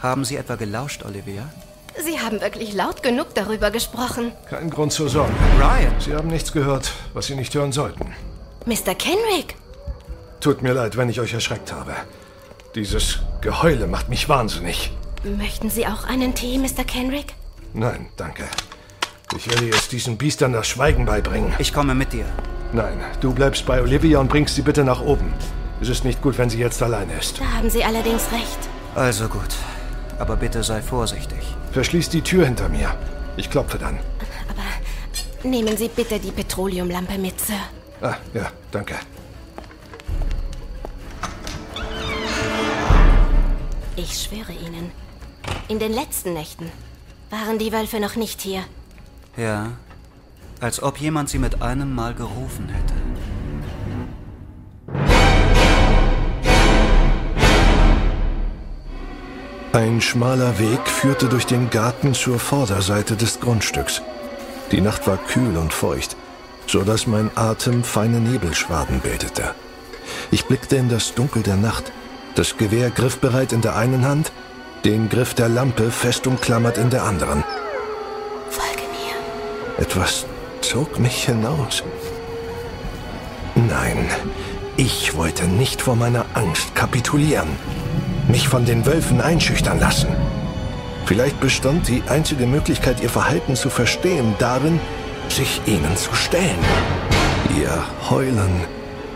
Haben 0.02 0.24
Sie 0.24 0.36
etwa 0.36 0.56
gelauscht, 0.56 1.04
Olivia? 1.04 1.48
Sie 2.04 2.20
haben 2.20 2.40
wirklich 2.40 2.74
laut 2.74 3.02
genug 3.02 3.34
darüber 3.34 3.70
gesprochen. 3.70 4.32
Kein 4.50 4.70
Grund 4.70 4.92
zur 4.92 5.08
Sorge. 5.08 5.32
Ryan! 5.58 5.94
Sie 5.98 6.14
haben 6.14 6.28
nichts 6.28 6.52
gehört, 6.52 6.92
was 7.14 7.26
Sie 7.26 7.34
nicht 7.34 7.54
hören 7.54 7.72
sollten. 7.72 8.12
Mr. 8.66 8.94
Kenrick! 8.94 9.56
Tut 10.40 10.62
mir 10.62 10.74
leid, 10.74 10.96
wenn 10.96 11.08
ich 11.08 11.20
euch 11.20 11.32
erschreckt 11.32 11.72
habe. 11.72 11.94
Dieses 12.74 13.20
Geheule 13.40 13.86
macht 13.86 14.08
mich 14.08 14.28
wahnsinnig. 14.28 14.92
Möchten 15.24 15.70
Sie 15.70 15.86
auch 15.86 16.04
einen 16.04 16.34
Tee, 16.34 16.58
Mr. 16.58 16.84
Kenrick? 16.84 17.34
Nein, 17.72 18.08
danke. 18.16 18.44
Ich 19.34 19.50
werde 19.50 19.66
jetzt 19.66 19.92
diesen 19.92 20.18
Biestern 20.18 20.52
das 20.52 20.68
Schweigen 20.68 21.06
beibringen. 21.06 21.54
Ich 21.58 21.72
komme 21.72 21.94
mit 21.94 22.12
dir. 22.12 22.26
Nein, 22.72 23.00
du 23.20 23.32
bleibst 23.32 23.64
bei 23.66 23.80
Olivia 23.80 24.18
und 24.18 24.28
bringst 24.28 24.54
sie 24.54 24.62
bitte 24.62 24.84
nach 24.84 25.00
oben. 25.00 25.32
Es 25.80 25.88
ist 25.88 26.04
nicht 26.04 26.22
gut, 26.22 26.38
wenn 26.38 26.50
sie 26.50 26.58
jetzt 26.58 26.82
alleine 26.82 27.14
ist. 27.18 27.40
Da 27.40 27.44
haben 27.56 27.70
Sie 27.70 27.82
allerdings 27.84 28.30
recht. 28.32 28.58
Also 28.94 29.28
gut. 29.28 29.48
Aber 30.18 30.36
bitte 30.36 30.62
sei 30.62 30.80
vorsichtig. 30.80 31.55
Verschließ 31.76 32.08
die 32.08 32.22
Tür 32.22 32.46
hinter 32.46 32.70
mir. 32.70 32.96
Ich 33.36 33.50
klopfe 33.50 33.76
dann. 33.76 33.98
Aber 34.48 35.46
nehmen 35.46 35.76
Sie 35.76 35.88
bitte 35.88 36.18
die 36.18 36.30
Petroleumlampe 36.30 37.18
mit, 37.18 37.38
Sir. 37.38 37.60
Ah, 38.00 38.14
ja, 38.32 38.50
danke. 38.70 38.94
Ich 43.94 44.22
schwöre 44.22 44.52
Ihnen, 44.52 44.90
in 45.68 45.78
den 45.78 45.92
letzten 45.92 46.32
Nächten 46.32 46.72
waren 47.28 47.58
die 47.58 47.70
Wölfe 47.70 48.00
noch 48.00 48.16
nicht 48.16 48.40
hier. 48.40 48.62
Ja, 49.36 49.72
als 50.60 50.82
ob 50.82 50.96
jemand 50.98 51.28
sie 51.28 51.38
mit 51.38 51.60
einem 51.60 51.94
Mal 51.94 52.14
gerufen 52.14 52.70
hätte. 52.70 52.94
Ein 59.76 60.00
schmaler 60.00 60.58
Weg 60.58 60.88
führte 60.88 61.28
durch 61.28 61.44
den 61.44 61.68
Garten 61.68 62.14
zur 62.14 62.38
Vorderseite 62.38 63.14
des 63.14 63.40
Grundstücks. 63.40 64.00
Die 64.72 64.80
Nacht 64.80 65.06
war 65.06 65.18
kühl 65.18 65.54
und 65.58 65.70
feucht, 65.74 66.16
so 66.66 66.82
dass 66.82 67.06
mein 67.06 67.30
Atem 67.34 67.84
feine 67.84 68.18
Nebelschwaden 68.18 69.00
bildete. 69.00 69.54
Ich 70.30 70.46
blickte 70.46 70.76
in 70.76 70.88
das 70.88 71.12
Dunkel 71.12 71.42
der 71.42 71.56
Nacht, 71.56 71.92
das 72.36 72.56
Gewehr 72.56 72.88
griffbereit 72.88 73.52
in 73.52 73.60
der 73.60 73.76
einen 73.76 74.06
Hand, 74.06 74.32
den 74.86 75.10
Griff 75.10 75.34
der 75.34 75.50
Lampe 75.50 75.90
fest 75.90 76.26
umklammert 76.26 76.78
in 76.78 76.88
der 76.88 77.02
anderen. 77.02 77.44
Folge 78.48 78.80
mir. 78.80 79.84
Etwas 79.84 80.24
zog 80.62 80.98
mich 80.98 81.26
hinaus. 81.26 81.82
Nein, 83.54 84.08
ich 84.78 85.14
wollte 85.16 85.44
nicht 85.44 85.82
vor 85.82 85.96
meiner 85.96 86.24
Angst 86.32 86.74
kapitulieren, 86.74 87.48
mich 88.28 88.48
von 88.48 88.64
den 88.64 88.86
Wölfen 88.86 89.20
einschüchtern 89.20 89.80
lassen. 89.80 90.08
Vielleicht 91.06 91.38
bestand 91.40 91.86
die 91.88 92.02
einzige 92.08 92.46
Möglichkeit, 92.46 93.00
ihr 93.00 93.10
Verhalten 93.10 93.54
zu 93.54 93.70
verstehen, 93.70 94.34
darin, 94.38 94.80
sich 95.28 95.60
ihnen 95.66 95.96
zu 95.96 96.14
stellen. 96.14 96.58
Ihr 97.56 97.84
Heulen 98.10 98.64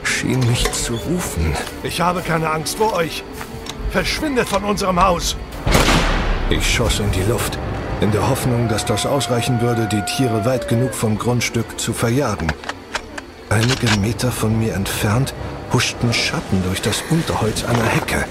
schien 0.02 0.40
mich 0.48 0.70
zu 0.72 0.94
rufen. 0.94 1.54
Ich 1.82 2.00
habe 2.00 2.20
keine 2.20 2.50
Angst 2.50 2.78
vor 2.78 2.92
euch. 2.94 3.24
Verschwindet 3.90 4.48
von 4.48 4.64
unserem 4.64 5.02
Haus. 5.02 5.36
Ich 6.48 6.68
schoss 6.72 7.00
in 7.00 7.10
die 7.12 7.28
Luft, 7.28 7.58
in 8.00 8.12
der 8.12 8.28
Hoffnung, 8.28 8.68
dass 8.68 8.84
das 8.84 9.06
ausreichen 9.06 9.60
würde, 9.60 9.88
die 9.88 10.02
Tiere 10.02 10.44
weit 10.44 10.68
genug 10.68 10.94
vom 10.94 11.18
Grundstück 11.18 11.80
zu 11.80 11.92
verjagen. 11.92 12.52
Einige 13.48 13.88
Meter 14.00 14.30
von 14.30 14.58
mir 14.58 14.74
entfernt 14.74 15.34
huschten 15.72 16.12
Schatten 16.12 16.62
durch 16.64 16.82
das 16.82 17.02
Unterholz 17.10 17.64
einer 17.64 17.84
Hecke. 17.84 18.24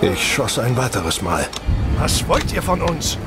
Ich 0.00 0.34
schoss 0.34 0.60
ein 0.60 0.76
weiteres 0.76 1.22
Mal. 1.22 1.48
Was 1.98 2.26
wollt 2.28 2.52
ihr 2.52 2.62
von 2.62 2.80
uns? 2.82 3.18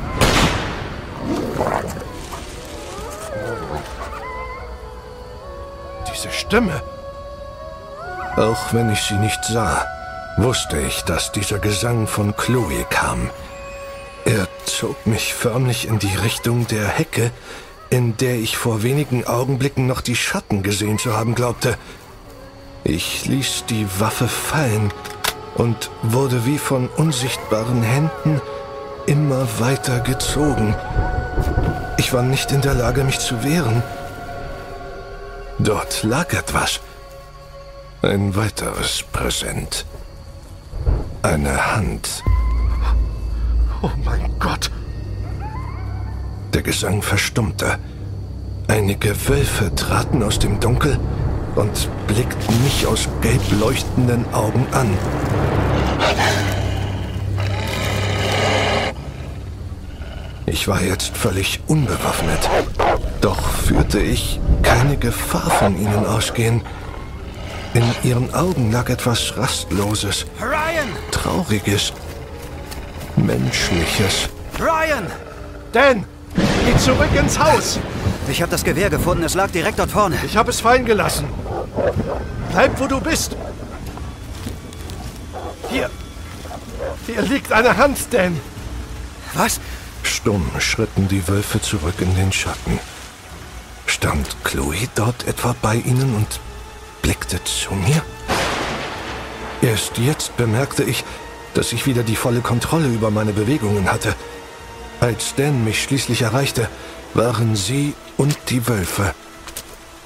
Diese 6.09 6.31
Stimme. 6.31 6.81
Auch 8.37 8.71
wenn 8.71 8.89
ich 8.89 9.01
sie 9.01 9.15
nicht 9.15 9.43
sah, 9.43 9.85
wusste 10.37 10.79
ich, 10.79 11.01
dass 11.01 11.33
dieser 11.33 11.59
Gesang 11.59 12.07
von 12.07 12.37
Chloe 12.37 12.85
kam. 12.89 13.29
Er 14.23 14.47
zog 14.65 15.05
mich 15.05 15.33
förmlich 15.33 15.89
in 15.89 15.99
die 15.99 16.15
Richtung 16.15 16.67
der 16.67 16.87
Hecke, 16.87 17.31
in 17.89 18.15
der 18.15 18.35
ich 18.35 18.55
vor 18.55 18.81
wenigen 18.81 19.27
Augenblicken 19.27 19.87
noch 19.87 19.99
die 19.99 20.15
Schatten 20.15 20.63
gesehen 20.63 20.99
zu 20.99 21.17
haben 21.17 21.35
glaubte. 21.35 21.77
Ich 22.85 23.25
ließ 23.25 23.65
die 23.67 23.85
Waffe 23.99 24.29
fallen 24.29 24.93
und 25.55 25.89
wurde 26.03 26.45
wie 26.45 26.57
von 26.57 26.87
unsichtbaren 26.87 27.83
Händen 27.83 28.41
immer 29.05 29.47
weiter 29.59 29.99
gezogen. 29.99 30.75
Ich 31.97 32.13
war 32.13 32.23
nicht 32.23 32.51
in 32.51 32.61
der 32.61 32.73
Lage, 32.73 33.03
mich 33.03 33.19
zu 33.19 33.43
wehren. 33.43 33.83
Dort 35.59 36.03
lag 36.03 36.33
etwas. 36.33 36.79
Ein 38.01 38.35
weiteres 38.35 39.03
Präsent. 39.11 39.85
Eine 41.21 41.75
Hand. 41.75 42.23
Oh 43.83 43.91
mein 44.03 44.31
Gott. 44.39 44.71
Der 46.53 46.63
Gesang 46.63 47.01
verstummte. 47.01 47.77
Einige 48.67 49.27
Wölfe 49.27 49.73
traten 49.75 50.23
aus 50.23 50.39
dem 50.39 50.59
Dunkel 50.59 50.99
und 51.55 51.89
blickten 52.07 52.63
mich 52.63 52.85
aus 52.87 53.07
gelb 53.21 53.41
leuchtenden 53.59 54.25
Augen 54.33 54.65
an. 54.71 54.97
Ich 60.45 60.67
war 60.67 60.81
jetzt 60.81 61.15
völlig 61.15 61.59
unbewaffnet. 61.67 62.49
Doch 63.21 63.39
führte 63.39 63.99
ich 63.99 64.39
keine 64.63 64.97
Gefahr 64.97 65.49
von 65.49 65.77
ihnen 65.77 66.05
ausgehen. 66.05 66.61
In 67.73 67.83
ihren 68.03 68.33
Augen 68.33 68.71
lag 68.71 68.89
etwas 68.89 69.37
Rastloses, 69.37 70.25
Ryan! 70.41 70.89
Trauriges, 71.11 71.93
Menschliches. 73.15 74.27
Ryan! 74.59 75.07
Dan, 75.71 76.03
geh 76.35 76.77
zurück 76.77 77.09
ins 77.17 77.39
Haus. 77.39 77.79
Ich 78.27 78.41
habe 78.41 78.51
das 78.51 78.63
Gewehr 78.63 78.89
gefunden. 78.89 79.23
Es 79.23 79.35
lag 79.35 79.51
direkt 79.51 79.79
dort 79.79 79.91
vorne. 79.91 80.17
Ich 80.25 80.37
habe 80.37 80.49
es 80.51 80.61
fallen 80.61 80.85
gelassen. 80.85 81.25
Bleib, 82.51 82.79
wo 82.79 82.87
du 82.87 82.99
bist. 82.99 83.35
Hier. 85.69 85.89
Hier 87.05 87.21
liegt 87.21 87.51
eine 87.51 87.77
Hand, 87.77 87.97
Dan. 88.11 88.39
Was? 89.33 89.59
Stumm 90.03 90.49
schritten 90.59 91.07
die 91.07 91.27
Wölfe 91.27 91.61
zurück 91.61 91.95
in 91.99 92.15
den 92.15 92.31
Schatten. 92.31 92.79
Stand 93.85 94.35
Chloe 94.43 94.87
dort 94.95 95.27
etwa 95.27 95.55
bei 95.61 95.75
ihnen 95.75 96.15
und 96.15 96.39
blickte 97.01 97.43
zu 97.43 97.73
mir? 97.73 98.01
Erst 99.61 99.97
jetzt 99.97 100.35
bemerkte 100.37 100.83
ich, 100.83 101.03
dass 101.53 101.71
ich 101.73 101.85
wieder 101.85 102.03
die 102.03 102.15
volle 102.15 102.41
Kontrolle 102.41 102.87
über 102.87 103.11
meine 103.11 103.33
Bewegungen 103.33 103.91
hatte. 103.91 104.15
Als 104.99 105.35
Dan 105.35 105.63
mich 105.63 105.83
schließlich 105.83 106.21
erreichte, 106.21 106.67
waren 107.13 107.55
sie 107.55 107.93
und 108.17 108.37
die 108.49 108.67
Wölfe 108.67 109.13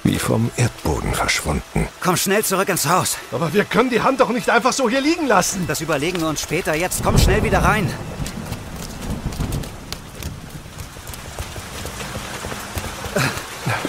wie 0.06 0.18
vom 0.18 0.50
Erdboden 0.56 1.12
verschwunden. 1.12 1.88
Komm 2.00 2.16
schnell 2.16 2.44
zurück 2.44 2.68
ins 2.68 2.86
Haus. 2.86 3.16
Aber 3.32 3.52
wir 3.52 3.64
können 3.64 3.90
die 3.90 4.00
Hand 4.00 4.20
doch 4.20 4.30
nicht 4.30 4.48
einfach 4.48 4.72
so 4.72 4.88
hier 4.88 5.00
liegen 5.00 5.26
lassen. 5.26 5.66
Das 5.66 5.80
überlegen 5.80 6.20
wir 6.20 6.28
uns 6.28 6.40
später. 6.40 6.74
Jetzt 6.74 7.02
komm 7.02 7.18
schnell 7.18 7.42
wieder 7.42 7.58
rein. 7.58 7.92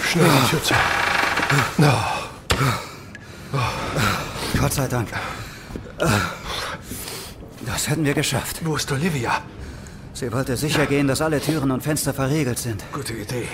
Schnell 0.04 0.24
die 0.24 0.50
Tür 0.50 0.62
zu. 0.62 0.74
Gott 4.60 4.72
sei 4.72 4.88
Dank. 4.88 5.08
Das 7.66 7.88
hätten 7.88 8.04
wir 8.04 8.14
geschafft. 8.14 8.60
Wo 8.64 8.76
ist 8.76 8.90
Olivia? 8.90 9.40
Sie 10.14 10.32
wollte 10.32 10.56
sicher 10.56 10.86
gehen, 10.86 11.06
dass 11.06 11.20
alle 11.20 11.40
Türen 11.40 11.70
und 11.70 11.82
Fenster 11.82 12.12
verriegelt 12.12 12.58
sind. 12.58 12.82
Gute 12.92 13.12
Idee. 13.12 13.46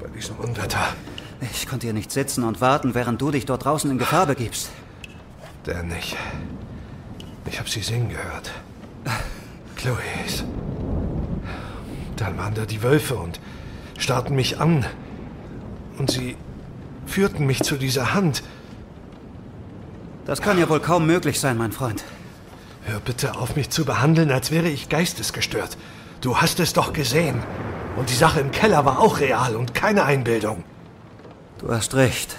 Bei 0.00 0.08
diesem 0.08 0.36
Unwetter. 0.36 0.94
Ich 1.40 1.66
konnte 1.66 1.86
hier 1.86 1.94
nicht 1.94 2.10
sitzen 2.10 2.44
und 2.44 2.60
warten, 2.60 2.94
während 2.94 3.20
du 3.20 3.30
dich 3.30 3.46
dort 3.46 3.64
draußen 3.64 3.90
in 3.90 3.98
Gefahr 3.98 4.26
begibst. 4.26 4.70
Dan 5.64 5.88
nicht. 5.88 6.16
Ich 7.46 7.58
habe 7.58 7.68
sie 7.68 7.80
singen 7.80 8.08
gehört. 8.08 8.50
Chloe's. 9.76 10.44
Dann 12.16 12.38
waren 12.38 12.54
da 12.54 12.64
die 12.64 12.82
Wölfe 12.82 13.16
und 13.16 13.40
starrten 13.98 14.34
mich 14.34 14.58
an. 14.58 14.86
Und 15.98 16.10
sie 16.10 16.36
führten 17.06 17.46
mich 17.46 17.62
zu 17.62 17.76
dieser 17.76 18.14
Hand. 18.14 18.42
Das 20.24 20.42
kann 20.42 20.58
ja 20.58 20.68
wohl 20.68 20.80
kaum 20.80 21.06
möglich 21.06 21.38
sein, 21.38 21.56
mein 21.56 21.72
Freund. 21.72 22.04
Hör 22.84 23.00
bitte 23.00 23.36
auf, 23.36 23.56
mich 23.56 23.70
zu 23.70 23.84
behandeln, 23.84 24.30
als 24.30 24.50
wäre 24.50 24.68
ich 24.68 24.88
geistesgestört. 24.88 25.76
Du 26.20 26.38
hast 26.38 26.60
es 26.60 26.72
doch 26.72 26.92
gesehen. 26.92 27.42
Und 27.96 28.10
die 28.10 28.14
Sache 28.14 28.40
im 28.40 28.50
Keller 28.50 28.84
war 28.84 29.00
auch 29.00 29.20
real 29.20 29.56
und 29.56 29.74
keine 29.74 30.04
Einbildung. 30.04 30.64
Du 31.58 31.70
hast 31.72 31.94
recht. 31.94 32.36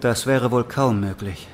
Das 0.00 0.26
wäre 0.26 0.50
wohl 0.50 0.64
kaum 0.64 1.00
möglich. 1.00 1.48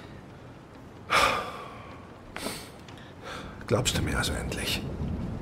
Glaubst 3.66 3.96
du 3.96 4.02
mir 4.02 4.18
also 4.18 4.32
endlich? 4.32 4.82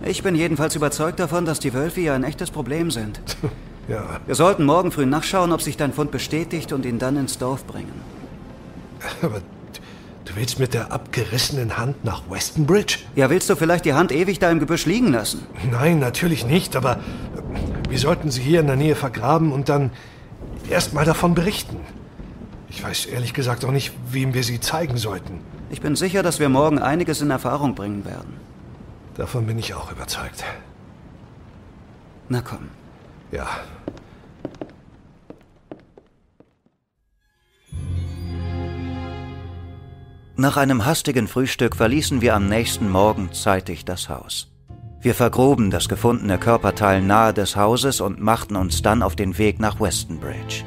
Ich 0.04 0.22
bin 0.22 0.34
jedenfalls 0.36 0.76
überzeugt 0.76 1.18
davon, 1.18 1.44
dass 1.44 1.58
die 1.58 1.74
Wölfe 1.74 2.00
hier 2.00 2.14
ein 2.14 2.24
echtes 2.24 2.50
Problem 2.50 2.90
sind. 2.90 3.20
Ja, 3.88 4.20
Wir 4.26 4.36
sollten 4.36 4.66
morgen 4.66 4.92
früh 4.92 5.04
nachschauen, 5.04 5.50
ob 5.50 5.62
sich 5.62 5.76
dein 5.76 5.92
Fund 5.92 6.12
bestätigt 6.12 6.72
und 6.72 6.86
ihn 6.86 7.00
dann 7.00 7.16
ins 7.16 7.38
Dorf 7.38 7.64
bringen. 7.64 8.00
aber 9.20 9.40
du 10.26 10.36
willst 10.36 10.60
mit 10.60 10.74
der 10.74 10.92
abgerissenen 10.92 11.76
Hand 11.76 12.04
nach 12.04 12.22
Westonbridge? 12.30 12.98
Ja, 13.16 13.30
willst 13.30 13.50
du 13.50 13.56
vielleicht 13.56 13.84
die 13.86 13.94
Hand 13.94 14.12
ewig 14.12 14.38
da 14.38 14.48
im 14.48 14.60
Gebüsch 14.60 14.86
liegen 14.86 15.10
lassen? 15.10 15.44
Nein, 15.72 15.98
natürlich 15.98 16.46
nicht, 16.46 16.76
aber 16.76 17.00
wir 17.88 17.98
sollten 17.98 18.30
sie 18.30 18.42
hier 18.42 18.60
in 18.60 18.68
der 18.68 18.76
Nähe 18.76 18.94
vergraben 18.94 19.50
und 19.50 19.68
dann 19.68 19.90
erst 20.70 20.94
mal 20.94 21.04
davon 21.04 21.34
berichten. 21.34 21.78
Ich 22.68 22.82
weiß 22.82 23.06
ehrlich 23.06 23.34
gesagt 23.34 23.64
auch 23.64 23.72
nicht, 23.72 23.92
wem 24.10 24.32
wir 24.32 24.44
sie 24.44 24.60
zeigen 24.60 24.96
sollten. 24.96 25.40
Ich 25.70 25.80
bin 25.80 25.96
sicher, 25.96 26.22
dass 26.22 26.38
wir 26.38 26.48
morgen 26.48 26.78
einiges 26.78 27.20
in 27.20 27.30
Erfahrung 27.30 27.74
bringen 27.74 28.04
werden. 28.04 28.34
Davon 29.16 29.46
bin 29.46 29.58
ich 29.58 29.74
auch 29.74 29.90
überzeugt. 29.90 30.44
Na 32.28 32.40
komm. 32.40 32.68
Ja. 33.32 33.48
Nach 40.36 40.56
einem 40.56 40.86
hastigen 40.86 41.28
Frühstück 41.28 41.76
verließen 41.76 42.22
wir 42.22 42.34
am 42.34 42.48
nächsten 42.48 42.88
Morgen 42.88 43.32
zeitig 43.32 43.84
das 43.84 44.08
Haus. 44.08 44.49
Wir 45.02 45.14
vergruben 45.14 45.70
das 45.70 45.88
gefundene 45.88 46.36
Körperteil 46.36 47.00
nahe 47.00 47.32
des 47.32 47.56
Hauses 47.56 48.02
und 48.02 48.20
machten 48.20 48.54
uns 48.54 48.82
dann 48.82 49.02
auf 49.02 49.16
den 49.16 49.38
Weg 49.38 49.58
nach 49.58 49.80
Westonbridge. 49.80 50.62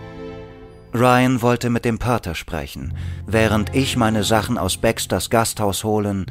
Ryan 0.91 1.43
wollte 1.43 1.69
mit 1.69 1.85
dem 1.85 1.99
Pater 1.99 2.33
sprechen, 2.33 2.95
während 3.27 3.75
ich 3.75 3.95
meine 3.95 4.23
Sachen 4.23 4.57
aus 4.57 4.77
Baxters 4.77 5.29
Gasthaus 5.29 5.83
holen 5.83 6.25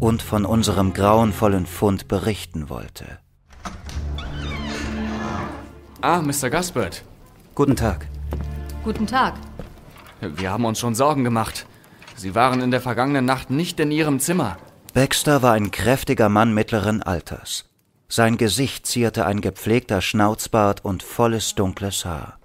und 0.00 0.22
von 0.22 0.44
unserem 0.44 0.92
grauenvollen 0.92 1.66
Fund 1.66 2.08
berichten 2.08 2.68
wollte. 2.68 3.18
Ah, 6.00 6.20
Mr. 6.20 6.50
Gaspard. 6.50 7.04
Guten 7.54 7.76
Tag. 7.76 8.08
Guten 8.82 9.06
Tag. 9.06 9.34
Wir 10.20 10.50
haben 10.50 10.64
uns 10.64 10.80
schon 10.80 10.96
Sorgen 10.96 11.22
gemacht. 11.22 11.66
Sie 12.16 12.34
waren 12.34 12.60
in 12.60 12.72
der 12.72 12.80
vergangenen 12.80 13.24
Nacht 13.24 13.50
nicht 13.50 13.78
in 13.78 13.92
Ihrem 13.92 14.18
Zimmer. 14.18 14.56
Baxter 14.96 15.42
war 15.42 15.52
ein 15.52 15.72
kräftiger 15.72 16.30
Mann 16.30 16.54
mittleren 16.54 17.02
Alters. 17.02 17.66
Sein 18.08 18.38
Gesicht 18.38 18.86
zierte 18.86 19.26
ein 19.26 19.42
gepflegter 19.42 20.00
Schnauzbart 20.00 20.86
und 20.86 21.02
volles 21.02 21.54
dunkles 21.54 22.06
Haar. 22.06 22.38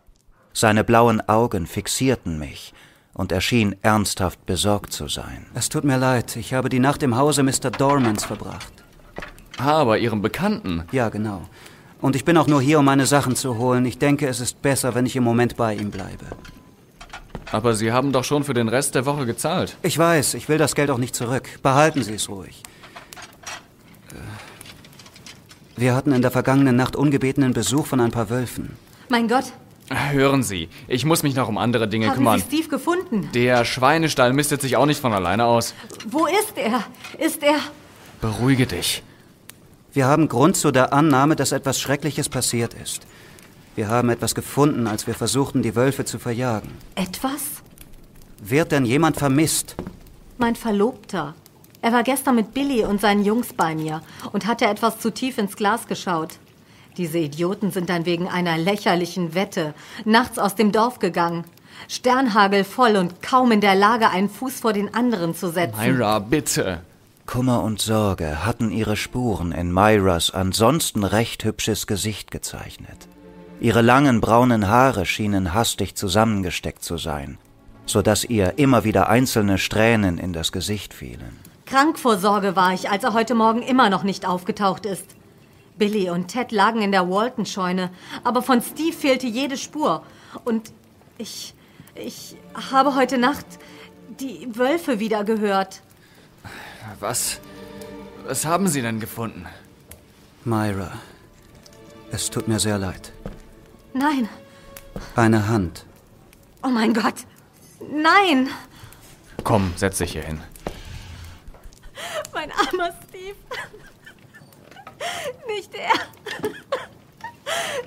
Seine 0.52 0.84
blauen 0.84 1.22
Augen 1.30 1.66
fixierten 1.66 2.38
mich, 2.38 2.74
und 3.14 3.32
er 3.32 3.40
schien 3.40 3.78
ernsthaft 3.84 4.46
besorgt 4.46 4.92
zu 4.92 5.08
sein. 5.08 5.46
Es 5.54 5.70
tut 5.70 5.86
mir 5.86 5.96
leid, 5.96 6.36
ich 6.36 6.54
habe 6.54 6.68
die 6.68 6.80
Nacht 6.80 7.04
im 7.04 7.16
Hause 7.16 7.44
Mr. 7.44 7.72
Dormans 7.72 8.26
verbracht. 8.26 8.74
Ah, 9.58 9.80
aber 9.80 10.00
Ihrem 10.00 10.22
Bekannten. 10.22 10.84
Ja, 10.92 11.08
genau. 11.08 11.44
Und 12.02 12.18
ich 12.18 12.26
bin 12.26 12.36
auch 12.36 12.48
nur 12.48 12.62
hier, 12.62 12.80
um 12.80 12.86
meine 12.86 13.06
Sachen 13.06 13.38
zu 13.38 13.60
holen. 13.60 13.86
Ich 13.86 13.98
denke, 13.98 14.28
es 14.28 14.42
ist 14.42 14.62
besser, 14.62 14.94
wenn 14.94 15.06
ich 15.06 15.16
im 15.16 15.24
Moment 15.24 15.56
bei 15.56 15.74
ihm 15.74 15.90
bleibe. 15.90 16.26
Aber 17.52 17.74
Sie 17.76 17.92
haben 17.92 18.12
doch 18.14 18.24
schon 18.24 18.44
für 18.44 18.54
den 18.54 18.70
Rest 18.70 18.96
der 18.96 19.06
Woche 19.06 19.26
gezahlt. 19.26 19.76
Ich 19.82 19.98
weiß, 19.98 20.36
ich 20.36 20.48
will 20.50 20.58
das 20.58 20.76
Geld 20.76 20.90
auch 20.90 20.98
nicht 20.98 21.16
zurück. 21.16 21.50
Behalten 21.62 22.02
Sie 22.04 22.14
es 22.14 22.30
ruhig. 22.30 22.64
Äh, 24.12 24.16
Wir 25.82 25.96
hatten 25.96 26.14
in 26.14 26.22
der 26.22 26.32
vergangenen 26.32 26.76
Nacht 26.76 26.96
ungebetenen 26.96 27.54
Besuch 27.54 27.88
von 27.88 28.00
ein 28.00 28.12
paar 28.12 28.30
Wölfen. 28.30 28.78
Mein 29.10 29.28
Gott, 29.28 29.46
Hören 30.14 30.42
Sie, 30.42 30.70
ich 30.88 31.04
muss 31.04 31.22
mich 31.22 31.36
noch 31.36 31.50
um 31.50 31.58
andere 31.58 31.86
Dinge 31.88 32.08
haben 32.08 32.16
kümmern. 32.16 32.40
Sie 32.40 32.46
Steve 32.46 32.70
gefunden? 32.70 33.30
Der 33.34 33.66
Schweinestall 33.66 34.32
mistet 34.32 34.62
sich 34.62 34.78
auch 34.78 34.86
nicht 34.86 35.02
von 35.02 35.12
alleine 35.12 35.44
aus. 35.46 35.74
Wo 36.08 36.28
ist 36.28 36.54
er? 36.56 36.86
Ist 37.20 37.44
er... 37.44 37.56
Beruhige 38.22 38.68
dich. 38.68 39.04
Wir 39.92 40.06
haben 40.06 40.30
Grund 40.30 40.56
zu 40.56 40.72
der 40.72 40.94
Annahme, 40.94 41.36
dass 41.36 41.52
etwas 41.52 41.82
Schreckliches 41.82 42.30
passiert 42.30 42.74
ist. 42.74 43.06
Wir 43.76 43.88
haben 43.88 44.10
etwas 44.10 44.36
gefunden, 44.36 44.88
als 44.88 45.08
wir 45.08 45.14
versuchten, 45.14 45.62
die 45.62 45.76
Wölfe 45.76 46.06
zu 46.06 46.20
verjagen. 46.20 46.72
Etwas? 46.96 47.42
Wird 48.42 48.72
denn 48.72 48.86
jemand 48.86 49.18
vermisst? 49.18 49.76
Mein 50.38 50.56
Verlobter. 50.56 51.36
Er 51.82 51.94
war 51.94 52.04
gestern 52.04 52.36
mit 52.36 52.54
Billy 52.54 52.84
und 52.84 53.02
seinen 53.02 53.24
Jungs 53.24 53.54
bei 53.54 53.76
mir 53.76 54.02
und 54.34 54.46
hatte 54.46 54.66
etwas 54.66 55.00
zu 55.00 55.12
tief 55.12 55.38
ins 55.38 55.56
Glas 55.56 55.88
geschaut. 55.88 56.38
Diese 56.98 57.18
Idioten 57.18 57.72
sind 57.72 57.90
dann 57.90 58.06
wegen 58.06 58.28
einer 58.28 58.58
lächerlichen 58.58 59.34
Wette 59.34 59.74
nachts 60.06 60.38
aus 60.38 60.56
dem 60.56 60.72
Dorf 60.72 61.00
gegangen. 61.00 61.46
Sternhagel 61.88 62.64
voll 62.64 62.98
und 62.98 63.22
kaum 63.22 63.52
in 63.52 63.62
der 63.62 63.76
Lage, 63.76 64.10
einen 64.10 64.30
Fuß 64.30 64.60
vor 64.60 64.74
den 64.74 64.94
anderen 64.94 65.34
zu 65.34 65.50
setzen. 65.50 65.80
Myra, 65.80 66.20
bitte. 66.20 66.82
Kummer 67.26 67.64
und 67.64 67.82
Sorge 67.82 68.46
hatten 68.46 68.72
ihre 68.72 68.98
Spuren 68.98 69.54
in 69.54 69.72
Myras 69.72 70.32
ansonsten 70.32 71.04
recht 71.04 71.46
hübsches 71.46 71.88
Gesicht 71.88 72.30
gezeichnet. 72.30 73.08
Ihre 73.62 73.84
langen 73.84 74.22
braunen 74.22 74.70
Haare 74.70 75.06
schienen 75.06 75.54
hastig 75.54 75.94
zusammengesteckt 75.96 76.84
zu 76.84 76.98
sein, 76.98 77.38
so 77.86 78.02
dass 78.02 78.24
ihr 78.24 78.58
immer 78.58 78.84
wieder 78.84 79.08
einzelne 79.08 79.60
Strähnen 79.60 80.18
in 80.18 80.34
das 80.34 80.52
Gesicht 80.52 80.96
fielen. 80.96 81.38
Krank 81.68 82.00
vor 82.00 82.18
Sorge 82.18 82.56
war 82.56 82.74
ich, 82.74 82.90
als 82.90 83.04
er 83.04 83.14
heute 83.14 83.36
Morgen 83.36 83.62
immer 83.62 83.92
noch 83.92 84.02
nicht 84.02 84.28
aufgetaucht 84.28 84.88
ist. 84.88 85.06
Billy 85.78 86.10
und 86.10 86.30
Ted 86.30 86.52
lagen 86.52 86.82
in 86.82 86.92
der 86.92 87.08
Walton-Scheune, 87.08 87.92
aber 88.24 88.42
von 88.42 88.64
Steve 88.64 88.94
fehlte 88.94 89.28
jede 89.28 89.58
Spur. 89.58 90.04
Und 90.44 90.74
ich. 91.20 91.54
ich 91.94 92.36
habe 92.72 92.96
heute 92.96 93.20
Nacht 93.20 93.46
die 94.20 94.48
Wölfe 94.54 95.00
wieder 95.00 95.24
gehört. 95.24 95.84
Was. 97.00 97.40
Was 98.26 98.44
haben 98.44 98.68
Sie 98.68 98.82
denn 98.82 99.00
gefunden? 99.00 99.46
Myra, 100.46 100.92
es 102.12 102.32
tut 102.32 102.48
mir 102.48 102.60
sehr 102.60 102.80
leid. 102.80 103.12
Nein. 103.94 104.30
Eine 105.16 105.48
Hand. 105.48 105.86
Oh 106.64 106.70
mein 106.70 106.94
Gott. 106.94 107.16
Nein. 107.92 108.50
Komm, 109.44 109.74
setz 109.76 109.98
dich 109.98 110.14
hier 110.14 110.24
hin. 110.24 110.42
Mein 112.34 112.52
armer 112.52 112.94
Steve. 113.08 113.36
Nicht 115.48 115.74
er. 115.76 115.94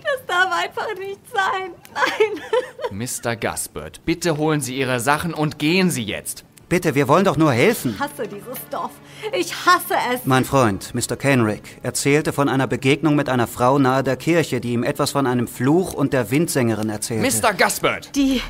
Das 0.02 0.26
darf 0.26 0.52
einfach 0.52 0.94
nicht 0.98 1.20
sein. 1.32 1.72
Nein. 1.94 2.42
Mr. 2.90 3.36
Gaspard, 3.36 4.04
bitte 4.04 4.36
holen 4.36 4.60
Sie 4.60 4.76
Ihre 4.76 5.00
Sachen 5.00 5.32
und 5.32 5.58
gehen 5.58 5.90
Sie 5.90 6.02
jetzt. 6.04 6.44
Bitte, 6.74 6.96
wir 6.96 7.06
wollen 7.06 7.24
doch 7.24 7.36
nur 7.36 7.52
helfen. 7.52 7.94
Ich 7.94 8.00
hasse 8.00 8.26
dieses 8.26 8.68
Dorf. 8.68 8.90
Ich 9.32 9.54
hasse 9.64 9.94
es. 10.12 10.22
Mein 10.24 10.44
Freund, 10.44 10.92
Mr. 10.92 11.14
Kenrick, 11.14 11.78
erzählte 11.84 12.32
von 12.32 12.48
einer 12.48 12.66
Begegnung 12.66 13.14
mit 13.14 13.28
einer 13.28 13.46
Frau 13.46 13.78
nahe 13.78 14.02
der 14.02 14.16
Kirche, 14.16 14.60
die 14.60 14.72
ihm 14.72 14.82
etwas 14.82 15.12
von 15.12 15.28
einem 15.28 15.46
Fluch 15.46 15.92
und 15.92 16.12
der 16.12 16.32
Windsängerin 16.32 16.90
erzählte. 16.90 17.40
Mr. 17.40 17.54
Gaspard! 17.54 18.10
Die 18.16 18.42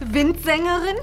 Windsängerin? 0.00 0.96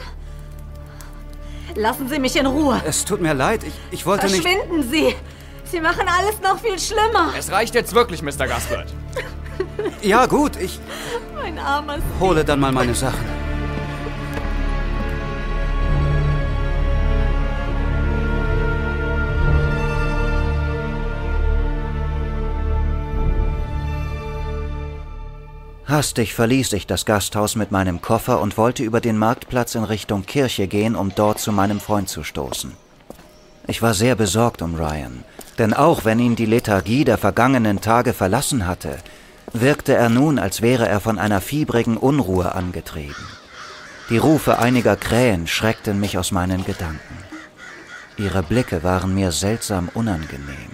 Lassen 1.76 2.10
Sie 2.10 2.20
mich 2.20 2.36
in 2.36 2.46
Ruhe. 2.46 2.82
Es 2.86 3.06
tut 3.06 3.22
mir 3.22 3.34
leid, 3.34 3.62
ich, 3.64 3.74
ich 3.92 4.06
wollte 4.06 4.26
nicht... 4.26 4.42
Verschwinden 4.42 4.84
Sie. 4.92 5.16
Sie 5.64 5.80
machen 5.80 6.10
alles 6.10 6.42
noch 6.42 6.60
viel 6.60 6.78
schlimmer. 6.78 7.32
Es 7.40 7.50
reicht 7.54 7.74
jetzt 7.74 7.96
wirklich, 7.96 8.22
Mr. 8.22 8.48
Gaspard. 8.48 8.94
Ja, 10.02 10.26
gut, 10.26 10.58
ich 10.60 10.78
Mein 11.34 11.58
armer 11.58 12.00
hole 12.20 12.44
dann 12.44 12.60
mal 12.60 12.74
meine 12.74 12.94
Sachen. 12.94 13.26
Hastig 25.88 26.34
verließ 26.34 26.74
ich 26.74 26.86
das 26.86 27.06
Gasthaus 27.06 27.56
mit 27.56 27.72
meinem 27.72 28.02
Koffer 28.02 28.42
und 28.42 28.58
wollte 28.58 28.84
über 28.84 29.00
den 29.00 29.18
Marktplatz 29.18 29.74
in 29.76 29.86
Richtung 29.86 30.26
Kirche 30.26 30.68
gehen, 30.68 30.98
um 30.98 31.16
dort 31.16 31.40
zu 31.40 31.54
meinem 31.54 31.80
Freund 31.80 32.10
zu 32.10 32.26
stoßen. 32.26 32.74
Ich 33.68 33.82
war 33.82 33.94
sehr 33.94 34.16
besorgt 34.16 34.62
um 34.62 34.76
Ryan, 34.76 35.24
denn 35.58 35.74
auch 35.74 36.04
wenn 36.04 36.20
ihn 36.20 36.36
die 36.36 36.46
Lethargie 36.46 37.06
der 37.06 37.18
vergangenen 37.18 37.80
Tage 37.80 38.12
verlassen 38.12 38.68
hatte, 38.68 38.98
wirkte 39.54 39.94
er 39.94 40.10
nun, 40.10 40.40
als 40.40 40.62
wäre 40.62 40.90
er 40.90 41.00
von 41.00 41.18
einer 41.18 41.40
fiebrigen 41.40 41.96
Unruhe 41.96 42.54
angetrieben. 42.54 43.26
Die 44.10 44.18
Rufe 44.18 44.60
einiger 44.60 44.98
Krähen 44.98 45.48
schreckten 45.48 46.02
mich 46.02 46.18
aus 46.18 46.32
meinen 46.32 46.66
Gedanken. 46.66 47.18
Ihre 48.18 48.44
Blicke 48.44 48.84
waren 48.84 49.16
mir 49.16 49.32
seltsam 49.32 49.90
unangenehm. 49.94 50.72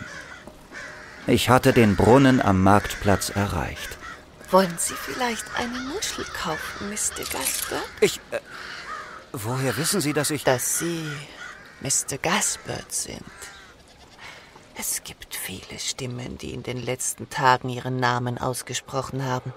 Ich 1.28 1.50
hatte 1.50 1.72
den 1.72 1.96
Brunnen 1.96 2.42
am 2.42 2.64
Marktplatz 2.64 3.30
erreicht. 3.30 3.98
Wollen 4.54 4.78
Sie 4.78 4.94
vielleicht 4.94 5.44
eine 5.58 5.80
Muschel 5.80 6.26
kaufen, 6.26 6.88
Mr. 6.88 7.24
Gaspard? 7.24 7.82
Ich. 8.02 8.22
Äh, 8.30 8.40
woher 9.32 9.76
wissen 9.78 10.00
Sie, 10.00 10.14
dass 10.14 10.30
ich. 10.30 10.44
Dass 10.44 10.78
Sie 10.78 11.10
Mr. 11.82 12.20
Gaspard 12.22 12.92
sind. 12.94 13.24
Es 14.76 15.04
gibt 15.04 15.34
viele 15.34 15.80
Stimmen, 15.80 16.38
die 16.38 16.54
in 16.54 16.62
den 16.62 16.78
letzten 16.78 17.32
Tagen 17.32 17.68
Ihren 17.68 17.98
Namen 17.98 18.38
ausgesprochen 18.38 19.26
haben. 19.26 19.54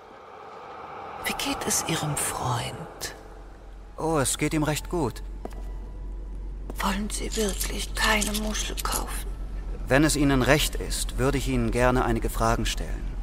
Wie 1.26 1.34
geht 1.34 1.66
es 1.66 1.84
Ihrem 1.88 2.16
Freund? 2.16 3.14
Oh, 3.98 4.16
es 4.16 4.38
geht 4.38 4.54
ihm 4.54 4.62
recht 4.62 4.88
gut. 4.88 5.22
Wollen 6.76 7.10
Sie 7.10 7.36
wirklich 7.36 7.94
keine 7.94 8.32
Muschel 8.40 8.76
kaufen? 8.82 9.28
Wenn 9.88 10.04
es 10.04 10.16
Ihnen 10.16 10.40
recht 10.40 10.74
ist, 10.74 11.18
würde 11.18 11.36
ich 11.36 11.48
Ihnen 11.48 11.70
gerne 11.70 12.06
einige 12.06 12.30
Fragen 12.30 12.64
stellen. 12.64 13.15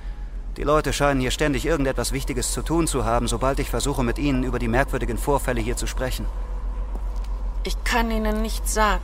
Die 0.57 0.63
Leute 0.63 0.93
scheinen 0.93 1.19
hier 1.19 1.31
ständig 1.31 1.65
irgendetwas 1.65 2.11
Wichtiges 2.11 2.51
zu 2.51 2.61
tun 2.61 2.85
zu 2.85 3.05
haben, 3.05 3.27
sobald 3.27 3.59
ich 3.59 3.69
versuche, 3.69 4.03
mit 4.03 4.19
Ihnen 4.19 4.43
über 4.43 4.59
die 4.59 4.67
merkwürdigen 4.67 5.17
Vorfälle 5.17 5.61
hier 5.61 5.75
zu 5.75 5.87
sprechen. 5.87 6.25
Ich 7.63 7.81
kann 7.83 8.11
Ihnen 8.11 8.41
nichts 8.41 8.73
sagen. 8.73 9.03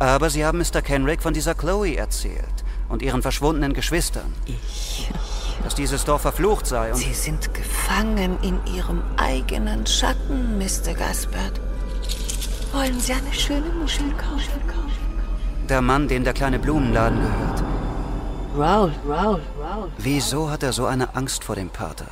Aber 0.00 0.30
Sie 0.30 0.44
haben 0.44 0.58
Mr. 0.58 0.82
Kenrick 0.82 1.22
von 1.22 1.34
dieser 1.34 1.54
Chloe 1.54 1.96
erzählt 1.96 2.64
und 2.88 3.02
ihren 3.02 3.22
verschwundenen 3.22 3.72
Geschwistern. 3.72 4.32
Ich. 4.46 5.10
Dass 5.62 5.74
dieses 5.74 6.04
Dorf 6.04 6.22
verflucht 6.22 6.66
sei 6.66 6.90
und. 6.90 6.96
Sie 6.96 7.14
sind 7.14 7.52
gefangen 7.54 8.38
in 8.42 8.58
Ihrem 8.74 9.02
eigenen 9.16 9.86
Schatten, 9.86 10.58
Mr. 10.58 10.94
Gaspard. 10.94 11.60
Wollen 12.72 12.98
Sie 12.98 13.12
eine 13.12 13.32
schöne 13.32 13.68
Muschel 13.80 14.10
kaufen? 14.12 14.60
Der 15.68 15.82
Mann, 15.82 16.08
dem 16.08 16.24
der 16.24 16.32
kleine 16.32 16.58
Blumenladen 16.58 17.20
gehört. 17.20 17.62
Raul, 18.56 18.92
Raul, 19.06 19.40
Raul. 19.60 19.92
Wieso 19.98 20.50
hat 20.50 20.62
er 20.62 20.72
so 20.72 20.86
eine 20.86 21.14
Angst 21.14 21.44
vor 21.44 21.54
dem 21.54 21.70
Pater? 21.70 22.06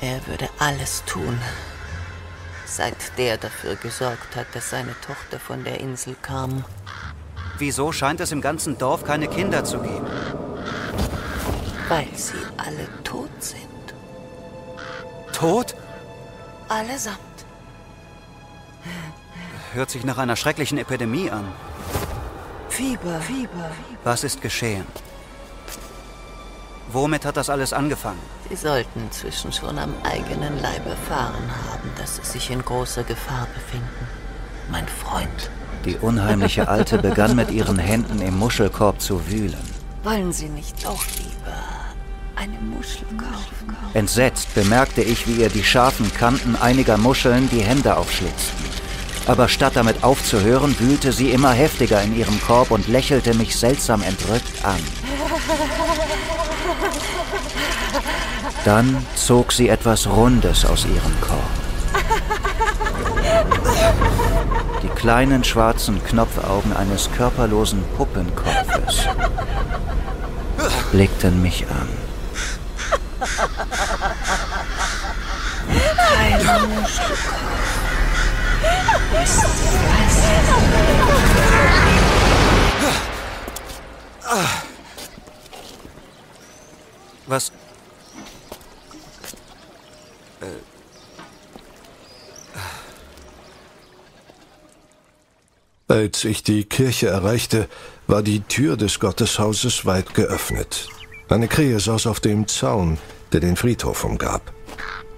Er 0.00 0.26
würde 0.26 0.48
alles 0.58 1.04
tun, 1.04 1.38
seit 2.64 3.18
der 3.18 3.36
dafür 3.36 3.76
gesorgt 3.76 4.34
hat, 4.36 4.46
dass 4.54 4.70
seine 4.70 4.94
Tochter 5.02 5.38
von 5.38 5.64
der 5.64 5.80
Insel 5.80 6.16
kam. 6.22 6.64
Wieso 7.58 7.92
scheint 7.92 8.20
es 8.20 8.32
im 8.32 8.40
ganzen 8.40 8.78
Dorf 8.78 9.04
keine 9.04 9.28
Kinder 9.28 9.64
zu 9.64 9.80
geben? 9.80 10.06
Weil 11.88 12.08
sie 12.14 12.38
alle 12.56 12.88
tot 13.04 13.30
sind. 13.38 13.60
Tot? 15.34 15.74
Allesamt. 16.70 17.18
Hört 19.74 19.90
sich 19.90 20.04
nach 20.04 20.16
einer 20.16 20.36
schrecklichen 20.36 20.78
Epidemie 20.78 21.30
an. 21.30 21.44
Fieber, 22.70 23.20
Fieber. 23.20 23.70
Was 24.04 24.24
ist 24.24 24.40
geschehen? 24.40 24.86
Womit 26.92 27.24
hat 27.24 27.36
das 27.36 27.50
alles 27.50 27.72
angefangen? 27.72 28.18
Sie 28.48 28.56
sollten 28.56 29.00
inzwischen 29.00 29.52
schon 29.52 29.78
am 29.78 29.94
eigenen 30.02 30.60
Leib 30.60 30.86
erfahren 30.86 31.44
haben, 31.68 31.90
dass 31.96 32.16
sie 32.16 32.24
sich 32.24 32.50
in 32.50 32.64
großer 32.64 33.04
Gefahr 33.04 33.46
befinden. 33.54 34.08
Mein 34.70 34.86
Freund. 34.88 35.50
Die 35.84 35.96
unheimliche 35.96 36.68
Alte 36.68 36.98
begann 36.98 37.36
mit 37.36 37.50
ihren 37.50 37.78
Händen 37.78 38.20
im 38.20 38.38
Muschelkorb 38.38 39.00
zu 39.00 39.28
wühlen. 39.28 39.70
Wollen 40.02 40.32
Sie 40.32 40.48
nicht 40.48 40.84
doch 40.84 41.04
lieber 41.18 41.58
eine 42.36 42.58
Muschel 42.58 43.06
kaufen? 43.16 43.76
Entsetzt 43.94 44.54
bemerkte 44.54 45.02
ich, 45.02 45.26
wie 45.26 45.42
ihr 45.42 45.48
die 45.48 45.64
scharfen 45.64 46.12
Kanten 46.14 46.56
einiger 46.56 46.96
Muscheln 46.96 47.48
die 47.50 47.62
Hände 47.62 47.96
aufschlitzten. 47.96 48.64
Aber 49.26 49.48
statt 49.48 49.72
damit 49.74 50.02
aufzuhören, 50.02 50.74
wühlte 50.78 51.12
sie 51.12 51.30
immer 51.30 51.52
heftiger 51.52 52.02
in 52.02 52.16
ihrem 52.16 52.40
Korb 52.40 52.70
und 52.70 52.88
lächelte 52.88 53.34
mich 53.34 53.56
seltsam 53.56 54.02
entrückt 54.02 54.64
an. 54.64 54.80
Dann 58.64 59.06
zog 59.14 59.52
sie 59.52 59.68
etwas 59.68 60.06
Rundes 60.06 60.64
aus 60.64 60.84
ihrem 60.84 61.20
Korb. 61.20 61.60
Die 64.82 64.88
kleinen 64.88 65.44
schwarzen 65.44 66.02
Knopfaugen 66.04 66.76
eines 66.76 67.10
körperlosen 67.12 67.82
Puppenkopfes 67.96 69.08
blickten 70.92 71.40
mich 71.40 71.64
an. 71.68 71.88
Keine 76.16 76.66
Muschel 76.66 77.49
Was? 87.30 87.52
Äh. 90.40 90.46
Als 95.86 96.24
ich 96.24 96.42
die 96.42 96.64
Kirche 96.64 97.06
erreichte, 97.06 97.68
war 98.08 98.22
die 98.22 98.40
Tür 98.40 98.76
des 98.76 98.98
Gotteshauses 98.98 99.86
weit 99.86 100.14
geöffnet. 100.14 100.88
Eine 101.28 101.46
Krähe 101.46 101.78
saß 101.78 102.08
auf 102.08 102.18
dem 102.18 102.48
Zaun, 102.48 102.98
der 103.32 103.38
den 103.38 103.54
Friedhof 103.54 104.02
umgab. 104.02 104.52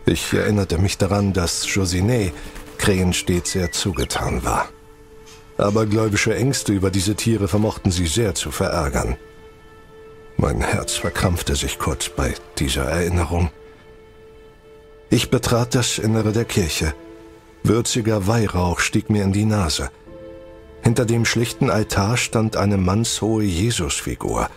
Ich 0.04 0.34
erinnerte 0.34 0.76
mich 0.76 0.98
daran, 0.98 1.32
dass 1.32 1.74
Josinet 1.74 2.34
Krähen 2.82 3.12
stets 3.12 3.52
sehr 3.52 3.70
zugetan 3.70 4.44
war. 4.44 4.68
Aber 5.56 5.86
gläubische 5.86 6.34
Ängste 6.34 6.72
über 6.72 6.90
diese 6.90 7.14
Tiere 7.14 7.46
vermochten 7.46 7.92
sie 7.92 8.08
sehr 8.08 8.34
zu 8.34 8.50
verärgern. 8.50 9.16
Mein 10.36 10.60
Herz 10.60 10.94
verkrampfte 10.94 11.54
sich 11.54 11.78
kurz 11.78 12.08
bei 12.08 12.34
dieser 12.58 12.82
Erinnerung. 12.82 13.52
Ich 15.10 15.30
betrat 15.30 15.76
das 15.76 15.98
Innere 15.98 16.32
der 16.32 16.44
Kirche. 16.44 16.92
Würziger 17.62 18.26
Weihrauch 18.26 18.80
stieg 18.80 19.10
mir 19.10 19.22
in 19.22 19.32
die 19.32 19.44
Nase. 19.44 19.90
Hinter 20.82 21.04
dem 21.04 21.24
schlichten 21.24 21.70
Altar 21.70 22.16
stand 22.16 22.56
eine 22.56 22.78
mannshohe 22.78 23.44
Jesusfigur, 23.44 24.50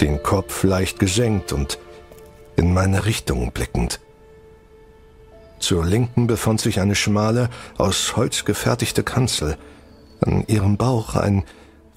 den 0.00 0.22
Kopf 0.22 0.62
leicht 0.62 0.98
gesenkt 0.98 1.52
und 1.52 1.78
in 2.56 2.72
meine 2.72 3.04
Richtung 3.04 3.52
blickend. 3.52 4.00
Zur 5.58 5.84
Linken 5.84 6.26
befand 6.26 6.60
sich 6.60 6.80
eine 6.80 6.94
schmale, 6.94 7.48
aus 7.78 8.16
Holz 8.16 8.44
gefertigte 8.44 9.02
Kanzel. 9.02 9.56
An 10.20 10.44
ihrem 10.46 10.76
Bauch 10.76 11.14
ein 11.14 11.44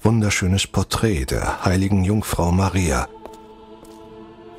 wunderschönes 0.02 0.66
Porträt 0.66 1.26
der 1.26 1.64
heiligen 1.64 2.04
Jungfrau 2.04 2.52
Maria. 2.52 3.08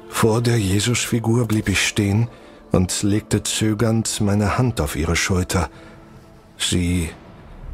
Vor 0.10 0.42
der 0.42 0.60
Jesusfigur 0.60 1.48
blieb 1.48 1.68
ich 1.68 1.88
stehen 1.88 2.28
und 2.72 3.02
legte 3.02 3.44
zögernd 3.44 4.22
meine 4.22 4.58
Hand 4.58 4.80
auf 4.80 4.96
ihre 4.96 5.16
Schulter. 5.16 5.70
Sie 6.58 7.10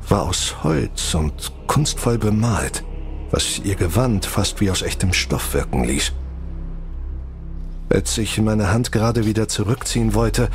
war 0.07 0.23
aus 0.23 0.63
Holz 0.63 1.13
und 1.13 1.51
kunstvoll 1.67 2.17
bemalt, 2.17 2.83
was 3.31 3.59
ihr 3.59 3.75
Gewand 3.75 4.25
fast 4.25 4.61
wie 4.61 4.71
aus 4.71 4.81
echtem 4.81 5.11
Stoff 5.11 5.53
wirken 5.53 5.83
ließ. 5.83 6.13
Als 7.89 8.17
ich 8.17 8.39
meine 8.39 8.71
Hand 8.71 8.91
gerade 8.91 9.25
wieder 9.25 9.47
zurückziehen 9.47 10.13
wollte, 10.13 10.49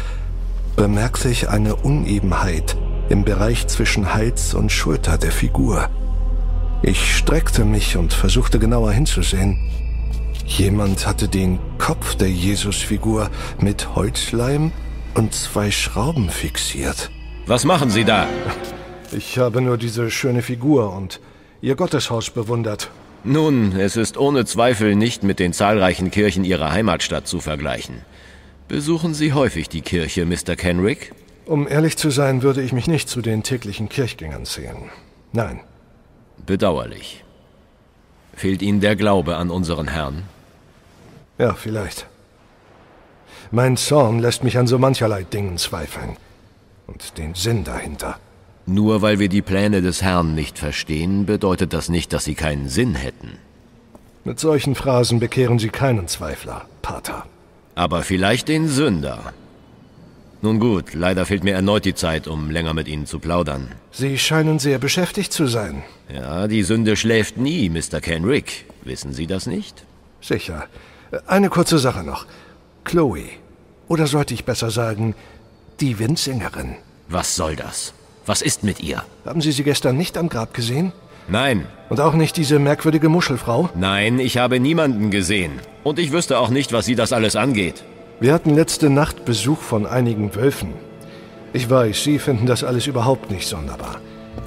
bemerkte 0.76 1.28
ich 1.28 1.48
eine 1.48 1.76
Unebenheit 1.76 2.76
im 3.08 3.24
Bereich 3.24 3.66
zwischen 3.66 4.14
Hals 4.14 4.54
und 4.54 4.72
Schulter 4.72 5.18
der 5.18 5.32
Figur. 5.32 5.88
Ich 6.82 7.16
streckte 7.16 7.64
mich 7.64 7.96
und 7.96 8.12
versuchte 8.12 8.58
genauer 8.58 8.92
hinzusehen. 8.92 9.58
Jemand 10.46 11.06
hatte 11.06 11.28
den 11.28 11.58
Kopf 11.78 12.16
der 12.16 12.30
Jesusfigur 12.30 13.30
mit 13.60 13.94
Holzleim 13.94 14.72
und 15.14 15.34
zwei 15.34 15.70
Schrauben 15.70 16.28
fixiert. 16.30 17.10
Was 17.46 17.64
machen 17.64 17.90
Sie 17.90 18.04
da? 18.04 18.26
Ich 19.12 19.38
habe 19.38 19.60
nur 19.60 19.78
diese 19.78 20.10
schöne 20.10 20.42
Figur 20.42 20.92
und 20.92 21.20
Ihr 21.60 21.76
Gotteshaus 21.76 22.30
bewundert. 22.30 22.90
Nun, 23.24 23.78
es 23.78 23.96
ist 23.96 24.16
ohne 24.16 24.44
Zweifel 24.44 24.96
nicht 24.96 25.22
mit 25.22 25.38
den 25.38 25.52
zahlreichen 25.52 26.10
Kirchen 26.10 26.44
Ihrer 26.44 26.72
Heimatstadt 26.72 27.28
zu 27.28 27.38
vergleichen. 27.38 28.02
Besuchen 28.68 29.14
Sie 29.14 29.32
häufig 29.32 29.68
die 29.68 29.82
Kirche, 29.82 30.24
Mr. 30.24 30.56
Kenrick? 30.56 31.12
Um 31.46 31.68
ehrlich 31.68 31.96
zu 31.96 32.10
sein, 32.10 32.42
würde 32.42 32.62
ich 32.62 32.72
mich 32.72 32.86
nicht 32.86 33.08
zu 33.08 33.20
den 33.20 33.42
täglichen 33.42 33.88
Kirchgängern 33.88 34.44
zählen. 34.46 34.90
Nein. 35.32 35.60
Bedauerlich. 36.46 37.24
Fehlt 38.34 38.62
Ihnen 38.62 38.80
der 38.80 38.96
Glaube 38.96 39.36
an 39.36 39.50
unseren 39.50 39.88
Herrn? 39.88 40.22
Ja, 41.38 41.54
vielleicht. 41.54 42.06
Mein 43.50 43.76
Zorn 43.76 44.18
lässt 44.18 44.44
mich 44.44 44.56
an 44.56 44.66
so 44.66 44.78
mancherlei 44.78 45.24
Dingen 45.24 45.58
zweifeln. 45.58 46.16
Und 46.86 47.18
den 47.18 47.34
Sinn 47.34 47.64
dahinter. 47.64 48.18
Nur 48.66 49.02
weil 49.02 49.18
wir 49.18 49.28
die 49.28 49.42
Pläne 49.42 49.82
des 49.82 50.02
Herrn 50.02 50.34
nicht 50.34 50.58
verstehen, 50.58 51.26
bedeutet 51.26 51.72
das 51.72 51.88
nicht, 51.88 52.12
dass 52.12 52.24
sie 52.24 52.34
keinen 52.34 52.68
Sinn 52.68 52.94
hätten. 52.94 53.38
Mit 54.24 54.38
solchen 54.38 54.74
Phrasen 54.74 55.18
bekehren 55.18 55.58
Sie 55.58 55.68
keinen 55.68 56.06
Zweifler, 56.06 56.64
Pater. 56.80 57.26
Aber 57.74 58.02
vielleicht 58.02 58.48
den 58.48 58.68
Sünder. 58.68 59.32
Nun 60.42 60.58
gut, 60.58 60.94
leider 60.94 61.24
fehlt 61.24 61.44
mir 61.44 61.54
erneut 61.54 61.84
die 61.84 61.94
Zeit, 61.94 62.26
um 62.26 62.50
länger 62.50 62.74
mit 62.74 62.88
Ihnen 62.88 63.06
zu 63.06 63.20
plaudern. 63.20 63.68
Sie 63.92 64.18
scheinen 64.18 64.58
sehr 64.58 64.78
beschäftigt 64.78 65.32
zu 65.32 65.46
sein. 65.46 65.84
Ja, 66.12 66.48
die 66.48 66.64
Sünde 66.64 66.96
schläft 66.96 67.36
nie, 67.36 67.70
Mr. 67.70 68.00
Kenrick. 68.00 68.64
Wissen 68.84 69.12
Sie 69.12 69.28
das 69.28 69.46
nicht? 69.46 69.84
Sicher. 70.20 70.66
Eine 71.26 71.48
kurze 71.48 71.78
Sache 71.78 72.02
noch. 72.02 72.26
Chloe. 72.84 73.28
Oder 73.86 74.06
sollte 74.08 74.34
ich 74.34 74.44
besser 74.44 74.70
sagen, 74.70 75.14
die 75.80 75.98
Windsängerin. 75.98 76.74
Was 77.08 77.36
soll 77.36 77.54
das? 77.54 77.94
Was 78.26 78.42
ist 78.42 78.64
mit 78.64 78.80
ihr? 78.80 79.04
Haben 79.24 79.40
Sie 79.40 79.52
sie 79.52 79.64
gestern 79.64 79.96
nicht 79.96 80.16
am 80.16 80.28
Grab 80.28 80.54
gesehen? 80.54 80.92
Nein. 81.28 81.66
Und 81.88 82.00
auch 82.00 82.14
nicht 82.14 82.36
diese 82.36 82.58
merkwürdige 82.58 83.08
Muschelfrau? 83.08 83.70
Nein, 83.74 84.18
ich 84.18 84.38
habe 84.38 84.60
niemanden 84.60 85.10
gesehen. 85.10 85.52
Und 85.84 85.98
ich 85.98 86.12
wüsste 86.12 86.38
auch 86.38 86.48
nicht, 86.48 86.72
was 86.72 86.86
Sie 86.86 86.94
das 86.94 87.12
alles 87.12 87.36
angeht. 87.36 87.84
Wir 88.20 88.32
hatten 88.32 88.54
letzte 88.54 88.88
Nacht 88.88 89.24
Besuch 89.24 89.60
von 89.60 89.84
einigen 89.84 90.34
Wölfen. 90.34 90.72
Ich 91.52 91.68
weiß, 91.68 92.02
Sie 92.02 92.18
finden 92.18 92.46
das 92.46 92.64
alles 92.64 92.86
überhaupt 92.86 93.30
nicht 93.30 93.46
sonderbar. 93.46 94.00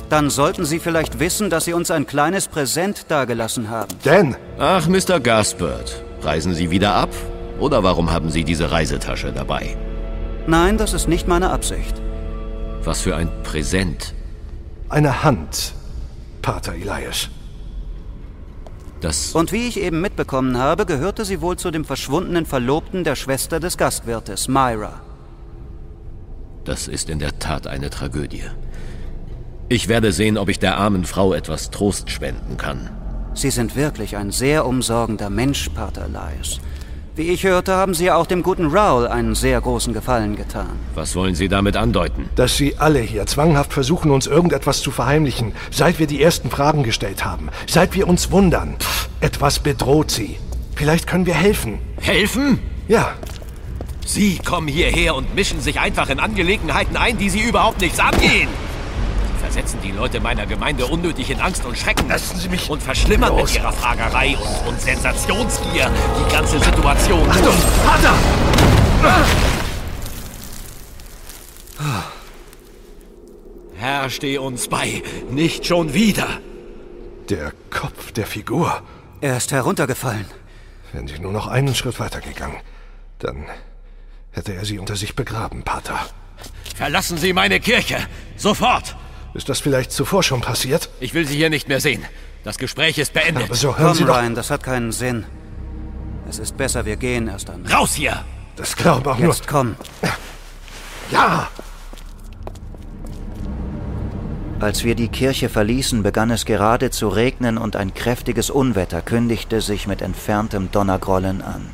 Dann 0.09 0.29
sollten 0.29 0.65
Sie 0.65 0.79
vielleicht 0.79 1.19
wissen, 1.19 1.49
dass 1.49 1.65
Sie 1.65 1.73
uns 1.73 1.91
ein 1.91 2.07
kleines 2.07 2.47
Präsent 2.47 3.05
dagelassen 3.09 3.69
haben. 3.69 3.89
Denn? 4.03 4.35
Ach, 4.57 4.87
Mr. 4.87 5.19
Gaspard, 5.19 6.03
reisen 6.21 6.53
Sie 6.53 6.71
wieder 6.71 6.95
ab? 6.95 7.09
Oder 7.59 7.83
warum 7.83 8.11
haben 8.11 8.31
Sie 8.31 8.43
diese 8.43 8.71
Reisetasche 8.71 9.31
dabei? 9.31 9.77
Nein, 10.47 10.77
das 10.77 10.93
ist 10.93 11.07
nicht 11.07 11.27
meine 11.27 11.51
Absicht. 11.51 12.01
Was 12.83 13.01
für 13.01 13.15
ein 13.15 13.29
Präsent. 13.43 14.15
Eine 14.89 15.23
Hand, 15.23 15.74
Pater 16.45 16.75
Elias. 16.75 17.27
Das. 19.01 19.33
Und 19.33 19.51
wie 19.51 19.67
ich 19.67 19.79
eben 19.79 19.99
mitbekommen 19.99 20.59
habe, 20.59 20.85
gehörte 20.85 21.25
sie 21.25 21.41
wohl 21.41 21.57
zu 21.57 21.71
dem 21.71 21.83
verschwundenen 21.85 22.45
Verlobten 22.45 23.03
der 23.03 23.15
Schwester 23.15 23.59
des 23.59 23.77
Gastwirtes, 23.77 24.47
Myra. 24.47 25.01
Das 26.63 26.87
ist 26.87 27.09
in 27.09 27.17
der 27.17 27.39
Tat 27.39 27.65
eine 27.65 27.89
Tragödie. 27.89 28.43
Ich 29.69 29.87
werde 29.87 30.11
sehen, 30.11 30.37
ob 30.37 30.49
ich 30.49 30.59
der 30.59 30.77
armen 30.77 31.05
Frau 31.05 31.33
etwas 31.33 31.71
Trost 31.71 32.11
spenden 32.11 32.57
kann. 32.57 32.91
Sie 33.33 33.49
sind 33.49 33.75
wirklich 33.75 34.15
ein 34.15 34.29
sehr 34.29 34.67
umsorgender 34.67 35.31
Mensch, 35.31 35.69
Pater 35.69 36.05
Elias. 36.05 36.59
Wie 37.17 37.29
ich 37.29 37.45
hörte, 37.45 37.73
haben 37.73 37.93
Sie 37.93 38.11
auch 38.11 38.27
dem 38.27 38.43
guten 38.43 38.65
Raoul 38.65 39.07
einen 39.07 39.35
sehr 39.35 39.61
großen 39.61 39.93
Gefallen 39.93 40.35
getan. 40.35 40.71
Was 40.95 41.15
wollen 41.15 41.33
Sie 41.33 41.47
damit 41.47 41.77
andeuten? 41.77 42.29
Dass 42.35 42.57
Sie 42.57 42.77
alle 42.77 42.99
hier 42.99 43.25
zwanghaft 43.25 43.71
versuchen, 43.71 44.11
uns 44.11 44.27
irgendetwas 44.27 44.81
zu 44.81 44.91
verheimlichen, 44.91 45.53
seit 45.71 45.97
wir 45.97 46.07
die 46.07 46.21
ersten 46.21 46.49
Fragen 46.49 46.83
gestellt 46.83 47.23
haben. 47.23 47.47
Seit 47.67 47.95
wir 47.95 48.09
uns 48.09 48.31
wundern. 48.31 48.75
Etwas 49.21 49.59
bedroht 49.59 50.11
Sie. 50.11 50.35
Vielleicht 50.75 51.07
können 51.07 51.25
wir 51.25 51.35
helfen. 51.35 51.79
Helfen? 52.01 52.59
Ja. 52.89 53.13
Sie 54.05 54.37
kommen 54.39 54.67
hierher 54.67 55.15
und 55.15 55.35
mischen 55.35 55.61
sich 55.61 55.79
einfach 55.79 56.09
in 56.09 56.19
Angelegenheiten 56.19 56.97
ein, 56.97 57.17
die 57.17 57.29
Sie 57.29 57.39
überhaupt 57.39 57.79
nichts 57.79 57.97
angehen. 57.97 58.49
Versetzen 59.45 59.79
die 59.83 59.91
Leute 59.91 60.19
meiner 60.19 60.47
Gemeinde 60.47 60.87
unnötig 60.87 61.29
in 61.29 61.39
Angst 61.39 61.63
und 61.65 61.77
Schrecken. 61.77 62.09
Lassen 62.09 62.35
Sie 62.39 62.49
mich. 62.49 62.67
Und 62.67 62.81
verschlimmern 62.81 63.29
los. 63.29 63.53
mit 63.53 63.61
ihrer 63.61 63.71
Fragerei 63.71 64.35
und, 64.35 64.69
und 64.69 64.81
Sensationsgier 64.81 65.91
die 66.19 66.33
ganze 66.33 66.59
Situation. 66.59 67.29
Achtung, 67.29 67.53
Vater! 67.85 68.13
Herr, 73.75 74.09
steh 74.09 74.39
uns 74.39 74.67
bei. 74.67 75.03
Nicht 75.29 75.67
schon 75.67 75.93
wieder. 75.93 76.27
Der 77.29 77.53
Kopf 77.69 78.13
der 78.13 78.25
Figur. 78.25 78.81
Er 79.21 79.37
ist 79.37 79.51
heruntergefallen. 79.51 80.25
Wenn 80.91 81.07
Sie 81.07 81.19
nur 81.19 81.31
noch 81.31 81.45
einen 81.45 81.75
Schritt 81.75 81.99
weitergegangen, 81.99 82.57
dann 83.19 83.45
hätte 84.31 84.55
er 84.55 84.65
Sie 84.65 84.79
unter 84.79 84.95
sich 84.95 85.15
begraben, 85.15 85.61
Pater. 85.61 85.99
Verlassen 86.75 87.19
Sie 87.19 87.31
meine 87.31 87.59
Kirche. 87.59 87.97
Sofort. 88.37 88.95
Ist 89.35 89.49
das 89.49 89.59
vielleicht 89.59 89.91
zuvor 89.91 90.23
schon 90.23 90.39
passiert? 90.39 90.89
Ich 91.01 91.13
will 91.13 91.27
Sie 91.27 91.35
hier 91.35 91.49
nicht 91.49 91.67
mehr 91.67 91.81
sehen. 91.81 92.03
Das 92.45 92.57
Gespräch 92.57 92.97
ist 92.97 93.11
beendet. 93.11 93.43
Aber 93.43 93.55
so 93.55 93.77
hören 93.77 93.87
Komm, 93.89 93.97
Sie 93.97 94.05
doch. 94.05 94.15
Ryan, 94.15 94.33
das 94.33 94.49
hat 94.49 94.63
keinen 94.63 94.93
Sinn. 94.93 95.25
Es 96.29 96.39
ist 96.39 96.55
besser, 96.55 96.85
wir 96.85 96.95
gehen 96.95 97.27
erst 97.27 97.49
einmal. 97.49 97.71
Raus 97.71 97.93
hier! 97.93 98.23
Das 98.55 98.77
glaube 98.77 99.11
auch 99.11 99.17
nur. 99.17 99.33
Jetzt 99.33 99.45
komm. 99.45 99.75
Ja! 101.11 101.49
Als 104.61 104.85
wir 104.85 104.95
die 104.95 105.09
Kirche 105.09 105.49
verließen, 105.49 106.01
begann 106.01 106.31
es 106.31 106.45
gerade 106.45 106.89
zu 106.89 107.09
regnen 107.09 107.57
und 107.57 107.75
ein 107.75 107.93
kräftiges 107.93 108.49
Unwetter 108.49 109.01
kündigte 109.01 109.59
sich 109.59 109.85
mit 109.85 110.01
entferntem 110.01 110.71
Donnergrollen 110.71 111.41
an. 111.41 111.69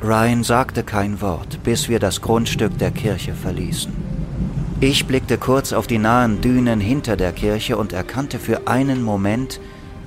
Ryan 0.00 0.44
sagte 0.44 0.84
kein 0.84 1.20
Wort, 1.20 1.64
bis 1.64 1.88
wir 1.88 1.98
das 1.98 2.20
Grundstück 2.20 2.78
der 2.78 2.92
Kirche 2.92 3.34
verließen. 3.34 4.19
Ich 4.82 5.06
blickte 5.06 5.36
kurz 5.36 5.74
auf 5.74 5.86
die 5.86 5.98
nahen 5.98 6.40
Dünen 6.40 6.80
hinter 6.80 7.14
der 7.14 7.32
Kirche 7.32 7.76
und 7.76 7.92
erkannte 7.92 8.38
für 8.38 8.66
einen 8.66 9.02
Moment 9.02 9.60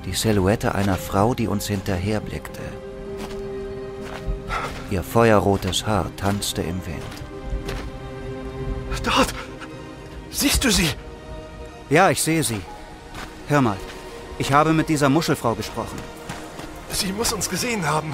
die 0.03 0.13
Silhouette 0.13 0.73
einer 0.73 0.95
Frau, 0.97 1.35
die 1.35 1.47
uns 1.47 1.67
hinterherblickte. 1.67 2.61
Ihr 4.89 5.03
feuerrotes 5.03 5.85
Haar 5.85 6.07
tanzte 6.17 6.63
im 6.63 6.83
Wind. 6.87 7.13
Dort! 9.03 9.33
Siehst 10.31 10.63
du 10.63 10.71
sie? 10.71 10.89
Ja, 11.91 12.09
ich 12.09 12.21
sehe 12.21 12.43
sie. 12.43 12.61
Hör 13.47 13.61
mal, 13.61 13.77
ich 14.39 14.51
habe 14.51 14.73
mit 14.73 14.89
dieser 14.89 15.09
Muschelfrau 15.09 15.53
gesprochen. 15.53 15.99
Sie 16.89 17.11
muss 17.11 17.31
uns 17.31 17.47
gesehen 17.47 17.87
haben. 17.87 18.11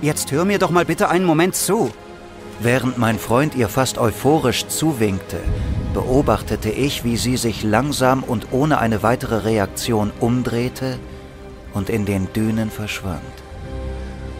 Jetzt 0.00 0.30
hör 0.30 0.44
mir 0.44 0.60
doch 0.60 0.70
mal 0.70 0.84
bitte 0.84 1.08
einen 1.08 1.24
Moment 1.24 1.56
zu. 1.56 1.90
Während 2.62 2.96
mein 2.96 3.18
Freund 3.18 3.56
ihr 3.56 3.68
fast 3.68 3.98
euphorisch 3.98 4.68
zuwinkte, 4.68 5.38
beobachtete 5.94 6.70
ich, 6.70 7.02
wie 7.02 7.16
sie 7.16 7.36
sich 7.36 7.64
langsam 7.64 8.22
und 8.22 8.52
ohne 8.52 8.78
eine 8.78 9.02
weitere 9.02 9.38
Reaktion 9.38 10.12
umdrehte 10.20 11.00
und 11.74 11.90
in 11.90 12.06
den 12.06 12.32
Dünen 12.32 12.70
verschwand. 12.70 13.20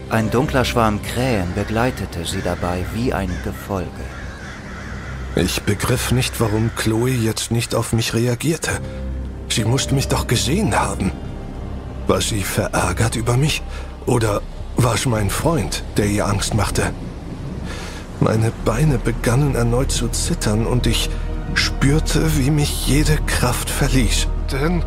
Ein 0.09 0.31
dunkler 0.31 0.63
Schwarm 0.63 1.01
Krähen 1.01 1.53
begleitete 1.53 2.23
sie 2.23 2.41
dabei 2.41 2.85
wie 2.93 3.11
ein 3.13 3.31
Gefolge. 3.43 3.89
Ich 5.35 5.63
begriff 5.63 6.13
nicht, 6.13 6.39
warum 6.39 6.71
Chloe 6.77 7.09
jetzt 7.09 7.51
nicht 7.51 7.75
auf 7.75 7.91
mich 7.91 8.13
reagierte. 8.13 8.71
Sie 9.49 9.65
musste 9.65 9.95
mich 9.95 10.07
doch 10.07 10.27
gesehen 10.27 10.79
haben. 10.79 11.11
War 12.07 12.21
sie 12.21 12.43
verärgert 12.43 13.17
über 13.17 13.35
mich? 13.35 13.61
Oder 14.05 14.41
war 14.77 14.93
es 14.93 15.05
mein 15.05 15.29
Freund, 15.29 15.83
der 15.97 16.05
ihr 16.05 16.25
Angst 16.25 16.53
machte? 16.53 16.93
Meine 18.19 18.51
Beine 18.65 18.97
begannen 18.97 19.55
erneut 19.55 19.91
zu 19.91 20.07
zittern 20.07 20.65
und 20.65 20.87
ich 20.87 21.09
spürte, 21.55 22.37
wie 22.37 22.51
mich 22.51 22.87
jede 22.87 23.17
Kraft 23.27 23.69
verließ. 23.69 24.27
Denn 24.51 24.83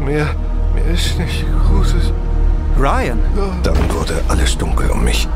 mir, 0.00 0.26
mir 0.74 0.84
ist 0.92 1.18
nicht 1.18 1.44
Gutes. 1.68 2.12
Ryan! 2.78 3.20
Dann 3.62 3.92
wurde 3.92 4.22
alles 4.28 4.56
dunkel 4.56 4.90
um 4.90 5.02
mich. 5.04 5.28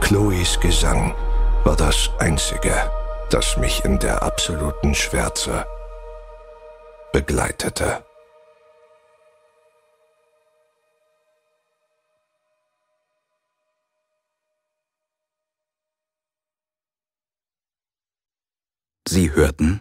Chloes 0.00 0.58
Gesang 0.60 1.14
war 1.64 1.76
das 1.76 2.10
Einzige, 2.18 2.72
das 3.30 3.56
mich 3.58 3.84
in 3.84 3.98
der 3.98 4.22
absoluten 4.22 4.94
Schwärze 4.94 5.66
begleitete. 7.12 8.02
Sie 19.12 19.32
hörten 19.32 19.80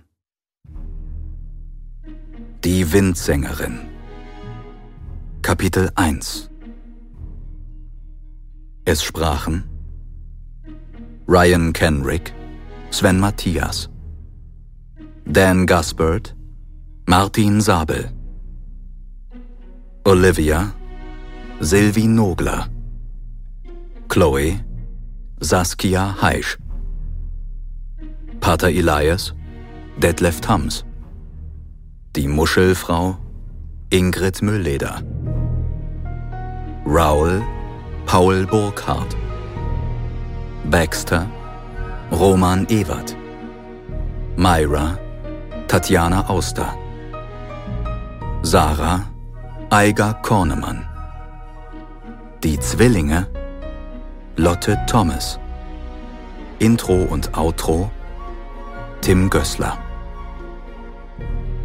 Die 2.64 2.91
Windsängerin. 2.91 3.77
Kapitel 5.43 5.91
1 5.93 6.49
Es 8.85 9.03
sprachen 9.03 9.65
Ryan 11.27 11.73
Kenrick, 11.73 12.34
Sven 12.89 13.19
Matthias, 13.19 13.88
Dan 15.26 15.68
Gaspard, 15.68 16.35
Martin 17.06 17.61
Sabel, 17.61 18.10
Olivia, 20.06 20.73
Sylvie 21.60 22.07
Nogler, 22.07 22.68
Chloe, 24.07 24.60
Saskia 25.39 26.19
Heisch, 26.19 26.57
Pater 28.39 28.69
Elias, 28.69 29.33
Detlef 29.97 30.39
Thams, 30.41 30.85
die 32.15 32.27
Muschelfrau, 32.27 33.17
Ingrid 33.89 34.41
Müllleder, 34.41 35.01
Raoul, 36.85 37.43
Paul 38.05 38.45
Burkhardt, 38.45 39.15
Baxter, 40.63 41.27
Roman 42.11 42.65
Ewert, 42.69 43.15
Myra, 44.35 44.97
Tatjana 45.67 46.27
Auster, 46.29 46.73
Sarah, 48.41 49.01
Eiger 49.69 50.13
Kornemann, 50.23 50.85
die 52.43 52.57
Zwillinge, 52.59 53.27
Lotte 54.37 54.79
Thomas, 54.87 55.37
Intro 56.59 57.03
und 57.03 57.37
Outro, 57.37 57.91
Tim 59.01 59.30
Gößler. 59.30 59.77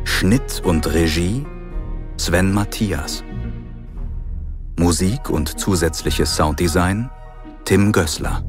Schnitt 0.05 0.63
und 0.65 0.87
Regie 0.87 1.45
Sven 2.17 2.53
Matthias. 2.53 3.25
Musik 4.79 5.29
und 5.31 5.59
zusätzliches 5.59 6.37
Sounddesign 6.37 7.11
Tim 7.65 7.91
Gößler. 7.91 8.45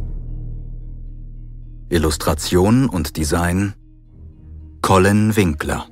Illustration 1.89 2.87
und 2.87 3.17
Design 3.17 3.73
Colin 4.81 5.35
Winkler. 5.35 5.87